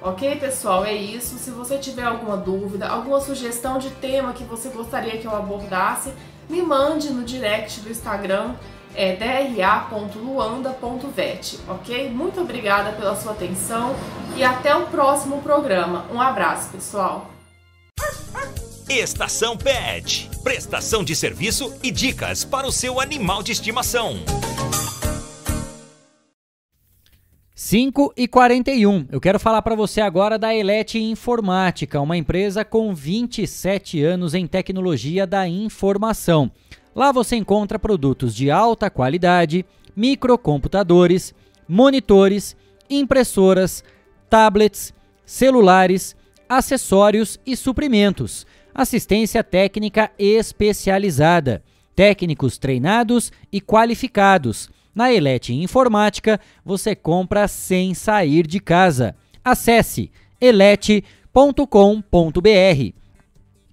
[0.01, 0.84] Ok, pessoal?
[0.84, 1.38] É isso.
[1.38, 6.14] Se você tiver alguma dúvida, alguma sugestão de tema que você gostaria que eu abordasse,
[6.49, 8.55] me mande no direct do Instagram,
[8.95, 12.10] é dra.luanda.vet, ok?
[12.10, 13.95] Muito obrigada pela sua atenção
[14.36, 16.07] e até o próximo programa.
[16.11, 17.30] Um abraço, pessoal!
[18.90, 20.30] Estação Pet.
[20.44, 24.20] Prestação de serviço e dicas para o seu animal de estimação.
[27.56, 29.07] 5 e 41.
[29.10, 34.45] Eu quero falar para você agora da Elete Informática, uma empresa com 27 anos em
[34.45, 36.52] tecnologia da informação.
[36.95, 39.65] Lá você encontra produtos de alta qualidade,
[39.95, 41.34] microcomputadores,
[41.68, 42.56] monitores,
[42.90, 43.84] impressoras,
[44.30, 44.94] tablets,
[45.26, 46.15] celulares,
[46.49, 51.64] acessórios e suprimentos assistência técnica especializada,
[51.95, 54.70] técnicos treinados e qualificados.
[54.95, 59.15] Na Elete Informática, você compra sem sair de casa.
[59.44, 60.94] Acesse elete.com.br.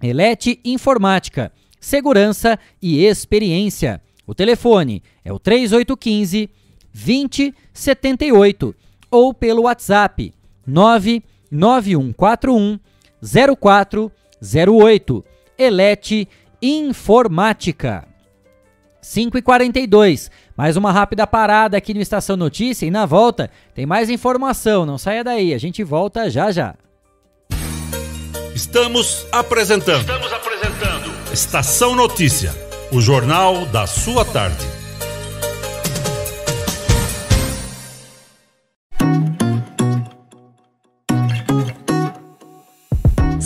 [0.01, 4.01] Elete Informática, segurança e experiência.
[4.25, 6.49] O telefone é o 3815
[6.93, 8.75] 2078
[9.09, 10.33] ou pelo WhatsApp
[10.65, 12.79] 99141
[13.59, 14.09] 04
[14.41, 15.25] 08.
[15.57, 16.29] Elete
[16.61, 18.07] Informática.
[19.01, 23.83] 5 e 42 mais uma rápida parada aqui no Estação Notícia e na volta tem
[23.83, 26.75] mais informação, não saia daí, a gente volta já já.
[28.53, 30.01] Estamos apresentando.
[30.01, 30.30] Estamos.
[31.33, 32.53] Estação Notícia,
[32.91, 34.70] o jornal da sua tarde.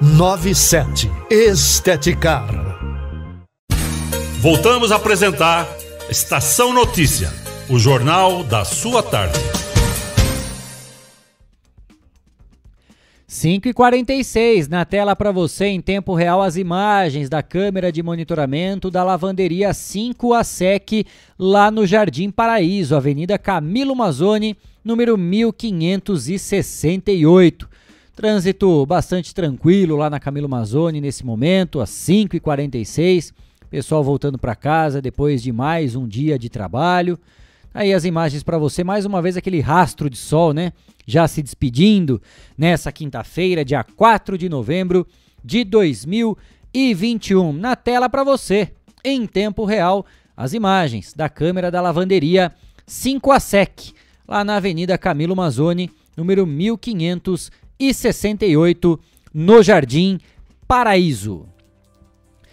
[0.00, 1.10] 97.
[1.30, 2.46] Esteticar.
[4.40, 5.66] Voltamos a apresentar
[6.10, 7.32] Estação Notícia,
[7.70, 9.40] o jornal da sua tarde.
[13.26, 18.02] 5 e 46 na tela para você em tempo real as imagens da câmera de
[18.02, 21.06] monitoramento da lavanderia 5 a SEC
[21.38, 27.75] lá no Jardim Paraíso, Avenida Camilo Mazzoni, número 1568.
[28.16, 33.30] Trânsito bastante tranquilo lá na Camilo Mazzoni nesse momento, às 5h46.
[33.68, 37.18] Pessoal voltando para casa depois de mais um dia de trabalho.
[37.74, 40.72] Aí as imagens para você, mais uma vez aquele rastro de sol, né?
[41.06, 42.18] Já se despedindo
[42.56, 45.06] nessa quinta-feira, dia 4 de novembro
[45.44, 47.52] de 2021.
[47.52, 48.72] Na tela para você,
[49.04, 52.50] em tempo real, as imagens da câmera da lavanderia
[52.86, 53.92] 5 a SEC,
[54.26, 58.98] lá na Avenida Camilo Mazzoni, número 1500 e 68
[59.32, 60.18] no Jardim
[60.66, 61.46] Paraíso.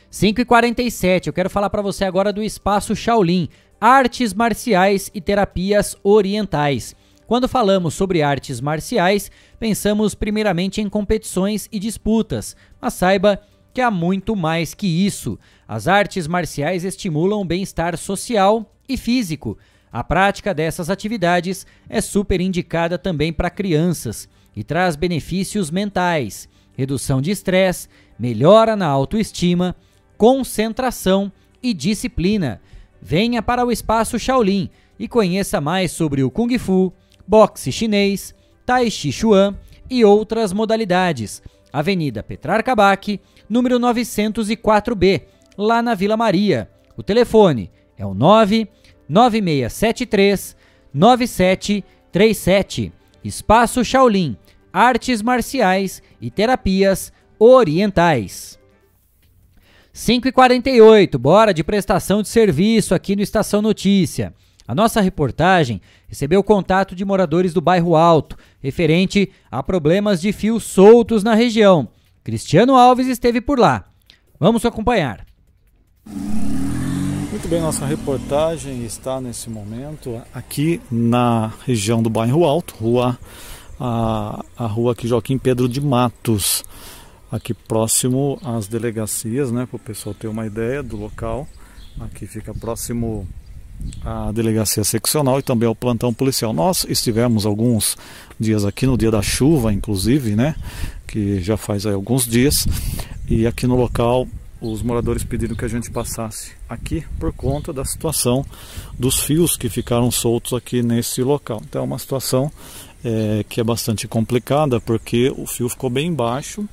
[0.10, 3.50] 5 e 47 eu quero falar para você agora do Espaço Shaolin,
[3.82, 6.96] Artes Marciais e Terapias Orientais.
[7.26, 13.42] Quando falamos sobre artes marciais, pensamos primeiramente em competições e disputas, mas saiba
[13.74, 15.40] que há muito mais que isso.
[15.68, 19.58] As artes marciais estimulam o bem-estar social e físico.
[19.92, 27.22] A prática dessas atividades é super indicada também para crianças e traz benefícios mentais, redução
[27.22, 29.76] de estresse, melhora na autoestima,
[30.18, 31.32] concentração
[31.62, 32.60] e disciplina.
[33.02, 36.94] Venha para o espaço Shaolin e conheça mais sobre o Kung Fu,
[37.28, 38.34] boxe chinês,
[38.66, 39.56] Tai Chi Chuan
[39.90, 41.42] e outras modalidades.
[41.72, 43.20] Avenida Petrarca Bach,
[43.50, 45.24] número 904B,
[45.58, 46.70] lá na Vila Maria.
[46.96, 50.56] O telefone é o 99673
[50.94, 52.94] 9737.
[53.24, 54.38] Espaço Shaolin
[54.74, 58.60] artes marciais e terapias orientais.
[59.94, 64.34] 5 e 48 bora de prestação de serviço aqui no Estação Notícia.
[64.68, 70.64] A nossa reportagem recebeu contato de moradores do bairro Alto, referente a problemas de fios
[70.64, 71.88] soltos na região.
[72.24, 73.84] Cristiano Alves esteve por lá.
[74.40, 75.26] Vamos acompanhar.
[76.06, 83.20] Muito bem, nossa reportagem está nesse momento aqui na região do bairro Alto, rua
[83.80, 86.64] a, a rua aqui Joaquim Pedro de Matos,
[87.32, 91.48] aqui próximo às delegacias, né, para o pessoal ter uma ideia do local.
[92.00, 93.28] Aqui fica próximo
[94.04, 96.54] à delegacia seccional e também ao plantão policial.
[96.54, 97.98] Nós estivemos alguns
[98.40, 100.56] dias aqui no dia da chuva, inclusive, né,
[101.08, 102.68] que já faz alguns dias,
[103.28, 104.28] e aqui no local
[104.64, 108.46] os moradores pediram que a gente passasse aqui por conta da situação
[108.98, 111.62] dos fios que ficaram soltos aqui nesse local.
[111.68, 112.50] Então é uma situação
[113.04, 116.68] é, que é bastante complicada porque o fio ficou bem baixo.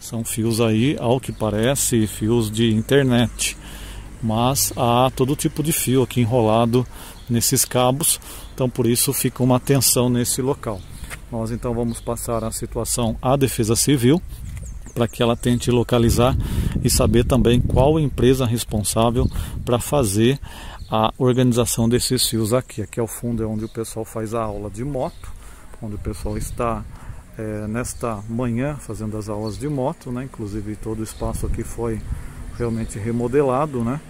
[0.00, 3.56] São fios aí, ao que parece, fios de internet.
[4.22, 6.86] Mas há todo tipo de fio aqui enrolado
[7.28, 8.20] nesses cabos,
[8.54, 10.80] então por isso fica uma tensão nesse local.
[11.30, 14.20] Nós então vamos passar a situação à Defesa Civil
[14.94, 16.36] para que ela tente localizar
[16.82, 19.30] e saber também qual empresa responsável
[19.64, 20.40] para fazer
[20.90, 22.82] a organização desses fios aqui.
[22.82, 25.37] Aqui ao fundo é onde o pessoal faz a aula de moto,
[25.82, 26.84] onde o pessoal está
[27.38, 30.24] é, nesta manhã fazendo as aulas de moto, né?
[30.24, 32.00] Inclusive todo o espaço aqui foi
[32.56, 34.00] realmente remodelado, né?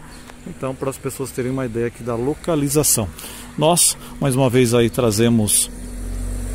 [0.46, 3.08] Então para as pessoas terem uma ideia aqui da localização.
[3.56, 5.70] Nós, mais uma vez aí trazemos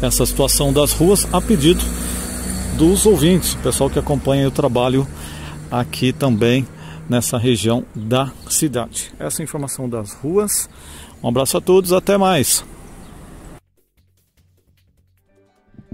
[0.01, 1.81] essa situação das ruas a pedido
[2.77, 5.07] dos ouvintes, o pessoal que acompanha o trabalho
[5.69, 6.67] aqui também
[7.07, 9.13] nessa região da cidade.
[9.19, 10.69] Essa é informação das ruas.
[11.21, 12.65] Um abraço a todos, até mais.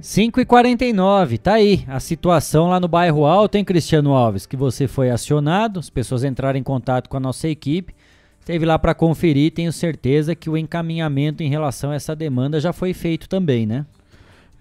[0.01, 4.45] 5 e 49 tá aí a situação lá no bairro Alto, hein, Cristiano Alves?
[4.45, 7.93] Que você foi acionado, as pessoas entraram em contato com a nossa equipe,
[8.39, 9.51] esteve lá para conferir.
[9.51, 13.85] Tenho certeza que o encaminhamento em relação a essa demanda já foi feito também, né?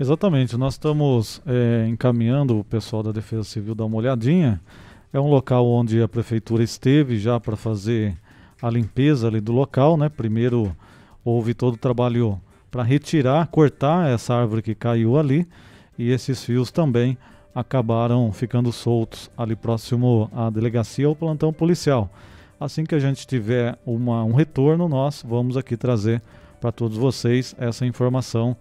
[0.00, 4.60] Exatamente, nós estamos é, encaminhando o pessoal da Defesa Civil dar uma olhadinha.
[5.12, 8.16] É um local onde a prefeitura esteve já para fazer
[8.60, 10.08] a limpeza ali do local, né?
[10.08, 10.74] Primeiro
[11.24, 12.40] houve todo o trabalho
[12.70, 15.46] para retirar, cortar essa árvore que caiu ali
[15.98, 17.16] e esses fios também
[17.54, 22.10] acabaram ficando soltos ali próximo à delegacia ou plantão policial.
[22.60, 26.22] Assim que a gente tiver uma, um retorno, nós vamos aqui trazer
[26.60, 28.56] para todos vocês essa informação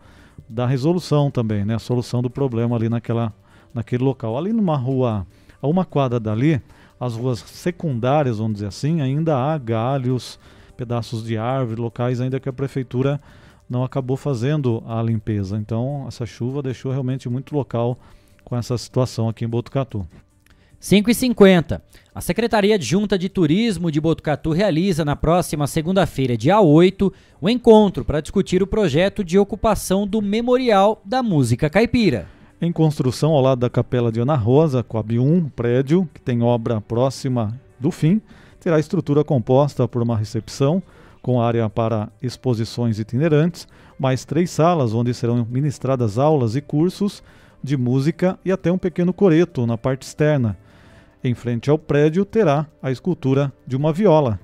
[0.47, 1.75] da resolução também, né?
[1.75, 3.33] A solução do problema ali naquela,
[3.73, 4.37] naquele local.
[4.37, 5.25] Ali numa rua,
[5.61, 6.61] a uma quadra dali,
[6.99, 10.39] as ruas secundárias, vamos dizer assim, ainda há galhos,
[10.75, 13.19] pedaços de árvore, locais ainda que a prefeitura
[13.69, 15.57] não acabou fazendo a limpeza.
[15.57, 17.97] Então, essa chuva deixou realmente muito local
[18.43, 20.07] com essa situação aqui em Botucatu.
[20.79, 21.81] 5 e 50
[22.13, 27.11] A Secretaria Adjunta de Turismo de Botucatu realiza na próxima segunda-feira, dia 8,
[27.41, 32.27] o um encontro para discutir o projeto de ocupação do Memorial da Música Caipira.
[32.61, 36.79] Em construção ao lado da Capela de Ana Rosa, Coab 1, prédio que tem obra
[36.79, 38.21] próxima do fim,
[38.59, 40.81] terá estrutura composta por uma recepção
[41.27, 43.67] com área para exposições itinerantes,
[43.99, 47.21] mais três salas onde serão ministradas aulas e cursos
[47.61, 50.57] de música e até um pequeno coreto na parte externa
[51.21, 54.39] em frente ao prédio terá a escultura de uma viola.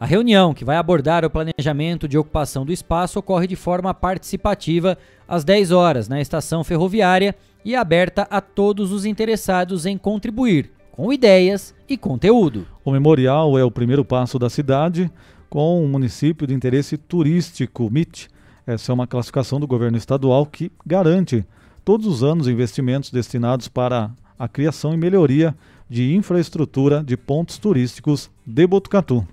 [0.00, 4.98] A reunião, que vai abordar o planejamento de ocupação do espaço, ocorre de forma participativa
[5.28, 10.72] às 10 horas na estação ferroviária e é aberta a todos os interessados em contribuir
[10.94, 12.66] com ideias e conteúdo.
[12.84, 15.10] O memorial é o primeiro passo da cidade
[15.54, 18.28] com um município de interesse turístico, MIT.
[18.66, 21.44] Essa é uma classificação do governo estadual que garante
[21.84, 25.54] todos os anos investimentos destinados para a criação e melhoria
[25.88, 29.24] de infraestrutura de pontos turísticos de Botucatu.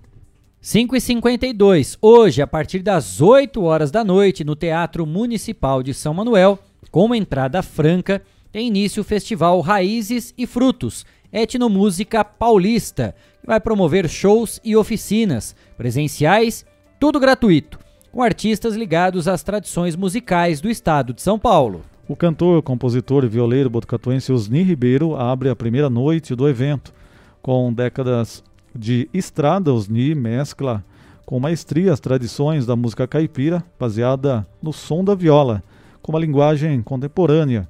[0.62, 5.92] 5 e 52 Hoje, a partir das 8 horas da noite, no Teatro Municipal de
[5.92, 6.60] São Manuel,
[6.92, 8.22] com entrada franca,
[8.52, 11.04] tem início o festival Raízes e Frutos,
[11.34, 13.16] Etnomúsica Paulista,
[13.46, 16.66] vai promover shows e oficinas presenciais,
[17.00, 17.80] tudo gratuito,
[18.12, 21.82] com artistas ligados às tradições musicais do estado de São Paulo.
[22.08, 26.94] O cantor, compositor e violeiro botucatuense Osni Ribeiro abre a primeira noite do evento.
[27.42, 28.44] Com décadas
[28.76, 30.84] de estrada, Osni mescla
[31.26, 35.64] com maestria as tradições da música caipira, baseada no som da viola,
[36.02, 37.70] com uma linguagem contemporânea,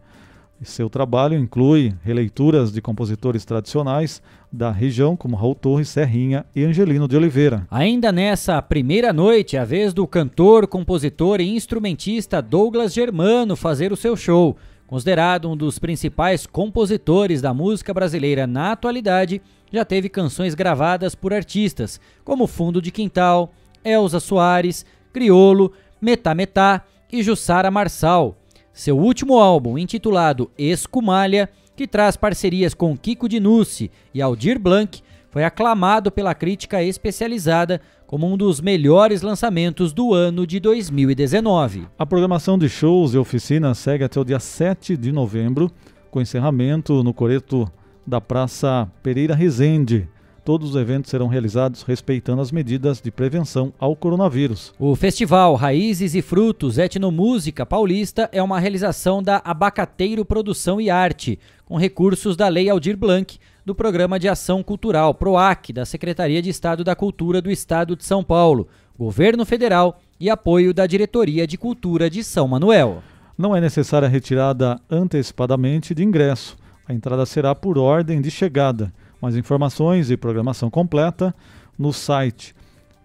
[0.63, 4.21] seu trabalho inclui releituras de compositores tradicionais
[4.51, 7.65] da região, como Raul Torres, Serrinha e Angelino de Oliveira.
[7.71, 13.91] Ainda nessa primeira noite, é a vez do cantor, compositor e instrumentista Douglas Germano fazer
[13.91, 14.55] o seu show.
[14.85, 21.33] Considerado um dos principais compositores da música brasileira na atualidade, já teve canções gravadas por
[21.33, 23.53] artistas como Fundo de Quintal,
[23.85, 25.71] Elza Soares, Criolo,
[26.01, 28.40] Metá Metá e Jussara Marçal.
[28.73, 35.43] Seu último álbum, intitulado Escumalha, que traz parcerias com Kiko Dinucci e Aldir Blanc, foi
[35.43, 41.87] aclamado pela crítica especializada como um dos melhores lançamentos do ano de 2019.
[41.97, 45.71] A programação de shows e oficinas segue até o dia 7 de novembro,
[46.09, 47.71] com encerramento no coreto
[48.05, 50.09] da Praça Pereira Rezende.
[50.43, 54.73] Todos os eventos serão realizados respeitando as medidas de prevenção ao coronavírus.
[54.79, 61.37] O festival Raízes e Frutos Etnomúsica Paulista é uma realização da Abacateiro Produção e Arte,
[61.63, 66.49] com recursos da Lei Aldir Blanc, do Programa de Ação Cultural PROAC, da Secretaria de
[66.49, 71.55] Estado da Cultura do Estado de São Paulo, Governo Federal e apoio da Diretoria de
[71.55, 73.03] Cultura de São Manuel.
[73.37, 76.57] Não é necessária a retirada antecipadamente de ingresso.
[76.87, 78.91] A entrada será por ordem de chegada.
[79.21, 81.33] Mais informações e programação completa
[81.77, 82.55] no site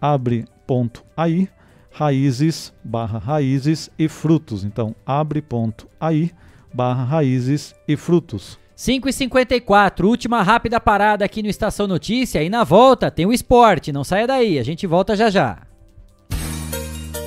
[0.01, 1.49] abre.ai
[1.91, 4.65] raízes barra raízes e frutos.
[4.65, 6.31] Então, abre.ai
[6.73, 8.59] barra raízes e frutos.
[8.75, 13.33] 5 e 54 última rápida parada aqui no Estação Notícia e na volta tem o
[13.33, 15.63] esporte, não saia daí, a gente volta já já.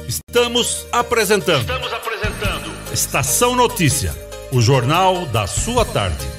[0.07, 1.61] Estamos apresentando.
[1.61, 2.71] Estamos apresentando.
[2.93, 4.13] Estação Notícia,
[4.51, 6.38] o jornal da sua tarde.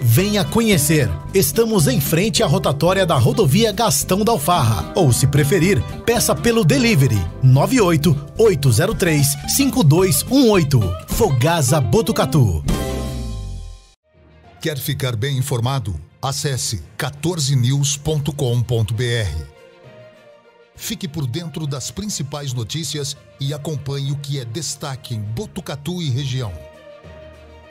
[0.00, 1.08] Venha conhecer.
[1.34, 4.92] Estamos em frente à rotatória da rodovia Gastão da Alfarra.
[4.94, 10.80] Ou, se preferir, peça pelo delivery 98 803 5218.
[11.08, 12.64] Fogasa Botucatu.
[14.60, 15.98] Quer ficar bem informado?
[16.20, 19.46] Acesse 14news.com.br.
[20.74, 26.10] Fique por dentro das principais notícias e acompanhe o que é destaque em Botucatu e
[26.10, 26.52] região.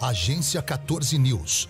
[0.02, 1.70] Agência 14 News.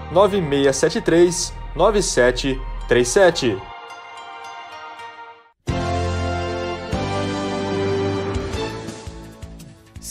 [0.11, 3.71] 99673 9737.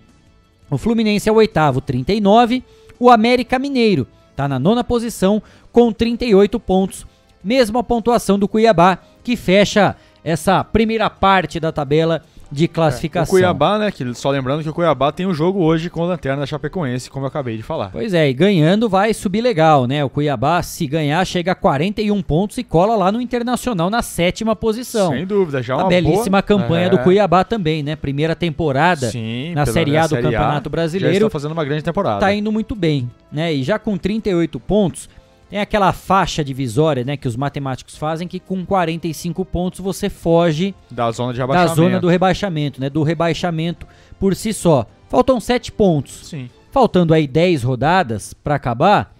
[0.70, 2.62] o Fluminense é o oitavo, 39,
[2.98, 5.42] o América Mineiro está na nona posição
[5.72, 7.06] com 38 pontos,
[7.42, 13.34] mesma pontuação do Cuiabá, que fecha essa primeira parte da tabela de classificação.
[13.34, 13.90] O Cuiabá, né?
[13.90, 17.24] Que, só lembrando que o Cuiabá tem um jogo hoje com o Lanterna Chapecoense, como
[17.24, 17.90] eu acabei de falar.
[17.90, 20.02] Pois é, e ganhando vai subir legal, né?
[20.04, 24.56] O Cuiabá, se ganhar, chega a 41 pontos e cola lá no Internacional na sétima
[24.56, 25.10] posição.
[25.12, 26.90] Sem dúvida, já é uma, uma belíssima boa- campanha É.
[26.90, 27.96] do Cuiabá também, né?
[27.96, 31.14] Primeira temporada Sim, na Série A do Série A, Campeonato já Brasileiro.
[31.16, 32.20] estão fazendo uma grande temporada.
[32.20, 33.52] Tá indo muito bem, né?
[33.52, 35.08] E já com 38 pontos,
[35.50, 40.74] tem aquela faixa divisória, né, que os matemáticos fazem que com 45 pontos você foge
[40.90, 41.74] Da zona de da rebaixamento.
[41.76, 43.86] zona do rebaixamento, né, do rebaixamento
[44.18, 44.86] por si só.
[45.08, 46.26] Faltam 7 pontos.
[46.28, 46.50] Sim.
[46.70, 49.14] Faltando aí 10 rodadas pra acabar,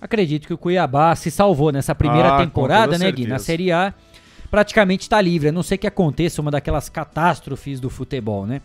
[0.00, 3.26] acredito que o Cuiabá se salvou nessa primeira Ah, temporada, né, Gui?
[3.26, 3.38] Na.
[3.38, 3.92] Série A,
[4.50, 8.62] praticamente tá livre, a não ser que aconteça uma daquelas catástrofes do futebol, né?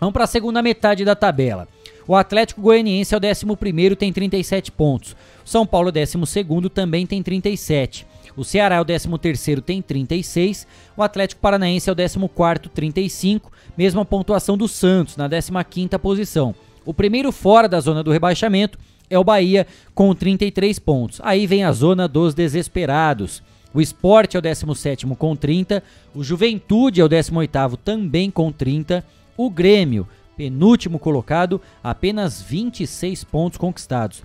[0.00, 1.68] Vamos para a segunda metade da tabela.
[2.08, 5.14] O Atlético Goianiense é o 11º, tem 37 pontos.
[5.44, 8.06] São Paulo, é o 12º, também tem 37.
[8.36, 10.66] O Ceará é o 13º, tem 36.
[10.96, 13.50] O Atlético Paranaense é o 14º, 35.
[13.76, 16.54] Mesma pontuação do Santos, na 15ª posição.
[16.84, 21.20] O primeiro fora da zona do rebaixamento é o Bahia, com 33 pontos.
[21.22, 23.42] Aí vem a zona dos desesperados.
[23.74, 25.82] O Sport é o 17º com 30.
[26.14, 29.04] O Juventude é o 18º, também com 30.
[29.36, 34.22] O Grêmio, penúltimo colocado, apenas 26 pontos conquistados.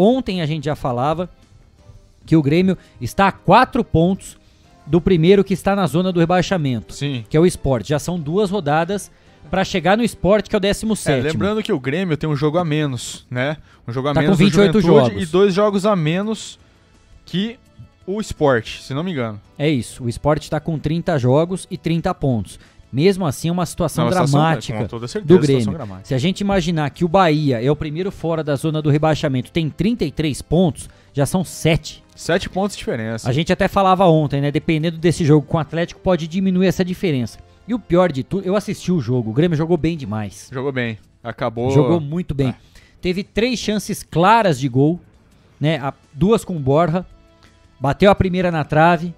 [0.00, 1.28] Ontem a gente já falava
[2.24, 4.38] que o Grêmio está a 4 pontos
[4.86, 7.24] do primeiro que está na zona do rebaixamento, Sim.
[7.28, 7.88] que é o Sport.
[7.88, 9.10] Já são duas rodadas
[9.50, 12.36] para chegar no Sport, que é o 17 É, lembrando que o Grêmio tem um
[12.36, 13.56] jogo a menos, né?
[13.88, 15.22] Um jogo a Tá com menos do 28 Juventude jogos.
[15.22, 16.58] e dois jogos a menos
[17.26, 17.58] que
[18.06, 19.40] o Sport, se não me engano.
[19.58, 22.60] É isso, o Sport está com 30 jogos e 30 pontos.
[22.92, 25.78] Mesmo assim, é uma situação Não, situação- dramática com toda certeza, do situação Grêmio.
[25.86, 26.08] dramática.
[26.08, 29.52] Se a gente imaginar que o Bahia é o primeiro fora da zona do rebaixamento,
[29.52, 32.02] tem 33 pontos, já são 7.
[32.16, 33.28] Sete pontos de diferença.
[33.28, 34.50] A gente até falava ontem, né?
[34.50, 37.38] Dependendo desse jogo com o Atlético, pode diminuir essa diferença.
[37.66, 40.48] E o pior de tudo, eu assisti o jogo, o Grêmio jogou bem demais.
[40.50, 40.98] Jogou bem.
[41.22, 41.70] Acabou.
[41.70, 42.54] Jogou muito bem.
[43.00, 44.98] Teve três chances claras de gol,
[45.60, 45.78] né?
[46.12, 47.04] Duas com Borja.
[47.78, 49.14] Bateu a primeira na trave.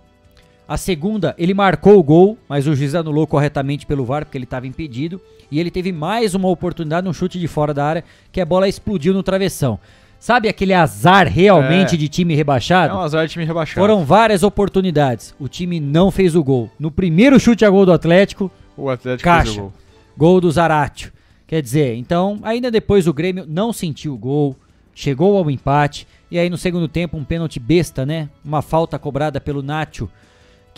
[0.70, 4.44] A segunda, ele marcou o gol, mas o juiz anulou corretamente pelo VAR, porque ele
[4.44, 5.20] estava impedido.
[5.50, 8.68] E ele teve mais uma oportunidade num chute de fora da área, que a bola
[8.68, 9.80] explodiu no travessão.
[10.20, 11.98] Sabe aquele azar realmente É.
[11.98, 12.94] de time rebaixado?
[12.94, 13.80] É um azar de time rebaixado.
[13.80, 15.34] Foram várias oportunidades.
[15.40, 16.70] O time não fez o gol.
[16.78, 19.44] No primeiro chute a gol do Atlético, O Atlético caixa.
[19.46, 19.72] fez o gol.
[20.16, 21.10] Gol do Zaratio.
[21.48, 24.54] Quer dizer, então, ainda depois o Grêmio não sentiu o gol,
[24.94, 28.28] chegou ao empate, e aí no segundo tempo um pênalti besta, né?
[28.44, 30.08] Uma falta cobrada pelo Nacho,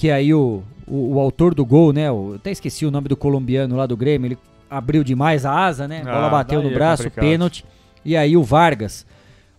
[0.02, 2.10] que aí o, o, o autor do gol, né?
[2.10, 4.38] O, até esqueci o nome do colombiano lá do Grêmio, ele
[4.68, 6.00] abriu demais a asa, né?
[6.00, 7.24] A bola Ah, bateu no é braço, complicado.
[7.24, 7.64] pênalti.
[8.04, 9.06] E aí o Vargas,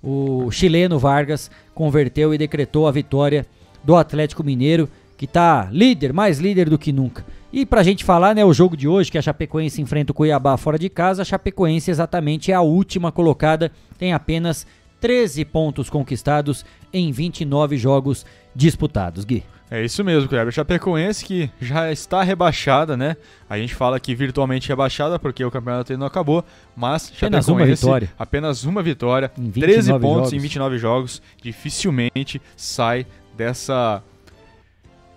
[0.03, 3.45] o chileno Vargas, converteu e decretou a vitória
[3.86, 7.24] do Atlético Mineiro, que tá líder, mais líder do que nunca.
[7.53, 10.57] E pra gente falar, né, o jogo de hoje, que a Chapecoense enfrenta o Cuiabá
[10.57, 14.68] fora de casa, a Chapecoense exatamente é a última colocada, tem apenas
[14.99, 19.45] 13 pontos conquistados em 29 jogos disputados, Gui.
[19.74, 20.54] É isso mesmo, Kleber.
[20.54, 23.18] Chapecoense que já está rebaixada, né?
[23.50, 26.45] A gente fala que virtualmente rebaixada porque o campeonato ainda não acabou,
[26.76, 28.14] mas apenas uma vitória.
[28.20, 30.34] Apenas uma vitória, 13 pontos jogos.
[30.34, 34.04] em 29 jogos, dificilmente sai dessa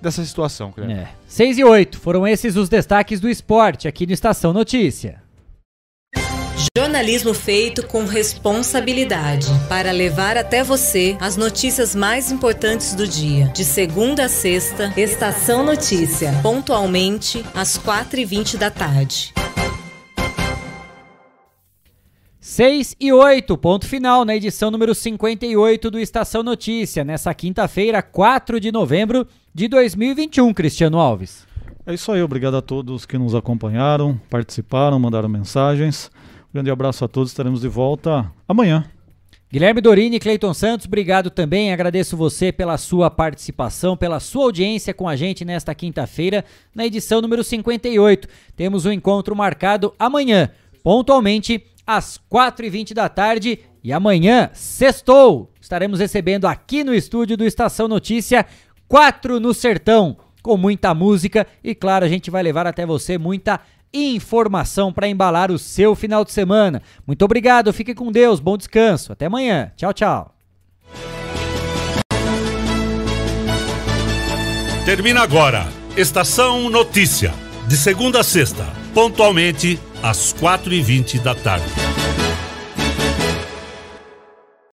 [0.01, 1.01] dessa situação, Kleber.
[1.01, 1.09] É.
[1.28, 5.26] 6 e 8 foram esses os destaques do esporte aqui no Estação Notícia.
[6.77, 13.47] Jornalismo feito com responsabilidade para levar até você as notícias mais importantes do dia.
[13.47, 19.32] De segunda a sexta, Estação Notícia, pontualmente às 4h20 da tarde.
[22.39, 28.61] 6 e 8, ponto final na edição número 58 do Estação Notícia, nessa quinta-feira, 4
[28.61, 31.47] de novembro de 2021, Cristiano Alves.
[31.86, 36.11] É isso aí, obrigado a todos que nos acompanharam, participaram, mandaram mensagens.
[36.57, 38.87] Grande abraço a todos, estaremos de volta amanhã.
[39.53, 41.70] Guilherme Dorini Cleiton Santos, obrigado também.
[41.70, 46.43] Agradeço você pela sua participação, pela sua audiência com a gente nesta quinta-feira,
[46.74, 48.27] na edição número 58.
[48.57, 50.49] Temos um encontro marcado amanhã,
[50.83, 53.59] pontualmente às 4h20 da tarde.
[53.85, 58.47] E amanhã, sextou, estaremos recebendo aqui no estúdio do Estação Notícia,
[58.89, 63.61] 4 no Sertão, com muita música e, claro, a gente vai levar até você muita
[63.97, 66.82] informação para embalar o seu final de semana.
[67.06, 69.12] Muito obrigado, fique com Deus, bom descanso.
[69.12, 69.73] Até amanhã.
[69.77, 70.35] Tchau, tchau.
[74.85, 75.66] Termina agora.
[75.97, 77.32] Estação Notícia.
[77.66, 78.64] De segunda a sexta,
[78.94, 82.06] pontualmente às 4h20 da tarde.